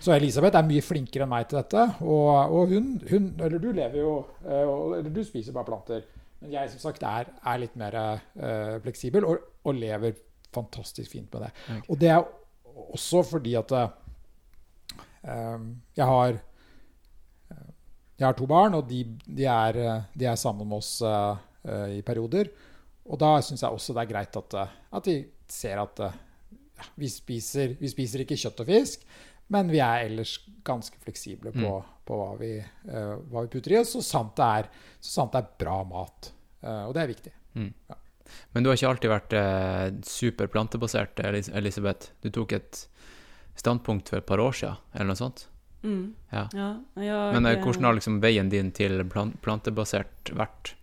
[0.00, 1.86] Så Elisabeth er mye flinkere enn meg til dette.
[2.02, 6.02] Og, og hun, hun Eller du lever jo eh, Eller du spiser bare planter.
[6.42, 10.12] Men jeg som sagt er, er litt mer uh, fleksibel og, og lever
[10.52, 11.50] fantastisk fint med det.
[11.70, 11.82] Okay.
[11.88, 12.24] Og det er
[12.92, 13.88] også fordi at uh,
[15.96, 16.40] jeg har
[18.18, 21.98] jeg har to barn, og de, de, er, eh, de er sammen med oss eh,
[21.98, 22.50] i perioder.
[23.08, 24.58] Og da syns jeg også det er greit at,
[24.94, 25.16] at de
[25.50, 29.02] ser at ja, vi, spiser, vi spiser ikke kjøtt og fisk,
[29.52, 31.72] men vi er ellers ganske fleksible på,
[32.06, 32.54] på hva, vi,
[32.88, 34.70] uh, hva vi putter i oss, så sant det er,
[35.02, 36.30] så sant det er bra mat.
[36.62, 37.32] Og det er viktig.
[38.52, 42.12] Men du har ikke alltid vært eh, super plantebasert, Elisabeth.
[42.22, 42.84] Du tok et
[43.58, 45.46] standpunkt for et par år siden, eller noe sånt?
[45.82, 46.14] Mm.
[46.30, 46.48] Ja.
[46.52, 49.04] Ja, jag, Men eh, eh, hvordan har liksom veien din til
[49.42, 50.74] plantebasert vært?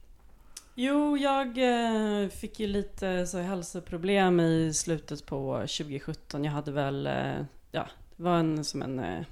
[0.76, 6.44] Jo, jag eh, fick ju lite så hälsoproblem i slutet på 2017.
[6.44, 9.26] Jag hade väl, eh, ja, det var en som en, eh,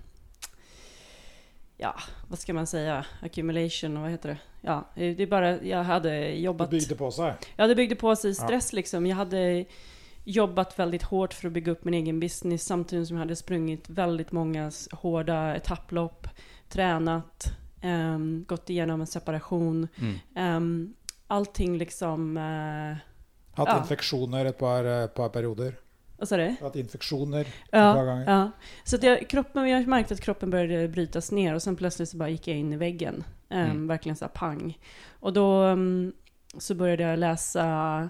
[1.77, 1.95] ja,
[2.27, 4.37] vad ska man säga, accumulation, vad heter det?
[4.61, 6.97] Ja, eh, det är bara, jag hade jobbat...
[6.97, 7.33] på seg.
[7.55, 9.05] Ja, det byggde på sig stress liksom.
[9.05, 9.65] Jag hade
[10.29, 13.89] jobbat väldigt hårt för att bygga upp min egen business samtidigt som jag hade sprungit
[13.89, 16.27] väldigt många s- hårda etapplopp,
[16.69, 17.51] tränat,
[17.81, 19.87] ehm, gått igenom en separation.
[20.35, 20.55] Mm.
[20.55, 20.93] Um,
[21.27, 22.37] allting liksom...
[22.37, 22.95] Uh,
[23.53, 23.77] Hatt Ja.
[23.81, 25.73] infeksjoner et par, eh, par perioder.
[26.17, 26.55] vad sa du?
[26.61, 28.25] Hatt infeksjoner et par Ja, ganger.
[28.31, 28.51] ja.
[28.83, 32.17] Så att jag, kroppen, jag märkte att kroppen började brytas ner och sen plötsligt så
[32.17, 33.23] bara gick jag in i väggen.
[33.49, 33.87] Um, Mm.
[33.87, 34.77] Verkligen så här pang.
[35.19, 36.13] Och då um,
[36.57, 37.63] så började jag läsa,
[38.01, 38.07] eh,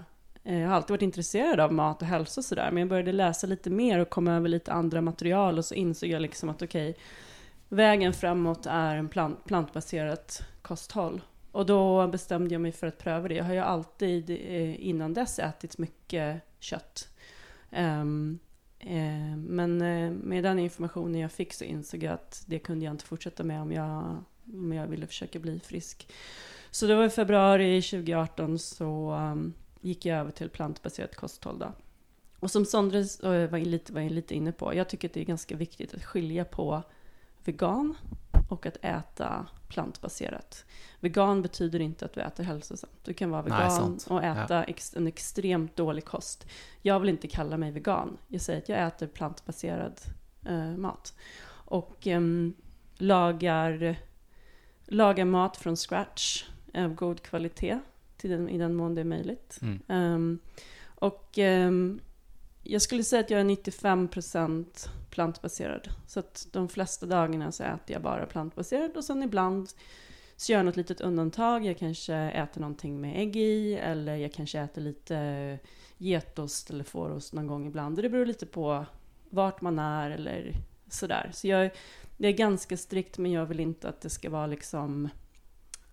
[0.54, 3.46] jag har alltid varit intresserad av mat och hälsa och sådär, men jag började läsa
[3.46, 6.96] lite mer och kom över lite andra material och så insåg jag liksom att okej,
[7.68, 11.20] vägen framåt en plant, plantbaserat kosthåll.
[11.52, 13.34] Och då bestämde jag mig för att pröva det.
[13.34, 17.08] Jag har ju alltid eh, innan dess ätit mycket kött.
[17.70, 18.38] Ehm,
[18.78, 22.94] eh, men eh, med den informationen jag fick så insåg jag att det kunde jag
[22.94, 26.12] inte fortsätta med om jag, om jag ville försöka bli frisk.
[26.70, 31.58] Så det var i februari 2018 så um, gick jag över till plantbaserat kosthåll.
[31.58, 31.72] Då.
[32.40, 35.24] Och som Sondre eh, var, lite, var lite inne på, jag tycker att det är
[35.24, 36.82] ganska viktigt att skilja på
[37.44, 37.94] vegan
[38.48, 40.64] och att äta plantbaserat.
[41.00, 43.04] Vegan betyder inte att du äter hälsosamt.
[43.04, 44.06] Du kan vara vegan sant.
[44.10, 46.46] och äta ex, en extremt dålig kost.
[46.82, 48.18] Jag vill inte kalla mig vegan.
[48.28, 50.00] Jag säger att jag äter plantbaserad
[50.46, 51.14] eh, mat.
[51.50, 52.54] Och ehm,
[52.96, 53.96] lagar,
[54.84, 56.44] lagar mat från scratch
[56.74, 57.78] av god kvalitet
[58.18, 59.60] till den, i den mån det är möjligt.
[59.62, 59.80] Mm.
[59.88, 60.38] Um,
[60.84, 62.00] och um,
[62.62, 65.88] jag skulle säga att jag är 95% plantbaserad.
[66.06, 69.70] Så att de flesta dagarna så äter jag bara plantbaserad och sen ibland
[70.36, 71.66] så gör jag något litet undantag.
[71.66, 75.58] Jag kanske äter någonting med ägg i eller jag kanske äter lite
[75.98, 77.96] getost eller fårost någon gång ibland.
[77.96, 78.86] Det beror lite på
[79.30, 80.52] vart man är eller
[80.88, 81.30] sådär.
[81.34, 81.70] Så jag,
[82.16, 85.08] det är ganska strikt men jag vill inte att det ska vara liksom,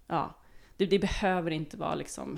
[0.07, 0.35] ja,
[0.77, 2.37] det, det behöver inte vara liksom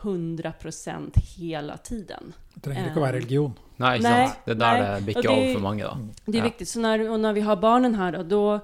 [0.00, 2.32] 100% hela tiden.
[2.54, 3.54] Det trenger ikke å være religion.
[3.80, 4.40] Nei, ikke sant?
[4.44, 5.94] Det er der nei, det og bikker over for mange, da.
[6.26, 6.44] Det är Ja.
[6.44, 6.68] viktigt.
[6.68, 8.60] Så när, och när vi har barnen här då, då,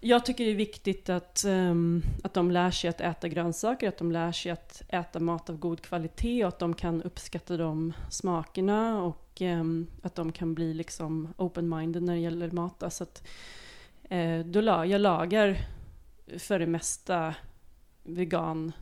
[0.00, 3.98] jag tycker det är viktigt att, um, att de lär sig att äta grönsaker, att
[3.98, 7.92] de lär sig att äta mat av god kvalitet och att de kan uppskatta de
[8.10, 12.82] smakerna och um, att de kan bli liksom open-minded när det gäller mat.
[12.92, 13.22] Så att,
[14.12, 15.58] uh, då la, jag lagar
[16.38, 17.34] för det mesta
[18.08, 18.72] vegan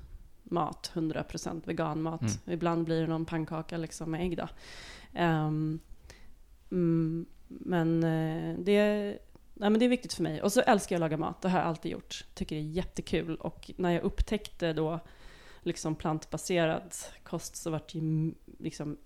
[0.42, 1.24] mat, 100
[1.64, 2.20] vegan mat.
[2.20, 2.34] Mm.
[2.46, 4.48] Ibland blir det någon pannkaka liksom med ägg då.
[5.20, 5.80] Um,
[6.70, 9.04] mm, men, eh, det,
[9.54, 10.42] nej, men det är viktigt för mig.
[10.42, 12.24] Och så älskar jag att laga mat, det har jag alltid gjort.
[12.34, 13.36] Tycker det är jättekul.
[13.36, 15.00] Och när jag upptäckte då
[15.60, 18.96] liksom plantbaserad kost så vart det ju m- liksom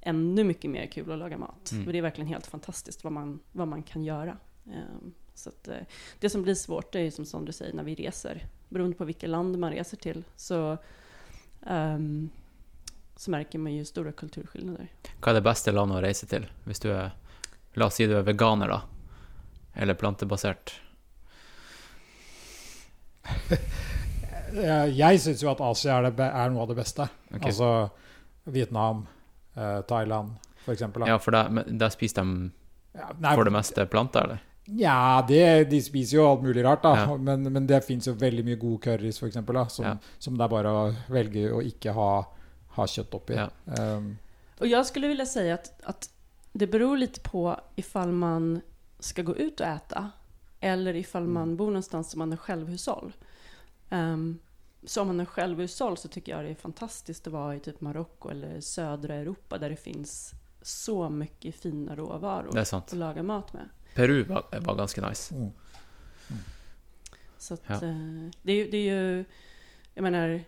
[0.00, 1.72] ännu mycket mer kul att laga mat.
[1.72, 1.86] Mm.
[1.86, 4.38] Och det är verkligen helt fantastiskt vad man, vad man kan göra.
[4.64, 5.76] Um, så att, eh,
[6.20, 8.46] det som blir svårt är ju som, som du säger när vi reser.
[8.72, 10.76] Beroende på vilket land man reser till så,
[11.60, 12.30] um,
[13.16, 14.88] så märker man ju stora kulturskillnader.
[15.20, 16.46] Hva er det beste landet å reise til?
[16.64, 17.12] Hvis du er
[17.74, 18.82] La oss si du er veganer, da.
[19.80, 20.74] Eller plantebasert.
[24.52, 27.06] Jeg syns jo at Asia er, det, er noe av det beste.
[27.30, 27.48] Okay.
[27.48, 27.88] Altså
[28.52, 29.06] Vietnam,
[29.56, 30.36] eh, Thailand
[30.66, 30.82] f.eks.
[31.06, 32.50] Ja, for der, der spiser de
[32.92, 34.42] Ja, nei, for det meste planter, eller?
[34.64, 36.92] Ja, det, de spiser jo alt mulig rart, da.
[37.00, 37.16] Ja.
[37.16, 39.34] Men, men det fins jo veldig mye god curries, f.eks.,
[39.74, 39.96] som, Ja.
[40.18, 42.10] som det er bare å velge å ikke ha,
[42.76, 43.34] ha kjøtt oppi.
[43.40, 43.48] Ja.
[43.66, 44.12] Um,
[44.60, 46.08] Og jeg skulle vilja si at, at
[46.52, 47.48] det beror litt på
[47.80, 48.60] ifall man
[49.02, 50.10] skal gå ut og äta
[50.62, 53.12] eller ifall man bor någonstans som man er selvhushold.
[53.90, 54.38] Um,
[54.84, 57.80] så om man er selvhushold, så syns jeg det er fantastisk å være i typ
[57.82, 63.68] Marokko eller södra Europa der det fins så mye fina råvarer å laga mat med.
[63.94, 65.34] Peru var, var ganske nice.
[65.34, 65.50] mm.
[67.38, 67.74] Så att, Ja.
[67.74, 67.80] eh,
[68.42, 69.24] det, är det är ju,
[69.94, 70.40] jag menar,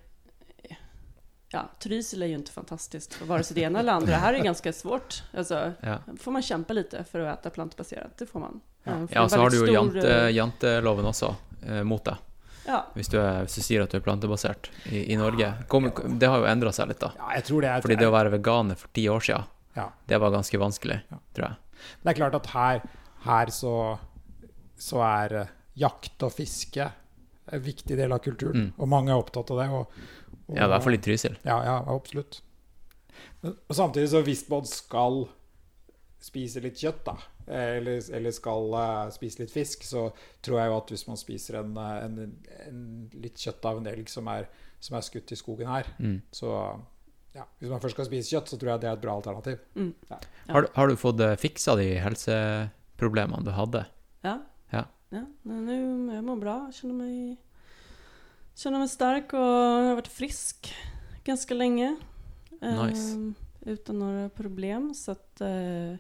[1.48, 4.06] ja, Trysil är ju inte fantastiskt för vare sig det ena eller andra.
[4.10, 5.22] Det här är ganska svårt.
[5.36, 5.98] Alltså, Ja.
[6.20, 8.18] får man kämpa lite för att äta plantbaserat.
[8.18, 8.60] Det får man.
[8.82, 8.92] Ja.
[9.10, 11.34] Ja, så har du jo stor, jante, eh, janteloven også
[11.66, 12.14] eh, mot deg.
[12.66, 15.50] Ja, Hvis du, er, hvis du sier at du er plantebasert i, i Norge.
[15.68, 17.10] Kom, det har jo endra seg litt, da.
[17.18, 19.44] Ja, jeg tror det er Fordi det å være veganer for ti år siden,
[19.76, 19.90] Ja.
[20.06, 21.18] det var ganske vanskelig, Ja.
[21.36, 21.56] tror jeg.
[22.02, 22.80] Det er klart at her,
[23.24, 23.74] her så,
[24.80, 25.52] så er eh,
[25.84, 26.90] jakt og fiske
[27.52, 28.68] en viktig del av kulturen.
[28.70, 28.74] Mm.
[28.80, 29.68] Og mange er opptatt av det.
[29.76, 30.02] Og,
[30.46, 31.38] og, Ja, i hvert fall i Trysil.
[31.44, 32.40] Ja, ja, absolutt.
[33.42, 35.26] Men, og samtidig så hvis man skal
[36.24, 37.14] spise litt kjøtt, da,
[37.52, 40.06] eller, eller skal uh, spise litt fisk, så
[40.44, 42.16] tror jeg jo at hvis man spiser en, eh, en,
[42.64, 42.78] en
[43.20, 44.48] litt kjøtt av en elg som er,
[44.80, 46.22] som er skutt i skogen her, Mm.
[46.32, 46.54] så
[47.34, 49.60] ja, hvis man først skal spise kjøtt, så tror jeg det er et bra alternativ.
[49.76, 50.18] mm, Ja.
[50.54, 51.90] Har, har du fått fiksa de
[52.94, 53.86] helseproblemene du hadde?
[54.22, 54.40] ja.
[54.70, 54.86] Ja.
[55.10, 55.24] ja.
[55.42, 56.70] Nå mår bra.
[56.72, 57.36] Kjenner meg,
[58.56, 60.72] kjenner meg sterk og och har vært frisk
[61.24, 61.96] ganske lenge.
[62.60, 63.14] Nice.
[63.14, 63.34] Um,
[63.66, 64.94] uten några problem.
[64.94, 65.96] Så at uh,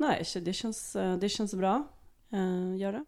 [0.00, 1.86] Nei, det känns, eh, det känns bra.
[2.32, 3.04] Uh, gör det.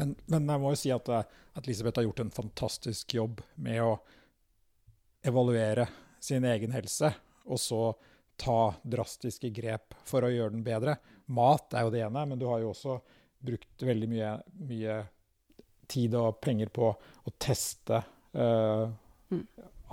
[0.00, 3.42] Men, men jeg må jo si at, eh, at Elisabeth har gjort en fantastisk jobb
[3.60, 3.98] med å
[5.20, 5.86] evaluere
[6.20, 7.12] sin egen helse,
[7.44, 7.80] og så
[8.40, 10.96] ta drastiske grep for å gjøre den bedre.
[11.36, 12.96] Mat er jo det ene, men du har jo også
[13.44, 14.30] brukt veldig mye,
[14.68, 14.96] mye
[15.90, 18.02] tid og penger på å teste
[18.34, 18.88] uh,
[19.30, 19.44] Mm.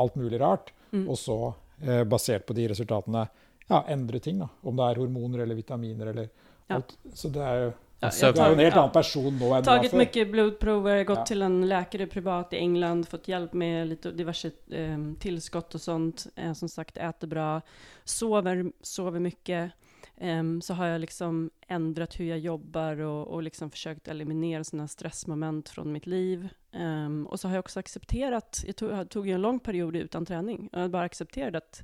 [0.02, 1.04] alt mulig rart, Mm.
[1.10, 1.36] og så,
[1.84, 3.28] uh, basert på de resultatene,
[3.70, 4.40] ja, endre ting.
[4.40, 6.30] da, Om det er hormoner eller vitaminer eller
[6.70, 6.76] Ja.
[6.78, 6.96] alt.
[7.14, 9.70] Så det er jo Ja, du er jo en helt annen person nå enn du
[9.72, 9.98] var før.
[9.98, 11.26] mycket blodprover, gått Ja.
[11.26, 16.28] till en läkare privat i England, fått hjelp med litt diverse eh, tillskott og sånt.
[16.36, 17.62] Eh, som sagt, äter bra,
[18.06, 19.72] sover, sover mye.
[20.20, 24.64] Um, så har jeg liksom endret hvordan jeg jobber og, og liksom forsøkt å eliminere
[24.66, 26.48] sånne stressmoment fra mitt liv.
[26.74, 30.26] Um, og så har jeg også akseptert Jeg tog, jag tog en lång period utan
[30.26, 30.70] träning.
[30.74, 31.84] Jag bara accepterade att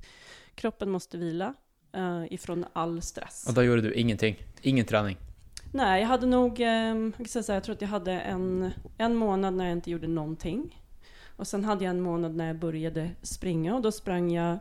[0.55, 1.53] kroppen måste vila
[1.95, 3.45] uh, ifra all stress.
[3.47, 4.35] Og da gjorde du ingenting?
[4.61, 5.17] Ingen trening?
[5.75, 8.71] Nej, jag hade nog, Jeg jag, kan säga så jag tror att jag hade en,
[8.97, 10.83] en månad när jag inte gjorde någonting.
[11.35, 14.59] Och sen hade jag en månad när jag började springa och då sprang jag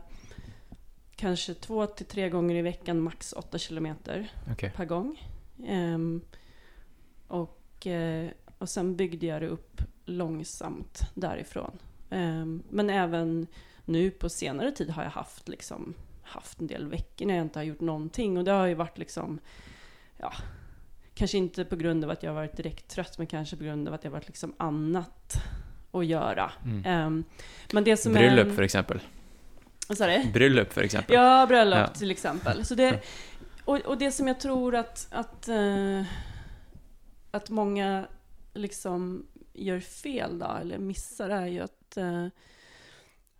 [1.15, 4.69] kanske två till tre gånger i veckan, max åtta kilometer okay.
[4.69, 5.21] per gång.
[5.69, 6.21] Um,
[7.27, 11.79] och, eh, och sen byggde jag det upp långsamt därifrån.
[12.09, 13.47] Um, men även
[13.85, 17.59] nu på senare tid har jag haft, liksom, haft en del veckor när jag inte
[17.59, 18.37] har gjort någonting.
[18.37, 19.39] Och det har ju varit liksom,
[20.17, 20.33] ja,
[21.13, 23.93] kanske inte på grund av att jag varit direkt trött, men kanske på grund av
[23.93, 25.43] att jag varit liksom annat
[25.91, 26.51] att göra.
[26.65, 27.05] Mm.
[27.05, 27.23] Um,
[27.73, 28.51] men det som Bryllup, är...
[28.55, 28.99] for eksempel.
[29.89, 30.31] Sorry?
[30.33, 31.15] Bryllup, for eksempel.
[31.15, 31.87] Ja, bröllop Ja.
[31.87, 32.65] till exempel.
[32.65, 33.03] Så det,
[33.65, 36.03] och, och det som jag tror att, att, uh,
[37.31, 38.07] att många
[38.53, 42.27] liksom gör fel då, eller missar, är ju att uh,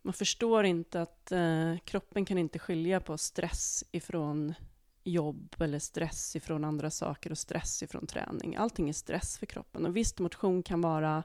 [0.01, 4.53] man förstår inte att uh, kroppen kan inte skilja på stress ifrån
[5.03, 8.55] jobb eller stress ifrån andra saker och stress ifrån träning.
[8.55, 9.85] Allting är stress för kroppen.
[9.85, 11.23] Och visst, motion kan vara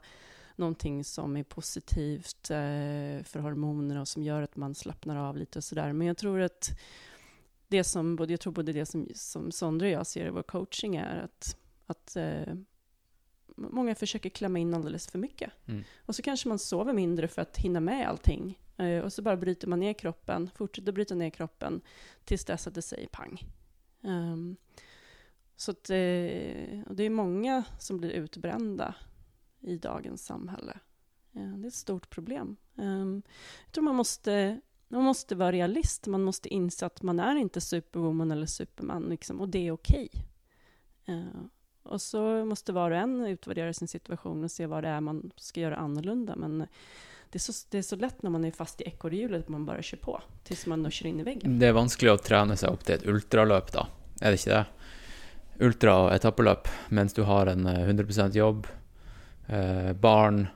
[0.55, 5.59] någonting som är positivt eh, för hormonerna och som gör att man slappnar av lite
[5.59, 5.93] och sådär.
[5.93, 6.79] Men jag tror att
[7.67, 10.43] det som, både, jag tror både det som, som Sondre och jag ser i vår
[10.43, 12.53] coaching är att, att eh,
[13.55, 15.51] många försöker klämma in alldeles för mycket.
[15.65, 15.83] Mm.
[16.05, 18.59] Och så kanske man sover mindre för att hinna med allting.
[18.77, 21.81] Eh, och så bara bryter man ner kroppen, fortsätter bryta ner kroppen
[22.23, 23.43] tills dess att det säger pang.
[24.01, 24.57] Um,
[25.55, 25.95] så att, eh,
[26.89, 28.95] det är många som blir utbrända
[29.59, 30.79] i dagens samhälle.
[31.33, 32.55] Eh, det är ett stort problem.
[32.75, 33.21] Um,
[33.65, 36.07] jag tror man måste, man måste vara realist.
[36.07, 40.09] Man måste inse att man är inte superwoman eller superman, liksom, och det är okej.
[40.13, 41.15] Okay.
[41.15, 41.45] Uh,
[41.83, 45.31] och så måste var och en utvärdera sin situation och se vad det är man
[45.35, 46.35] ska göra annorlunda.
[46.35, 46.67] Men
[47.31, 49.65] det er, så, det er så lett når man er fast i ekorrhjulet at man
[49.67, 50.15] bare kjører på
[50.49, 51.57] til man kjører inn i veggen.
[51.61, 53.87] Det er vanskelig å trene seg opp til et ultraløp, da.
[54.21, 54.65] Er det ikke det?
[55.67, 58.65] Ultra- og etappeløp mens du har en eh, 100% jobb,
[59.49, 60.47] eh, barn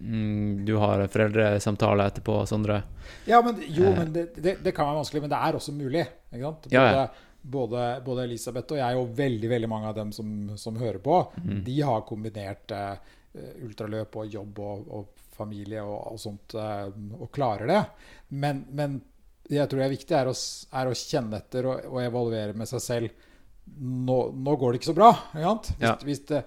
[0.00, 2.82] mm, Du har foreldresamtale etterpå, Sondre.
[3.26, 3.98] Ja, men jo, Eh.
[3.98, 6.04] men det, det, det kan være vanskelig, men det er også mulig.
[6.32, 6.66] Ikke sant?
[6.68, 7.06] Både, Ja, ja.
[7.42, 11.20] både, både Elisabeth og jeg, og veldig veldig mange av dem som, som hører på,
[11.42, 11.62] Mm.
[11.64, 12.96] de har kombinert eh,
[13.64, 15.08] ultraløp og jobb og, og
[15.38, 16.88] familie og, og sånt, eh,
[17.18, 17.82] og klarer det.
[18.34, 18.98] Men, men
[19.48, 20.36] det jeg tror er viktig, er å,
[20.80, 23.26] er å kjenne etter og, og evaluere med seg selv.
[23.78, 25.12] Nå, nå går det ikke så bra.
[25.36, 25.54] Ikke?
[25.70, 25.94] Hvis, Ja.
[26.04, 26.42] hvis det,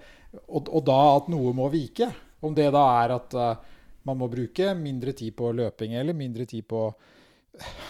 [0.46, 2.08] og, og da at noe må vike.
[2.42, 3.72] Om det da er at uh,
[4.08, 6.88] man må bruke mindre tid på løping eller mindre tid på,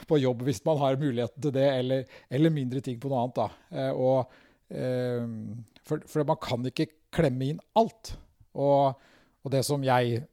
[0.09, 3.39] på jobb hvis man har muligheten til det, eller, eller mindre ting på noe annet.
[3.39, 3.49] Da.
[3.73, 4.35] Uh, og,
[4.77, 8.15] uh, for, for man kan ikke klemme inn alt.
[8.53, 9.09] Og,
[9.45, 10.25] og det som jeg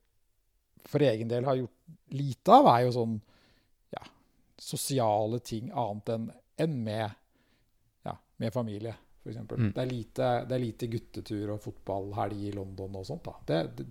[0.90, 3.18] for egen del har gjort lite av, er jo sånn
[3.94, 4.06] ja,
[4.60, 6.30] sosiale ting annet enn
[6.60, 7.12] enn med,
[8.04, 9.38] ja, med familie, f.eks.
[9.38, 9.70] Mm.
[9.76, 13.24] Det, er lite, det er lite guttetur og fotballhelg i London og sånt.
[13.24, 13.38] da.
[13.46, 13.86] Det, det,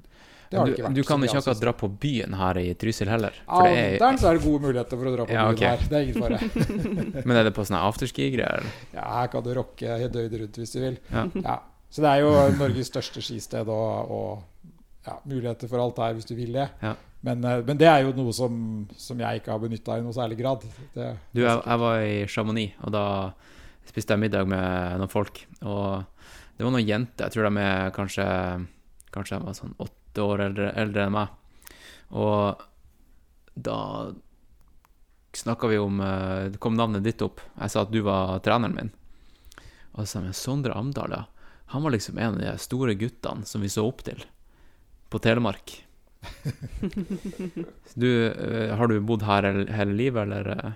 [0.51, 0.99] det har du, det ikke vært.
[0.99, 3.41] du kan ikke akkurat dra på byen her i Trysil heller.
[3.47, 5.37] Ja, For om det er, vinteren så er det gode muligheter for å dra på
[5.37, 5.73] Ja, byen okay.
[5.73, 5.89] her.
[5.89, 7.25] Det er ingen fare.
[7.29, 8.70] men er det på sånne afterski-greier?
[8.93, 11.01] Ja, her kan du rocke døgnet rundt hvis du vil.
[11.12, 11.27] Ja.
[11.41, 11.59] Ja.
[11.89, 14.57] Så det er jo Norges største skisted og, og
[15.07, 16.69] ja, muligheter for alt her hvis du vil det.
[16.83, 16.95] Ja.
[17.20, 18.59] Men, eh, men det er jo noe som,
[18.97, 20.66] som jeg ikke har benytta i noe særlig grad.
[20.95, 23.05] Det, Du, jeg, jeg var i Chamonix, og da
[23.89, 25.43] spiste jeg middag med noen folk.
[25.65, 26.05] Og
[26.59, 28.27] det var noen jenter, jeg tror de er kanskje
[29.09, 31.31] Kanskje de var sånn åtte år eldre, eldre enn meg.
[32.12, 32.61] Og
[33.57, 33.77] da
[35.33, 37.41] snakka vi om eh, Det kom navnet ditt opp.
[37.57, 38.91] Jeg sa at du var treneren min.
[39.97, 41.23] Og så sa jeg Sondre Amdal, ja.
[41.73, 44.20] Han var liksom en av de store guttene som vi så opp til
[45.10, 45.76] på Telemark.
[47.98, 50.48] Du, eh, har du bodd her hele, livet, eller?
[50.52, 50.72] eh?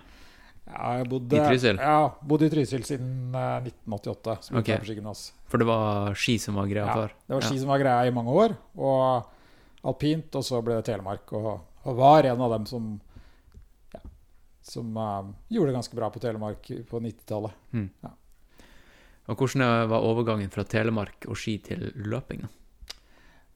[0.72, 1.78] ja, jeg bodde, I Trysil?
[1.82, 4.36] Ja, bodde i Trysil siden eh, 1988.
[4.48, 4.70] Som Ok.
[4.80, 5.04] okay.
[5.50, 7.14] For det var ski som var greia Ja, før?
[7.26, 7.60] Det var ski Ja.
[7.60, 8.56] som var greia i mange år.
[8.78, 9.28] Og
[9.92, 11.30] alpint, og så ble det Telemark.
[11.36, 12.88] Og, og var en av dem som
[13.94, 14.00] ja,
[14.62, 17.54] som uh, gjorde det ganske bra på Telemark på 90-tallet.
[19.30, 22.46] Og hvordan var overgangen fra Telemark og ski til løping?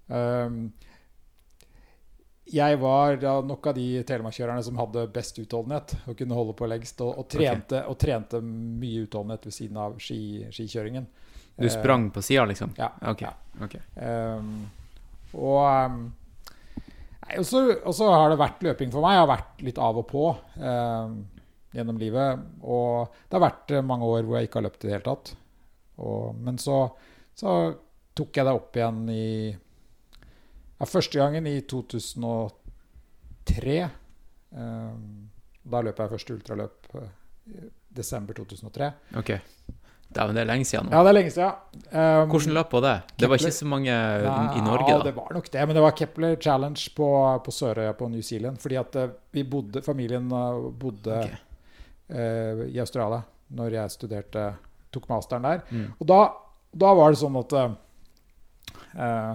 [0.08, 0.72] Um,
[2.46, 7.00] jeg var nok av de telemarkkjørerne som hadde best utholdenhet og kunne holde på lengst,
[7.02, 10.18] og, og, trente, og trente mye utholdenhet ved siden av ski,
[10.54, 11.08] skikjøringen.
[11.56, 12.74] Du Eh, sprang på sida, liksom?
[12.78, 12.92] Ja.
[13.02, 13.26] Okay.
[13.26, 13.64] ja.
[13.64, 13.80] Okay.
[13.96, 14.70] Um,
[15.34, 15.64] og
[17.42, 19.16] så- har det vært løping for meg.
[19.16, 21.26] Jeg har vært litt av og på um,
[21.74, 22.38] gjennom livet.
[22.62, 25.08] Og det har vært eh, mange år hvor jeg ikke har løpt i det hele
[25.10, 25.34] tatt.
[25.98, 26.90] Og, men så,
[27.34, 27.74] så
[28.14, 29.56] tok jeg det opp igjen i
[30.78, 33.88] ja, Første gangen i 2003.
[34.56, 35.28] Um,
[35.66, 37.08] da løp jeg første ultraløp eh,
[37.50, 37.52] i
[37.96, 38.90] desember 2003.
[39.18, 39.30] ok.
[40.16, 40.92] Dæven, det er lenge siden nå.
[40.94, 41.52] Ja, det er lenge siden.
[41.90, 42.92] Um, Hvordan løp var det?
[43.18, 43.92] Det var ikke så mange i
[44.22, 45.04] Nei, Norge, Ja, da?
[45.08, 45.66] det var nok det.
[45.66, 47.08] Men det var Kepler Challenge på,
[47.44, 48.56] på Sørøya på New Zealand.
[48.62, 51.36] Fordi at eh, vi bodde, familien eh, bodde okay.
[52.14, 53.20] uh, i Australia
[53.56, 54.42] når jeg studerte,
[54.94, 55.58] tok masteren der.
[55.70, 55.86] Mm.
[55.98, 56.20] Og da,
[56.74, 57.70] da var det sånn at uh,
[58.94, 59.32] eh,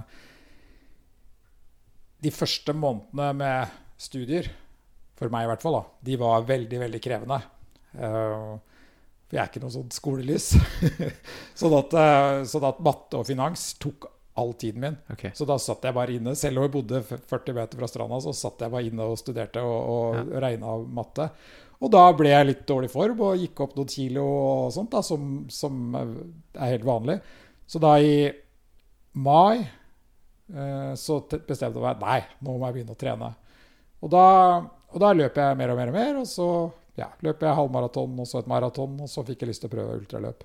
[2.22, 4.50] De første månedene med studier,
[5.18, 7.38] for meg i hvert fall, da, de var veldig, veldig krevende.
[7.98, 8.58] Eh,
[9.28, 10.52] for jeg er ikke noe sånn skolelys.
[11.60, 14.10] sånn, at, eh, sånn at matte og finans tok
[14.42, 14.98] all tiden min.
[15.12, 15.34] Okay.
[15.36, 16.34] Så da satt jeg bare inne.
[16.40, 19.64] Selv om jeg bodde 40 meter fra stranda, så satt jeg bare inne og studerte
[19.66, 20.42] og, og Ja.
[20.46, 21.28] regna matte.
[21.82, 25.02] Og da ble jeg litt dårlig form og gikk opp noen kilo og sånt, da,
[25.04, 27.18] som, som er helt vanlig.
[27.68, 28.30] Så da i
[29.18, 29.70] mai eh,
[31.00, 33.32] så bestemte jeg meg nei, nå må jeg begynne å trene.
[34.02, 34.26] Og da,
[34.92, 36.48] og da løper jeg mer og mer og mer, og så
[37.00, 39.76] ja, løper jeg halvmaraton og så et maraton, og så fikk jeg lyst til å
[39.76, 40.44] prøve ultraløp.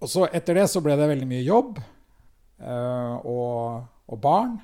[0.00, 4.56] Og så etter det så ble det veldig mye jobb eh, og, og barn.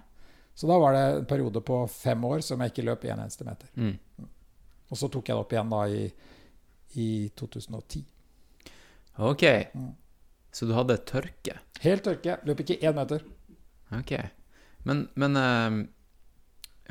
[0.57, 3.44] Så da var det en periode på fem år som jeg ikke løp en eneste
[3.44, 3.69] meter.
[3.77, 3.93] Mm.
[4.89, 6.07] Og så tok jeg det opp igjen da i,
[7.03, 8.07] i 2010.
[9.27, 9.44] OK.
[9.77, 9.90] Mm.
[10.57, 11.59] Så du hadde tørke?
[11.82, 12.39] Helt tørke.
[12.48, 13.27] Løp ikke én meter.
[13.94, 14.12] OK.
[14.86, 15.78] Men, men eh,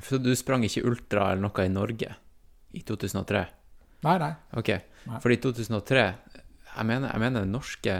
[0.03, 2.15] For du sprang ikke ultra eller noe i Norge
[2.75, 3.45] i 2003?
[4.05, 4.33] Nei, nei.
[4.59, 4.71] OK.
[5.05, 5.19] Nei.
[5.23, 7.95] For i 2003 Jeg mener, jeg mener det norske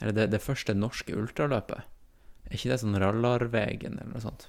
[0.00, 1.86] Eller det, det første norske ultraløpet.
[2.48, 4.48] Er ikke det sånn Rallarvegen eller noe sånt?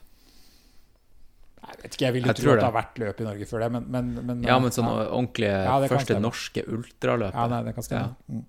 [1.63, 3.61] Jeg vet ikke, jeg vil jo tro at det har vært løp i Norge før
[3.63, 5.05] det, men, men, men Ja, men sånn ja.
[5.05, 7.37] ordentlige Ja, første norske ultraløpet.
[7.37, 8.09] Ja, nei, det kan stemme.
[8.27, 8.41] Mm.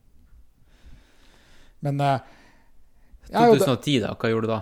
[1.86, 2.32] Men eh,
[3.30, 4.10] ja, jo, det, 2010, da?
[4.18, 4.60] Hva gjorde du da?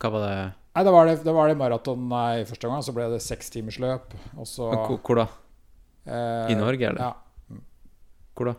[0.00, 2.94] Hva var det nei, da var det, det, var det maraton i første gang, så
[2.96, 4.14] ble det sekstimersløp.
[4.38, 5.26] Hvor, hvor da?
[6.06, 7.00] eh, I Norge, eller?
[7.00, 7.58] Ja.
[8.38, 8.54] Hvor da?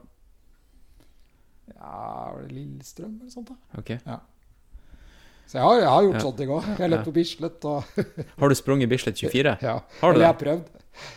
[1.72, 3.50] ja, var det Lillestrøm eller sånt?
[3.50, 3.80] da?
[3.80, 3.90] Ok.
[4.06, 4.20] ja.
[5.52, 6.20] Så jeg har, jeg har gjort Ja.
[6.24, 6.68] sånt ting òg.
[6.80, 7.84] Jeg løp på Bislett og
[8.40, 9.58] Har du sprunget Bislett 24?
[9.62, 9.74] ja.
[10.00, 10.70] Har du Eller jeg har prøvd.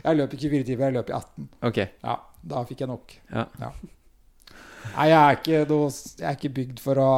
[0.05, 1.49] Jeg løp i 24 timer, jeg løp i 18.
[1.69, 1.79] Ok.
[2.03, 2.17] Ja,
[2.55, 3.15] da fikk jeg nok.
[3.31, 3.45] Ja.
[4.95, 7.11] Nei, jeg er noe, jeg er ikke bygd for å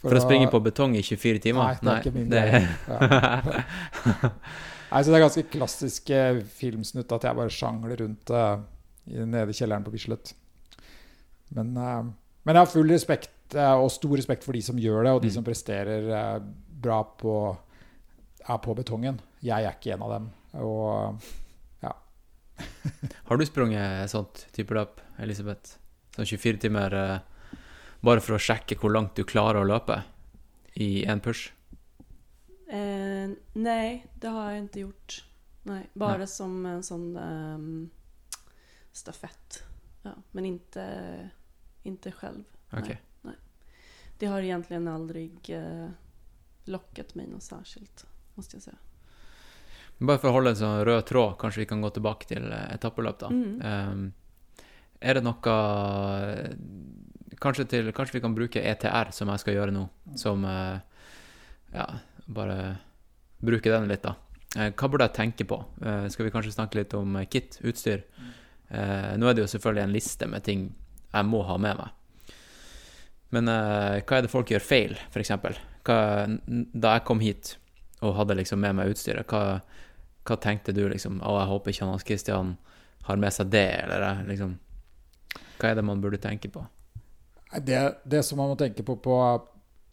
[0.00, 1.60] For å springe på betong i 24 timer?
[1.60, 2.68] Nei, det er ikke min det- greie.
[2.90, 4.30] Ja.
[4.90, 8.56] Nei, så det er ganske klassisk eh, filmsnutt at jeg bare sjangler rundt uh,
[9.06, 10.32] nede i kjelleren på Bislett.
[11.54, 12.00] Men, uh,
[12.42, 15.22] men jeg har full respekt uh, og stor respekt for de som gjør det, og
[15.22, 15.36] de Mm.
[15.36, 16.08] som presterer
[16.82, 17.36] bra på,
[18.48, 19.20] er på betongen.
[19.46, 20.26] Jeg er ikke en av dem.
[20.58, 21.20] Og
[23.30, 25.76] Har du sprunget sånt type løp, Elisabeth?
[26.16, 26.96] Sånn 24 timer
[28.04, 30.02] bare for å sjekke hvor langt du klarer å løpe
[30.80, 31.50] i én push?
[32.70, 35.16] Eh, nei, det har jeg ikke gjort.
[35.68, 36.30] Nei, bare nei.
[36.30, 37.72] som en sånn um,
[38.96, 39.62] stafett.
[40.06, 40.84] Ja, men ikke,
[41.84, 42.44] ikke selv.
[42.70, 42.96] Okay.
[43.26, 43.74] Nei, nei.
[44.20, 45.90] Det har egentlig aldri uh,
[46.70, 48.06] lokket meg noe særskilt,
[48.36, 48.78] må jeg si.
[50.00, 52.70] Bare for å holde en sånn rød tråd, kanskje vi kan gå tilbake til eh,
[52.72, 53.28] etappeløp, da.
[53.28, 53.58] Mm.
[53.60, 54.62] Um,
[55.00, 55.56] er det noe
[57.38, 59.86] kanskje, til, kanskje vi kan bruke ETR, som jeg skal gjøre nå,
[60.18, 60.80] som eh,
[61.70, 61.86] Ja,
[62.26, 62.56] bare
[63.38, 64.16] bruke den litt, da.
[64.56, 65.60] Eh, hva burde jeg tenke på?
[65.84, 68.06] Eh, skal vi kanskje snakke litt om kit, utstyr?
[68.70, 70.60] Nå er det jo selvfølgelig en liste med ting
[71.10, 72.36] jeg må ha med meg.
[73.34, 75.32] Men hva er det folk gjør feil, f.eks.?
[75.82, 77.56] Da jeg kom hit
[78.06, 79.58] og hadde liksom med meg utstyret, hva,
[80.22, 81.18] hva tenkte du liksom?
[81.18, 82.54] Å, jeg håper ikke Hans Christian
[83.08, 84.54] har med seg det, eller liksom
[85.58, 86.62] Hva er det man burde tenke på?
[87.50, 89.16] Det, det som man må tenke på, på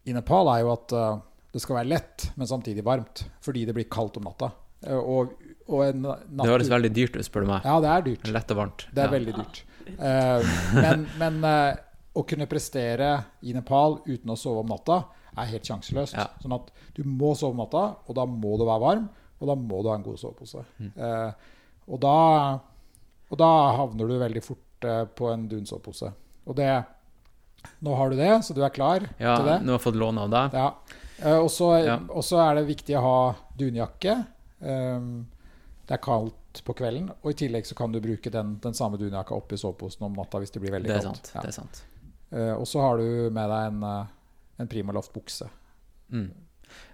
[0.07, 1.19] i Nepal, er jo at uh,
[1.53, 3.25] det skal være lett, men samtidig varmt.
[3.43, 4.51] Fordi det blir kaldt om natta.
[4.85, 5.33] Eh, og,
[5.67, 7.65] og en natt Det høres veldig dyrt ut, spør du meg.
[7.65, 8.31] Ja, det er dyrt.
[8.35, 8.87] Lett og varmt.
[8.91, 9.15] Det er ja.
[9.15, 9.61] veldig dyrt.
[9.87, 11.77] Uh, men men uh,
[12.17, 13.11] å kunne prestere
[13.47, 15.01] i Nepal uten å sove om natta
[15.37, 16.17] er helt sjanseløst.
[16.17, 16.27] Ja.
[16.41, 19.07] Sånn at du må sove om natta, og da må du være varm,
[19.37, 20.63] og da må du ha en god sovepose.
[20.81, 20.91] Mm.
[20.97, 22.15] Uh, og, da,
[23.31, 24.63] og da havner du veldig fort
[25.17, 26.09] på en dunsovepose.
[26.45, 26.69] Og det
[27.81, 29.57] Nå har du det, så du er klar Ja, til det.
[29.63, 30.53] nå har jeg fått lån av deg.
[30.53, 30.73] Ja.
[31.23, 31.97] Eh, og så Ja.
[32.49, 34.25] er det viktig å ha dunjakke.
[34.61, 35.27] Um,
[35.87, 38.97] det er kaldt på kvelden, og i tillegg så kan du bruke den, den samme
[38.97, 41.25] dunjakka oppi soveposen om natta hvis det blir veldig Det kaldt.
[41.27, 41.31] sant.
[41.35, 41.41] Ja.
[41.41, 41.83] det er sant.
[42.31, 44.05] Eh, og så har du med deg en, eh,
[44.59, 45.49] en Primaloft-bukse.
[46.11, 46.31] Mm.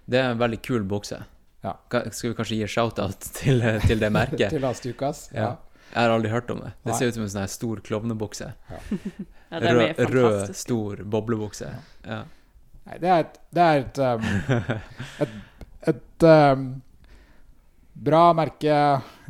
[0.08, 1.24] Det er en veldig kul bukse.
[1.64, 1.72] Ja.
[1.88, 4.50] Skal vi kanskje gi shout-out til, til det merket?
[4.54, 5.30] Til Astukas.
[5.32, 5.56] Ja.
[5.94, 6.72] Jeg har aldri hørt om det.
[6.82, 8.50] Det ser ut som en sånn stor klovnebukse.
[8.70, 8.80] Ja,
[9.54, 11.68] Rød, rød, stor boblebukse.
[12.02, 12.24] Ja.
[12.84, 14.24] Nei, det er et, det er et, um,
[15.22, 15.36] et,
[15.92, 16.64] et um,
[18.08, 18.78] bra merke,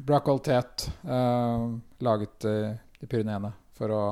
[0.01, 2.73] bra kvalitet, um, laget uh,
[3.05, 4.05] i Pyreneene for å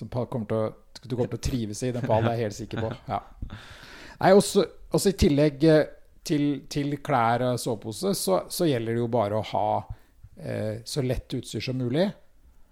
[0.00, 0.66] som kommer til å,
[1.02, 2.90] du kommer til å trives i Den det er jeg helt sikker på.
[3.10, 3.20] Ja.
[4.20, 4.64] Nei, også,
[4.96, 5.82] også i tillegg eh,
[6.26, 9.66] til, til klær og sovepose, så, så gjelder det jo bare å ha
[10.40, 12.08] eh, så lett utstyr som mulig,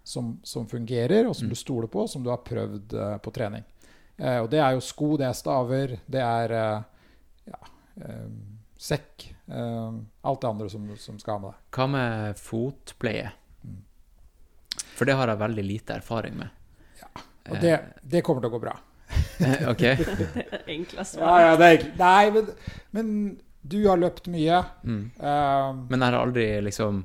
[0.04, 1.50] som, som fungerer, og som Mm.
[1.52, 3.64] du stoler på, som du har prøvd eh, på trening.
[4.18, 6.82] Eh, og det er jo sko, det er staver, det er eh,
[7.52, 7.60] ja,
[8.04, 8.28] eh,
[8.78, 9.28] sekk.
[9.48, 11.60] alt det andre som, som skal ha med deg.
[11.76, 13.30] Hva med fotpleie?
[13.64, 13.78] Mm.
[14.98, 16.48] For det har jeg veldig lite erfaring med.
[17.00, 17.08] Ja,
[17.50, 18.74] Og det, det kommer til å gå bra.
[19.72, 19.84] Ok.
[20.76, 21.40] Enkle Ja, svar.
[21.46, 22.50] ja, det er, egentlig- nei, men,
[22.92, 23.12] men
[23.68, 24.60] du har løpt mye.
[24.84, 25.00] Mm.
[25.16, 27.02] Uh, Men jeg har aldri liksom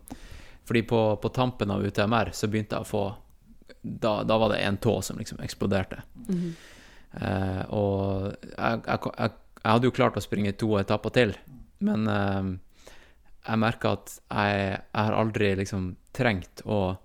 [0.65, 3.03] Fordi på, på tampen av UTMR så begynte jeg å få
[3.83, 6.01] Da, da var det en tå som liksom eksploderte.
[6.27, 6.53] Mhm.
[7.13, 11.33] Eh, og jeg, jeg, jeg, jeg hadde jo klart å springe to etapper til,
[11.83, 12.47] men eh,
[13.49, 16.95] jeg merka at jeg, jeg har aldri liksom trengt å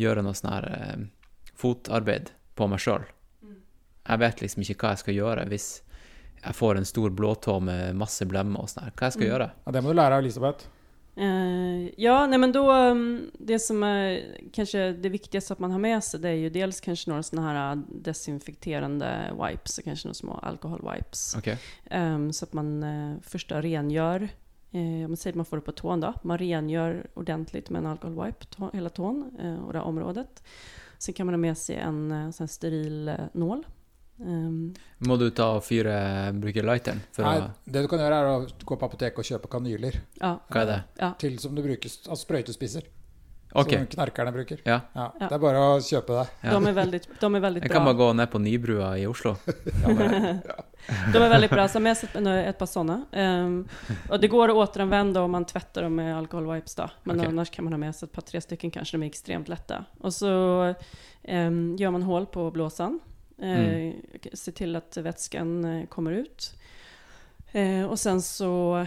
[0.00, 1.02] gjøre noe sånn her eh,
[1.60, 3.04] fotarbeid på meg sjøl.
[4.08, 5.68] Jeg vet liksom ikke hva jeg skal gjøre hvis
[6.40, 8.94] jeg får en stor blåtå med masse blemmer og sånn her.
[8.96, 9.32] Hva jeg skal Mm.
[9.34, 9.50] gjøre?
[9.66, 10.64] Ja, det må du lære av Elisabeth.
[11.20, 15.78] Eh, ja, nej men då, um, det som är kanske det viktigaste att man har
[15.78, 20.08] med sig, det är ju dels kanske några sådana här uh, desinfekterande wipes, och kanske
[20.08, 21.36] några små alkoholwipes.
[21.36, 21.56] Okay.
[21.90, 24.28] Um, så att man uh, först då rengör,
[24.74, 27.86] uh, man säger att man får det på tån då, man rengör ordentligt med en
[27.86, 30.42] alkoholwipe, tå, hela tån uh, och det här området.
[30.98, 33.66] Sen kan man ha med sig en uh, sån steril uh, nål.
[34.20, 34.72] Ehm,
[35.08, 35.96] Må du ta og fyre
[36.36, 37.00] bruke lighteren?
[37.16, 40.00] For Nei, å, det du kan gjøre, er å gå på apoteket og kjøpe kanyler
[40.20, 40.80] ja, hva er det?
[41.00, 41.12] ja.
[41.20, 42.88] til som du bruker altså sprøytespisser.
[43.50, 43.80] Okay.
[43.80, 44.60] Som knarkerne bruker.
[44.62, 44.80] Ja.
[44.94, 45.08] Ja.
[45.18, 46.26] Det er bare å kjøpe det.
[46.44, 46.52] ja.
[46.54, 47.66] De er veldig, de er veldig bra.
[47.66, 49.32] Jeg kan bare gå ned på Nybrua i Oslo.
[51.12, 52.94] De er veldig bra, så med ett par sånne.
[53.12, 53.58] Um,
[54.08, 56.86] og det går å återanvende om man tvetter dem med alkoholwipes da.
[57.04, 59.50] Men annars kan man ha med seg et par, tre stykker, kanskje de er ekstremt
[59.52, 59.82] lette.
[60.00, 60.32] Og så
[60.72, 62.96] um, gjør man hål på blåsan.
[63.42, 63.88] Mm.
[64.22, 66.54] Eh, Se till att vätskan eh, kommer ut.
[67.84, 68.86] og och sen så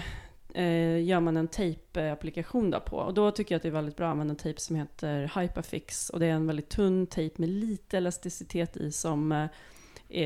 [0.54, 2.98] eh, gör man en tejpapplikation då på.
[2.98, 5.42] Och då tycker jag att det är väldigt bra att använda en tejp som heter
[5.42, 6.10] Hyperfix.
[6.10, 9.50] Och det är en väldigt tunn tejp med lite elasticitet i som eh, eh,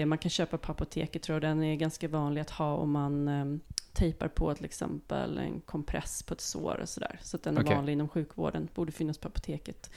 [0.06, 1.42] man kan köpa på apoteket tror jag.
[1.42, 3.46] Den är ganska vanlig att ha om man eh,
[3.94, 7.20] tejpar på till exempel en kompress på ett sår och sådär.
[7.22, 7.76] Så att den är okay.
[7.76, 9.92] vanlig inom sjukvården, borde finnas på apoteket.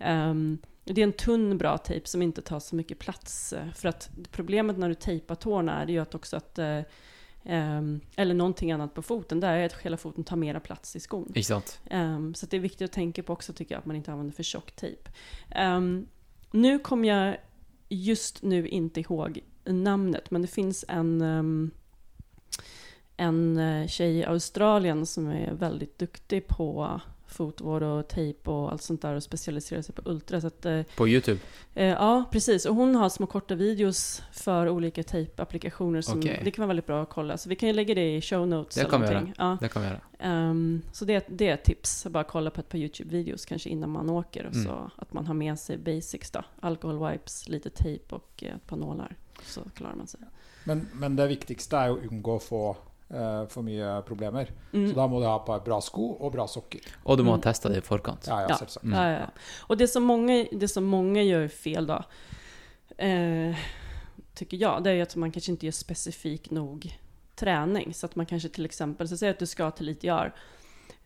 [0.00, 3.52] Um, det är en tunn bra tejp som inte tar så mycket plats.
[3.52, 6.80] eh, För att problemet när du tejpar tårna är det ju att också att eh,
[7.44, 11.00] ehm, eller någonting annat på foten, där är att hela foten tar mera plats i
[11.00, 11.32] skon.
[11.90, 12.34] Um.
[12.34, 14.42] Så det är viktigt att tänka på också tycker jag, att man inte använder för
[14.42, 15.10] tjock tejp.
[15.56, 16.06] Um,
[16.50, 17.36] nu kom jag
[17.88, 21.70] just nu inte ihåg namnet, men det finns en, ehm,
[23.16, 28.82] en eh, tjej i Australien som är väldigt duktig på fotvård och tejp och allt
[28.82, 30.40] sånt där och specialiserar sig på ultra.
[30.40, 31.40] Så att, eh, På YouTube?
[31.74, 32.66] Eh, ja, precis.
[32.66, 36.00] Och hon har små korta videos för olika tejpapplikationer.
[36.00, 36.40] Som, Okej.
[36.44, 37.38] Det kan vara väldigt bra att kolla.
[37.38, 38.74] Så vi kan ju lägga det i show notes.
[38.74, 39.28] Det kan vi göra.
[39.38, 39.58] Ja.
[39.60, 40.00] Det kan vi gjøre.
[40.50, 42.06] Um, så det, det är ett tips.
[42.10, 44.46] Bara kolla på ett par YouTube-videos kanske innan man åker.
[44.46, 44.66] Och Mm.
[44.66, 46.42] så att man har med sig basics då.
[46.60, 49.16] Alkohol wipes, lite tejp och eh, ett par nålar.
[49.46, 50.20] Så klarar man sig.
[50.64, 52.76] Men, men det viktigste er å unngå å få
[53.48, 54.50] for mye problemer.
[54.72, 54.88] Mm.
[54.90, 56.80] Så da må du ha på bra sko og bra sokker.
[57.06, 57.38] Og du må Mm.
[57.38, 58.26] ha testa det i forkant.
[58.26, 58.56] Ja, ja, Ja.
[58.56, 58.84] selvsagt.
[58.84, 58.92] Mm.
[58.94, 59.30] Ja, ja, ja.
[59.66, 62.04] Och det som mange, det som mange gjør fel da,
[62.98, 63.56] eh,
[64.34, 66.86] tycker jeg, det er at man kanskje ikke gjør spesifikk nok
[67.36, 67.92] trening.
[67.94, 70.32] Så at man kanskje til eksempel så sier at du skal til ITR.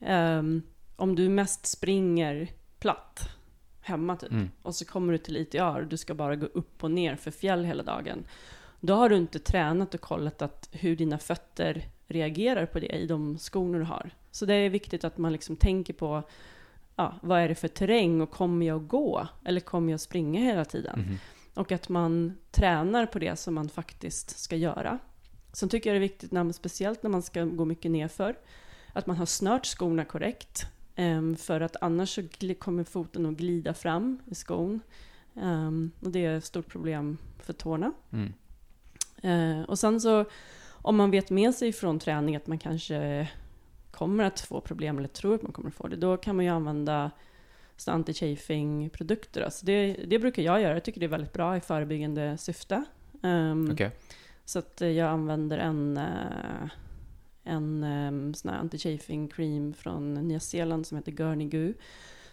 [0.00, 0.62] Um,
[0.98, 2.48] om du mest springer
[2.80, 3.28] platt
[3.86, 4.50] hjemme, typ, Mm.
[4.64, 7.64] og så kommer du til ITR, du skal bare gå opp og ned for fjell
[7.66, 8.24] hele dagen.
[8.84, 13.06] Då har du inte tränat och kollat att hur dina fötter reagerar på det i
[13.06, 14.10] de skorna du har.
[14.30, 16.22] Så det är viktigt att man liksom tänker på
[16.96, 20.64] ja, vad är det för terräng och kommer jag gå eller kommer jag springa hela
[20.64, 21.00] tiden?
[21.00, 21.16] Mm.
[21.54, 24.98] Och att man tränar på det som man faktiskt ska göra.
[25.52, 28.38] Sen tycker jag det är viktigt, när, man- speciellt när man ska gå mycket nerför,
[28.92, 30.66] att man har snört skorna korrekt.
[30.96, 32.22] Ehm, för att annars så
[32.58, 34.80] kommer foten att glida fram i skon.
[35.34, 37.92] Ehm, och det är ett stort problem för tårna.
[38.12, 38.32] Mm.
[39.22, 40.24] Eh, och sen så
[40.68, 43.28] om man vet med sig från träning att man kanske
[43.90, 46.44] kommer att få problem eller tror att man kommer att få det, då kan man
[46.44, 47.10] ju använda
[47.86, 49.42] anti-chafing-produkter.
[49.42, 52.84] Alltså det, det brukar jag göra, jag tycker det är väldigt bra i förebyggande syfte.
[53.22, 53.90] Um, okay.
[54.44, 56.68] Så att jag använder en, eh,
[57.44, 61.74] en um, sån här anti-chafing cream från Nya Zeeland som heter Gurney Goo.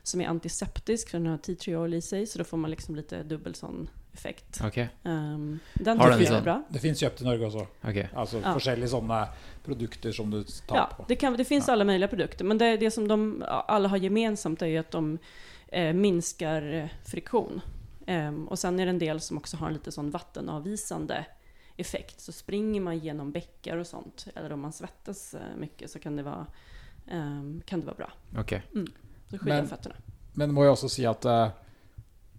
[0.03, 2.72] Som är antiseptisk för den har tea tree oil i sig, så då får man
[2.72, 3.90] liksom lite dubbel sån
[4.20, 4.60] effekt.
[4.66, 4.88] Okay.
[5.04, 6.58] Um, den Har den jag bra.
[6.70, 7.66] Det fins kjøpt i Norge også.
[7.84, 8.08] Okay.
[8.14, 8.54] Altså Ja.
[8.54, 9.20] forskjellige sånne
[9.66, 11.06] produkter som du tar Ja, på.
[11.08, 11.74] det, kan, det fins Ja.
[11.74, 15.20] alle mulige produkter, men det, det som de alle har gemensamt er at de
[15.72, 17.62] eh, minsker friksjon.
[18.10, 18.48] friktion.
[18.50, 21.26] og så sen är det en del som også har en litt sånn vannavvisende
[21.78, 22.20] effekt.
[22.22, 26.26] Så springer man gjennom bekker og sånt, eller om man svettes mye, så kan det
[26.26, 26.46] være,
[27.12, 28.10] um, kan det være bra.
[28.40, 28.62] Ok.
[29.30, 29.94] Så skyller Men-
[30.36, 31.52] Men må jeg også si at eh,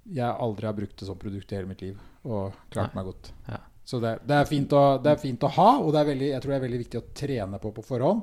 [0.05, 3.01] jeg aldri har brukt det som produkt i hele mitt liv, og klart Nei.
[3.03, 3.33] meg godt.
[3.49, 3.59] Ja.
[3.85, 6.31] Så det, det, er fint å, det er fint å ha, og det er veldig,
[6.31, 8.23] jeg tror det er veldig viktig å trene på på forhånd.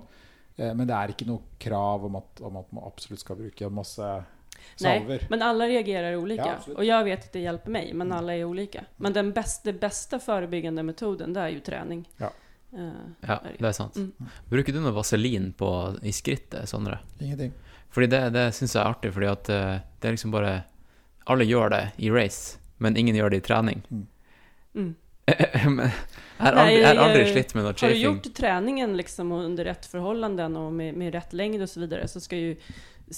[0.56, 3.70] Eh, Men det er ikke noe krav om at, om at man absolutt skal bruke
[3.70, 4.10] masse
[4.78, 5.22] salver.
[5.22, 6.48] Nei, men alle reagerer ulike.
[6.48, 8.86] Ja, og jeg vet at det hjelper meg, men alle er ulike.
[9.04, 12.06] Men den beste, beste forebyggende metoden, det er jo trening.
[12.22, 12.32] Ja.
[12.74, 13.96] Uh, Ja, det er sant.
[13.96, 14.32] Mm.
[14.50, 15.70] Bruker du noe vaselin på,
[16.04, 17.00] i skrittet, Sondre?
[17.20, 17.54] Ingenting.
[17.94, 20.58] Fordi det, det syns jeg er artig, fordi at eh, det er liksom bare
[21.28, 23.84] Alle gjør det i race, men ingen gjør det i trening.
[24.74, 24.96] mm.
[25.66, 25.90] Men
[26.38, 29.66] jeg har aldri, jeg har aldri slitt med noe Har du gjort treningen liksom under
[29.66, 32.56] rett förhållanden och med, med rätt längd och så vidare så ska ju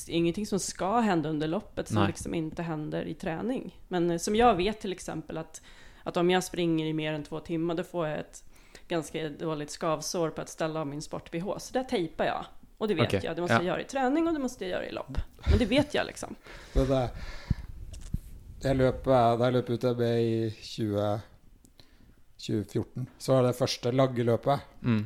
[0.08, 2.08] ingenting som ska hända under loppet som Nej.
[2.08, 3.80] liksom inte händer i träning.
[3.88, 5.62] Men eh, som jag vet till exempel att,
[6.04, 8.44] att om jag springer i mer än två timmar då får jag ett
[8.88, 11.58] ganska dåligt skavsår på ett ställe av min sport-bh.
[11.58, 12.46] Så där tejpar jag.
[12.78, 13.22] Och det vet okay.
[13.24, 13.36] jag.
[13.36, 13.60] Det måste ja.
[13.60, 15.18] jag göra i träning och det måste jag göra i lopp.
[15.50, 16.36] Men det vet jag liksom.
[16.74, 17.10] det det,
[18.64, 21.04] jeg løp, da jeg løp UTB i 20,
[22.40, 24.66] 2014, så var det første laggeløpet.
[24.84, 25.04] Mm.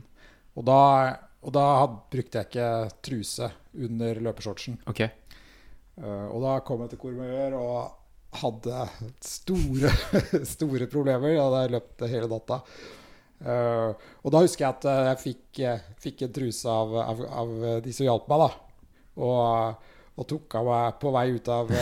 [0.58, 0.80] Og da,
[1.44, 2.70] og da had, brukte jeg ikke
[3.06, 4.80] truse under løpeshortsen.
[4.90, 5.10] Okay.
[5.98, 8.88] Uh, og da kom jeg til Courmayeur og hadde
[9.22, 9.94] store,
[10.56, 11.36] store problemer.
[11.38, 12.62] Da hadde jeg løpt hele natta.
[13.44, 13.94] Uh,
[14.24, 15.62] og da husker jeg at eh, jeg fikk,
[16.00, 17.50] fikk en truse av, av, av
[17.84, 18.86] de som hjalp meg, da.
[19.20, 21.74] Og, og tok av meg på vei ut av,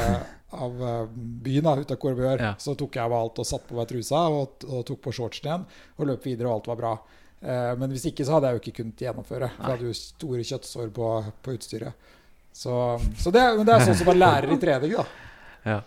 [0.51, 2.43] av eh, byen, da, ute av Courmayeur.
[2.43, 2.51] Ja.
[2.59, 5.49] Så tok jeg av alt og satte på meg trusa og, og tok på shortsen
[5.49, 5.65] igjen.
[5.97, 6.93] Og løp videre, og alt var bra.
[7.41, 9.51] Eh, men hvis ikke så hadde jeg jo ikke kunnet gjennomføre.
[9.57, 11.11] For jeg hadde jo store kjøttsår på,
[11.41, 12.09] på utstyret.
[12.51, 12.73] Så,
[13.19, 15.05] så det, men det er sånn som man lærer i trening, da.
[15.61, 15.77] Ja.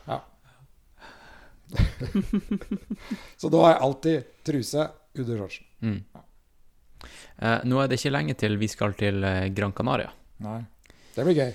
[3.37, 4.85] Så da har jeg alltid truse
[5.19, 5.67] under shortsen.
[5.83, 5.97] Mm.
[7.37, 10.13] Eh, nå er det ikke lenge til vi skal til eh, Gran Canaria.
[10.45, 10.61] Nei.
[11.15, 11.51] Det blir gøy.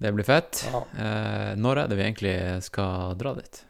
[0.00, 0.62] Det blir fett.
[0.72, 0.80] Ja.
[0.96, 3.64] Eh, når er det vi egentlig skal dra dit?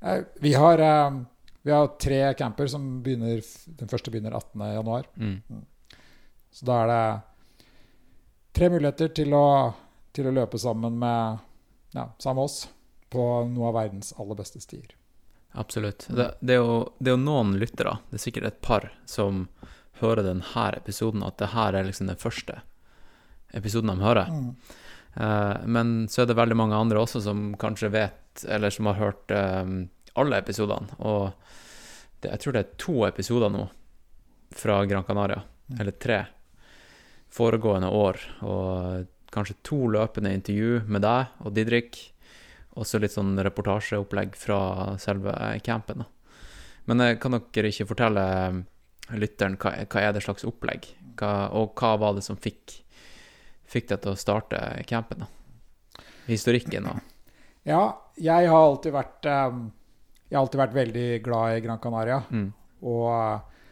[0.00, 1.20] Eh, Vi har, eh,
[1.62, 5.04] vi har tre camper som begynner Den første begynner 18.1.
[5.16, 5.66] Mm.
[6.50, 7.22] Så da er det
[8.52, 9.74] tre muligheter til å,
[10.12, 11.38] til å løpe sammen med,
[11.94, 12.68] ja, sammen med oss
[13.10, 14.96] på noe av verdens aller beste stier.
[15.54, 16.08] Absolutt.
[16.08, 19.46] Det, det, er jo, det er jo noen lyttere, det er sikkert et par, som
[20.00, 22.58] hører denne episoden, at det her er liksom den første
[23.54, 24.26] episoden de hører.
[24.32, 24.82] Mm.
[25.16, 29.00] Eh, men så er det veldig mange andre også som kanskje vet, eller som har
[29.00, 29.64] hørt eh,
[30.16, 30.96] alle episodene.
[31.00, 31.32] Og
[32.20, 33.66] det, jeg tror det er to episoder nå
[34.56, 35.80] fra Gran Canaria, Mm.
[35.80, 36.16] eller tre,
[37.34, 38.20] foregående år.
[38.46, 41.98] Og kanskje to løpende intervju med deg og Didrik.
[42.76, 45.32] Og så litt sånn reportasjeopplegg fra selve
[45.66, 46.04] campen.
[46.86, 48.26] Men eh, kan dere ikke fortelle
[49.16, 50.86] lytteren hva, hva er det slags opplegg?
[51.18, 52.76] Hva, og hva var det som fikk,
[53.70, 55.24] fikk deg til å starte campen?
[55.24, 56.04] da?
[56.26, 57.02] Historikken og
[57.66, 57.82] Ja,
[58.18, 59.58] jeg har alltid vært eh,
[60.30, 62.22] Jeg har alltid vært veldig glad i Gran Canaria.
[62.30, 62.48] mm,
[62.82, 63.66] Og eh,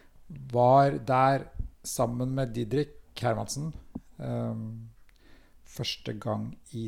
[0.53, 1.49] var der
[1.85, 3.69] sammen med Didrik Hermansen
[4.17, 4.89] um,
[5.63, 6.87] første gang i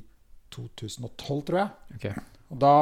[0.50, 1.70] 2012, tror jeg.
[1.98, 2.24] Okay.
[2.50, 2.74] Og da,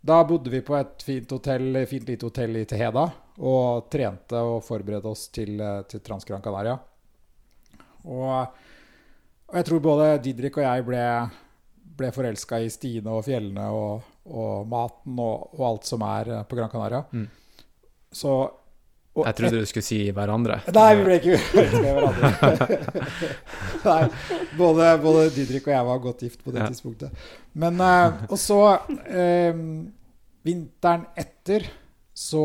[0.00, 3.04] da bodde vi på et fint, hotell, fint lite hotell i Teheda
[3.44, 6.78] og trente og forberedte oss til, eh, til Trans Gran Canaria.
[8.04, 8.60] Og,
[9.54, 11.02] og jeg tror både Didrik og jeg ble,
[11.94, 16.40] ble forelska i stiene og fjellene og, og maten og, og alt som er eh,
[16.50, 17.04] på Gran Canaria.
[17.14, 17.28] Mm.
[18.10, 18.34] Så
[19.14, 20.56] og Jeg trodde du skulle si hverandre.
[20.74, 22.78] Nei, vi ble ikke forelsket i hverandre.
[23.84, 23.98] Nei,
[24.58, 26.66] både, både Didrik og jeg var godt gift på det Ja.
[26.72, 27.28] tidspunktet.
[27.54, 28.58] Men uh, Og så
[29.06, 29.54] eh,
[30.42, 31.68] Vinteren etter
[32.10, 32.42] så,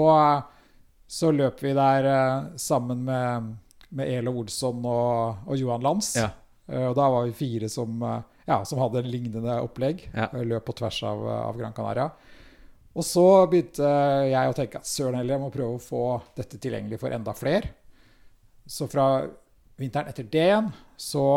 [1.10, 3.50] så løp vi der uh, sammen med,
[3.90, 6.14] med Elo Olsson og, og Johan Lands.
[6.22, 6.30] Ja.
[6.70, 10.06] Eh, og da var vi fire som, eh, ja, som hadde en lignende opplegg.
[10.14, 10.30] Ja.
[10.34, 12.10] Eh, Løp på tvers av, av Gran Canaria.
[12.94, 13.90] Og så begynte
[14.28, 16.06] jeg å tenke at søren heller, jeg må prøve å få
[16.36, 17.70] dette tilgjengelig for enda flere.
[18.70, 19.24] Så fra
[19.80, 21.28] vinteren etter det igjen så,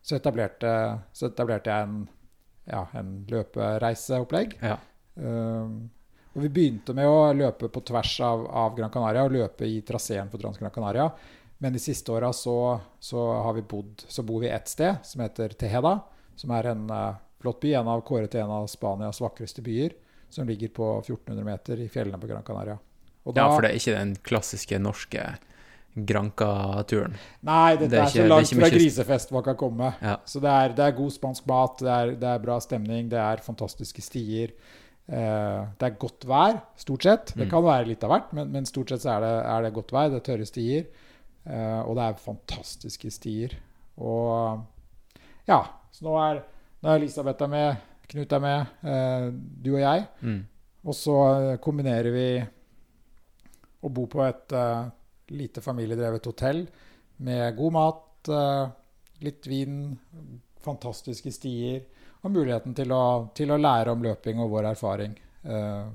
[0.00, 0.70] så, etablerte,
[1.12, 1.98] så etablerte jeg en,
[2.70, 4.56] ja, en løpereiseopplegg.
[4.62, 4.78] Ja.
[5.18, 5.90] Um,
[6.32, 9.82] og vi begynte med å løpe på tvers av, av Gran Canaria og løpe i
[9.86, 11.10] traseen for Trans Gran Canaria.
[11.58, 15.22] Men de siste åra så, så, har vi bodd, så bor vi ett sted som
[15.24, 16.00] heter Teheda,
[16.36, 17.74] som er en uh, flott by.
[17.78, 19.94] En av kåret til en av Spanias vakreste byer,
[20.34, 22.76] som ligger på 1400 meter i fjellene på Gran Canaria.
[23.24, 25.22] Og ja, for det er ikke den klassiske norske
[25.94, 27.14] Granca-turen.
[27.46, 29.92] Nei, dette Det er er, så langt fra grisefest man kan komme.
[30.02, 30.16] Ja.
[30.26, 33.20] Så det er, det er god spansk mat, det er, det er bra stemning, det
[33.22, 34.52] er fantastiske stier.
[35.06, 37.32] Eh, det er godt vær, stort sett.
[37.36, 37.50] Det Mm.
[37.50, 40.10] kan være litt av hvert, men, men stort sett så det, er det godt vær.
[40.10, 40.86] Det er tørre stier.
[41.44, 43.56] Eh, og det er fantastiske stier.
[44.00, 44.60] Og
[45.48, 45.60] ja,
[45.92, 46.42] så nå er,
[46.80, 49.30] nå er Elisabeth er med, Knut er med, eh,
[49.64, 50.04] du og jeg.
[50.20, 50.40] Mm.
[50.84, 52.28] Og så eh, kombinerer vi
[53.84, 54.86] å bo på et uh,
[55.36, 56.62] lite familiedrevet hotell
[57.24, 58.70] med god mat, uh,
[59.20, 59.90] litt vin,
[60.64, 61.82] fantastiske stier
[62.24, 63.04] og muligheten til å,
[63.36, 65.12] til å lære om løping og vår erfaring.
[65.44, 65.88] Eh,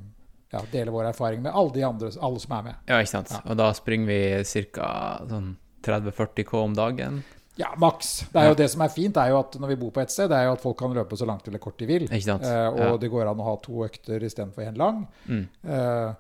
[0.51, 2.76] ja, dele vår erfaring med alle de andre, alle som er med.
[2.88, 3.30] Ja, ikke sant.
[3.31, 3.41] Ja.
[3.51, 5.19] Og da springer vi ca.
[5.30, 5.55] sånn
[5.85, 7.21] 30-40 K om dagen.
[7.59, 8.26] Ja, maks.
[8.31, 8.55] Det er jo Ja.
[8.55, 10.45] det som er fint, er jo at når vi bor på et sted, det er
[10.45, 12.03] jo at folk kan løpe så langt eller kort de vil.
[12.07, 12.43] Ikke sant?
[12.43, 12.97] Eh, og Ja.
[12.97, 15.07] det går an å ha to økter istedenfor én lang.
[15.27, 15.47] Mm.
[15.67, 16.13] Eh,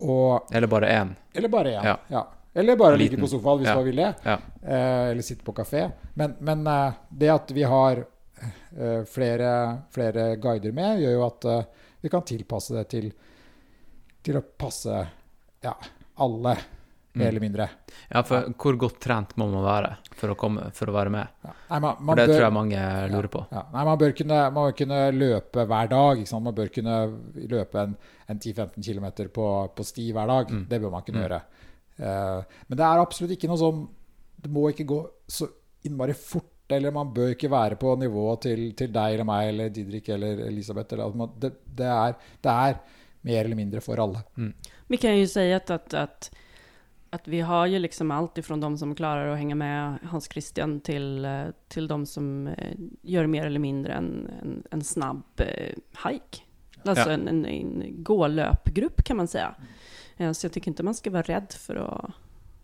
[0.00, 1.16] Og, Eller bare én.
[1.34, 1.84] eller bare én.
[1.84, 1.96] Ja.
[2.08, 2.26] Ja.
[2.54, 4.14] Eller bare ligge på sofaen hvis man vil det.
[4.26, 5.90] Eh, eller sitte på kafé.
[6.14, 8.04] Men, men eh, det at vi har
[8.78, 11.64] eh, flere, flere guider med, gjør jo at eh,
[12.00, 13.12] vi kan tilpasse det til,
[14.24, 15.06] til å passe
[15.64, 15.74] ja,
[16.18, 16.66] alle, mer
[17.18, 17.22] Mm.
[17.28, 17.64] eller mindre.
[18.12, 21.26] Ja, for hvor godt trent må man være for å, komme, for å være med?
[21.42, 21.52] Ja.
[21.70, 23.40] Nei, man, For det bør- tror jeg mange lurer på.
[23.50, 23.62] Ja.
[23.72, 26.22] Nei, man bør kunne, man bør kunne løpe hver dag.
[26.32, 26.96] Man bør kunne
[27.48, 27.96] løpe en,
[28.28, 30.48] en 10-15 km på, på sti hver dag.
[30.52, 30.68] Mm.
[30.68, 31.26] Det bør man kunne Mm.
[31.26, 31.40] gjøre.
[31.98, 33.88] Uh, men det er absolutt ikke noe sånn
[34.40, 35.48] Det må ikke gå så
[35.84, 36.44] innmari fort.
[36.70, 40.44] Eller man bør ikke være på nivået til, til deg eller meg eller Didrik eller
[40.46, 40.92] Elisabeth.
[40.94, 42.14] Eller, det, det, er,
[42.44, 42.78] det er
[43.20, 44.20] mer eller mindre for alle.
[44.86, 46.30] Vi kan ju säga att, att, att,
[47.10, 50.80] att vi har ju liksom allt ifrån de som klarar att hänga med Hans Christian
[50.80, 55.74] till, eh, till de som gjør gör mer eller mindre en, en, en snabb eh,
[56.08, 56.42] hike.
[56.84, 57.14] Alltså Ja.
[57.14, 59.54] en, en, en gå-löpgrupp kan man säga.
[60.16, 62.10] Eh, Så jag tycker inte man ska vara rädd för att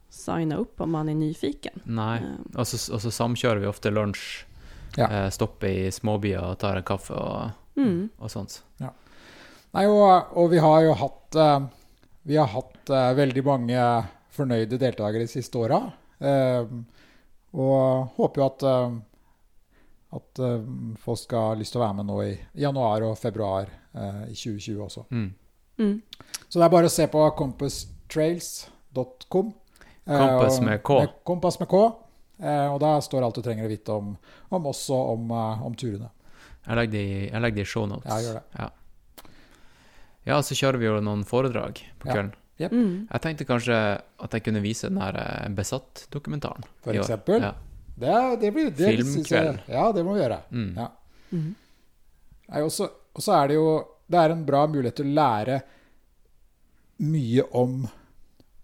[0.09, 1.81] signa upp om man är nyfiken.
[1.85, 2.19] Nei.
[2.19, 4.45] Eh, Og så, samkjører vi ofte lunsj.
[4.97, 5.11] Ja.
[5.11, 8.09] Eh, stopper i småbyer og tar en kaffe og, Mm.
[8.19, 8.63] og sånt.
[9.75, 11.63] Nei, og, og vi har jo hatt eh,
[12.31, 13.79] Vi har hatt eh, veldig mange
[14.35, 15.81] fornøyde deltakere de siste åra.
[16.19, 16.65] Eh,
[17.55, 18.63] og håper jo at
[20.15, 20.39] at
[21.03, 23.67] folk skal ha lyst til å være med nå i januar og februar
[24.31, 25.03] i 2020 også.
[25.11, 25.35] Mm.
[25.83, 25.99] Mm.
[26.47, 29.51] Så det er bare å se på compasstrails.com.
[30.07, 30.95] Kompass med K.
[31.01, 31.75] med Kompass med K.
[32.39, 34.17] Eh, og da står alt du trenger å vite om,
[34.55, 35.23] om oss og om,
[35.67, 36.09] om turene.
[36.63, 38.11] Jeg legger det i, jeg legger det i shownotes.
[38.11, 38.45] Ja, gjør det.
[38.61, 38.69] Ja.
[40.27, 42.13] Ja, så kjører vi jo noen foredrag på Ja.
[42.15, 42.35] kvelden.
[42.71, 43.09] Mm.
[43.11, 43.77] Jeg tenkte kanskje
[44.23, 46.63] at jeg kunne vise den der eh, Besatt-dokumentaren.
[46.85, 47.43] For eksempel.
[47.43, 47.53] Ja.
[47.97, 49.59] Det, det blir, det Filmkveld.
[49.67, 50.39] jeg- Ja, det må vi gjøre.
[50.51, 50.77] Mm.
[50.77, 50.89] Ja.
[51.33, 51.55] Mm.
[52.49, 55.15] Nei, Og så og så er det jo Det er en bra mulighet til å
[55.15, 55.63] lære
[56.99, 57.87] mye om,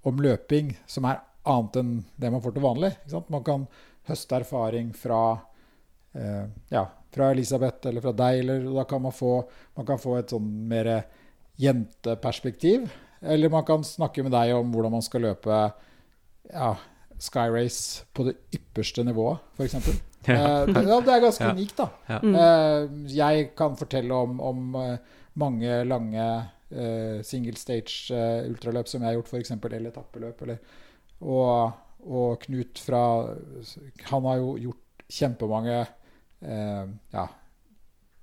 [0.02, 2.90] om løping som er annet enn det man får til vanlig.
[3.00, 3.30] Ikke sant?
[3.32, 3.64] Man kan
[4.10, 5.20] høste erfaring fra
[6.14, 9.32] eh, ja, fra Elisabeth eller fra deg, eller da kan man få,
[9.76, 10.92] man kan få et sånn mer
[11.60, 12.88] jenteperspektiv.
[13.20, 15.56] Eller man kan snakke med deg om hvordan man skal løpe
[16.50, 16.70] ja,
[17.20, 19.76] Skyrace på det ypperste nivået, f.eks.
[20.28, 20.34] Ja.
[20.36, 21.52] Eh, det, er ganske Ja.
[21.56, 21.86] unikt, da.
[22.08, 22.18] Ja.
[22.20, 22.34] Mm.
[22.36, 24.98] Eh, jeg kan fortelle om, om eh,
[25.40, 26.26] mange lange
[26.70, 29.54] eh, single stage eh, ultraløp som jeg har gjort, f.eks.
[29.56, 30.42] eller etappeløp.
[30.44, 30.58] Eller,
[31.24, 31.72] og,
[32.04, 33.00] og Knut fra
[34.10, 37.24] Han har jo gjort kjempemange eh, ja,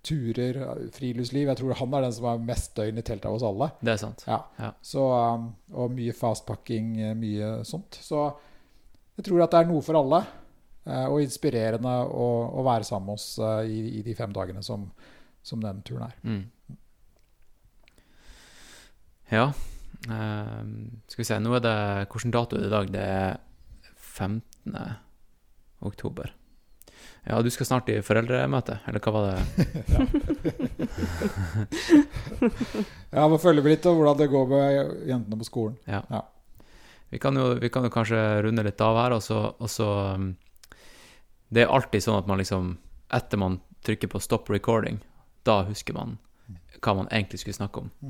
[0.07, 0.57] turer,
[0.95, 1.49] friluftsliv.
[1.51, 3.67] Jeg tror han er den som har mest døgn i teltet av oss alle.
[3.83, 4.23] Det er sant.
[4.27, 4.39] Ja.
[4.61, 4.69] Ja.
[4.85, 7.99] Så, um, og mye fastpakking, eh, mye sånt.
[8.03, 8.23] Så
[9.17, 10.21] jeg tror at det er noe for alle.
[10.87, 12.27] eh, Og inspirerende å,
[12.61, 14.87] å være sammen med oss eh, i, i de fem dagene som,
[15.43, 16.15] som den turen er.
[16.23, 16.77] Mm.
[19.31, 19.49] Ja.
[20.07, 20.63] Uh,
[21.09, 21.75] skal vi se, nå er det
[22.13, 22.91] Hvilken dato er det i dag?
[22.93, 23.39] Det er
[23.97, 24.77] 15.
[25.83, 26.31] oktober.
[27.27, 29.41] Ja, du skal snart i foreldremøte, eller hva var det?
[33.11, 34.67] Ja, må følge med litt om hvordan det går med
[35.09, 35.77] jentene på skolen.
[35.89, 36.01] Ja.
[36.11, 36.21] Ja.
[37.09, 39.87] Vi, kan jo, vi kan jo kanskje runde litt av her, og så, og så
[40.15, 40.29] um,
[41.49, 42.75] Det er alltid sånn at man liksom
[43.15, 44.99] Etter man trykker på 'stop recording',
[45.47, 46.17] da husker man
[46.83, 47.91] hva man egentlig skulle snakke om.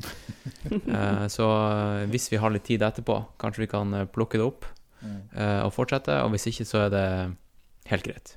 [0.67, 4.43] Eh, så eh, hvis vi har litt tid etterpå, kanskje vi kan eh, plukke det
[4.43, 4.65] opp
[5.05, 6.17] eh, og fortsette.
[6.25, 7.05] Og hvis ikke, så er det
[7.87, 8.33] helt greit.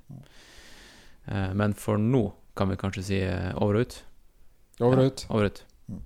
[1.30, 3.98] Eh, men for nå kan vi kanskje si eh, over og ut.
[4.80, 5.26] Over og ut.
[5.30, 5.62] Over og ut.
[5.88, 6.02] Mm.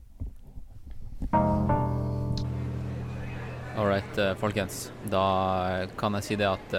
[3.74, 4.92] All right, eh, folkens.
[5.10, 6.78] Da kan jeg si det at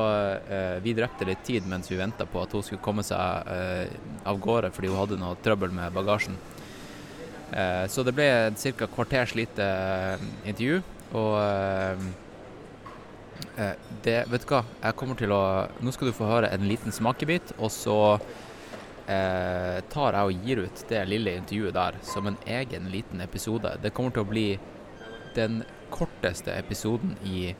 [0.49, 3.95] eh, vi drepte litt tid mens vi venta på at hun skulle komme seg eh,
[4.25, 6.37] av gårde fordi hun hadde noe trøbbel med bagasjen.
[7.51, 8.87] Eh, så det ble ca.
[8.87, 10.79] kvarters lite eh, intervju.
[11.15, 12.07] Og eh,
[13.61, 13.75] eh,
[14.07, 15.43] det Vet du hva, jeg kommer til å
[15.83, 17.99] Nå skal du få høre en liten smakebit, og så
[19.05, 23.75] tar jeg og gir ut det lille intervjuet der som en egen liten episode.
[23.77, 24.47] Det kommer til å bli
[25.35, 25.59] den
[25.93, 27.53] korteste episoden i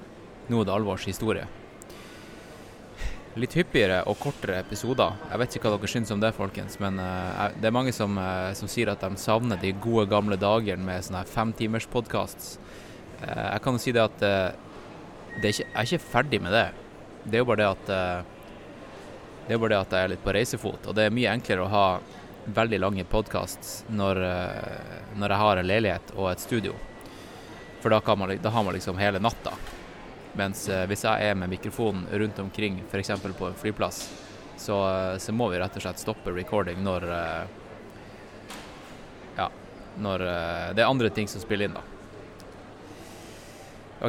[0.45, 1.47] Nå er det alvors historie
[3.39, 5.15] litt hyppigere og kortere episoder.
[5.29, 8.15] Jeg vet ikke hva dere syns om det, folkens, men uh, det er mange som,
[8.19, 12.55] uh, som, sier at de savner de gode, gamle dagene med sånne femtimerspodkasts.
[13.19, 16.41] Uh, eh, jeg kan jo si det at det er ikke, jeg er ikke ferdig
[16.43, 16.65] med det.
[17.25, 17.93] Det er jo bare det at
[19.45, 21.65] det er bare det at jeg er litt på reisefot, og det er mye enklere
[21.65, 21.87] å ha
[22.55, 24.21] veldig lange podkasts når,
[25.17, 26.73] når jeg har en leilighet og et studio.
[27.85, 29.51] For da, man, da har man liksom hele natta.
[30.33, 33.11] Mens eh, hvis jeg er med mikrofonen rundt omkring, f.eks.
[33.37, 33.99] på en flyplass,
[34.57, 37.43] så, eh, så, må vi rett og slett stoppe recording når eh,
[39.37, 39.45] Ja,
[40.01, 40.23] når
[40.73, 41.83] det er andre ting som spiller inn, da.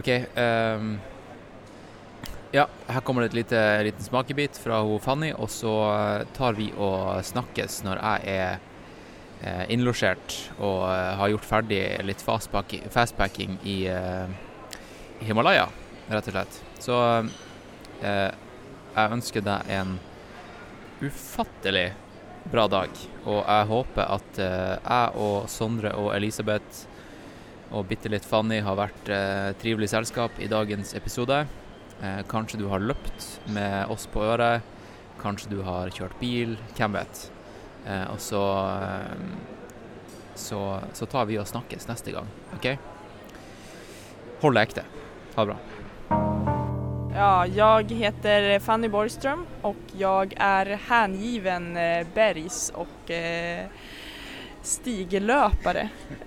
[0.01, 0.09] OK.
[0.41, 0.89] Um,
[2.57, 5.77] ja, her kommer det et lite, liten smakebit fra hun Fanny, og så
[6.33, 8.65] tar vi og snakkes når jeg er
[9.43, 14.31] eh, innlosjert og har gjort ferdig litt fastpacking, fastpacking i eh,
[15.27, 15.69] Himalaya
[16.09, 16.59] rett og slett.
[16.83, 16.97] Så
[18.03, 18.31] eh,
[18.97, 19.97] jeg ønsker deg en
[21.03, 21.91] ufattelig
[22.51, 22.93] bra dag.
[23.27, 26.87] Og jeg håper at eh, jeg og Sondre og Elisabeth
[27.75, 31.43] og bitte litt Fanny har vært eh, trivelig selskap i dagens episode.
[32.01, 34.75] Eh, kanskje du har løpt med oss på øret.
[35.21, 36.55] Kanskje du har kjørt bil.
[36.77, 37.27] Hvem vet.
[37.87, 38.43] Eh, og så,
[38.83, 39.17] eh,
[40.35, 42.77] så Så tar vi og snakkes neste gang, OK?
[44.43, 44.85] Hold deg ekte.
[45.35, 45.59] Ha det bra.
[47.17, 53.67] Ja, jag heter Fanny Borgström och jag är hängiven eh, bergs och eh,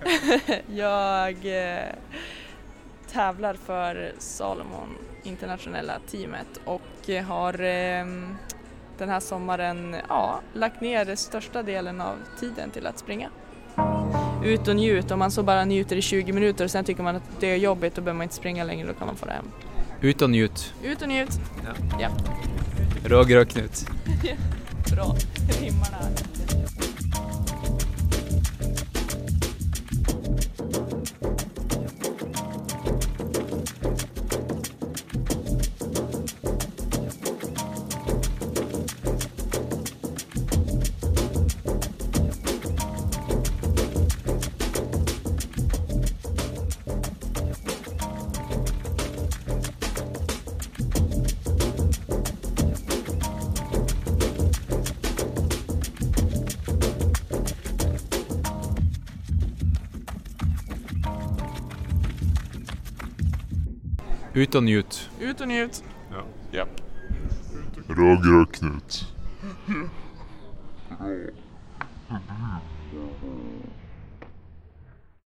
[0.66, 1.36] Jeg
[3.06, 8.06] jag för Salomon internationella teamet och har eh,
[9.00, 13.28] den här sommaren ja, lagt ner största delen av tiden till att springa.
[14.44, 17.16] Ut och njut, om man så bara njuter i 20 minuter och sen tycker man
[17.16, 19.32] att det är jobbigt då behöver man inte springa längre, då kan man få det
[19.32, 19.46] hem.
[20.00, 20.74] Ut og njut.
[20.82, 21.40] Ut og njut.
[21.64, 21.98] Ja.
[22.00, 22.08] ja.
[23.04, 23.86] Roger och Knut.
[24.90, 25.16] Bra.
[25.60, 25.88] Rimmar
[64.40, 65.10] Ut og nyt.
[65.20, 65.82] Ut og nyt.
[66.10, 66.22] Ja.
[66.52, 66.64] ja.
[67.90, 68.49] Roger og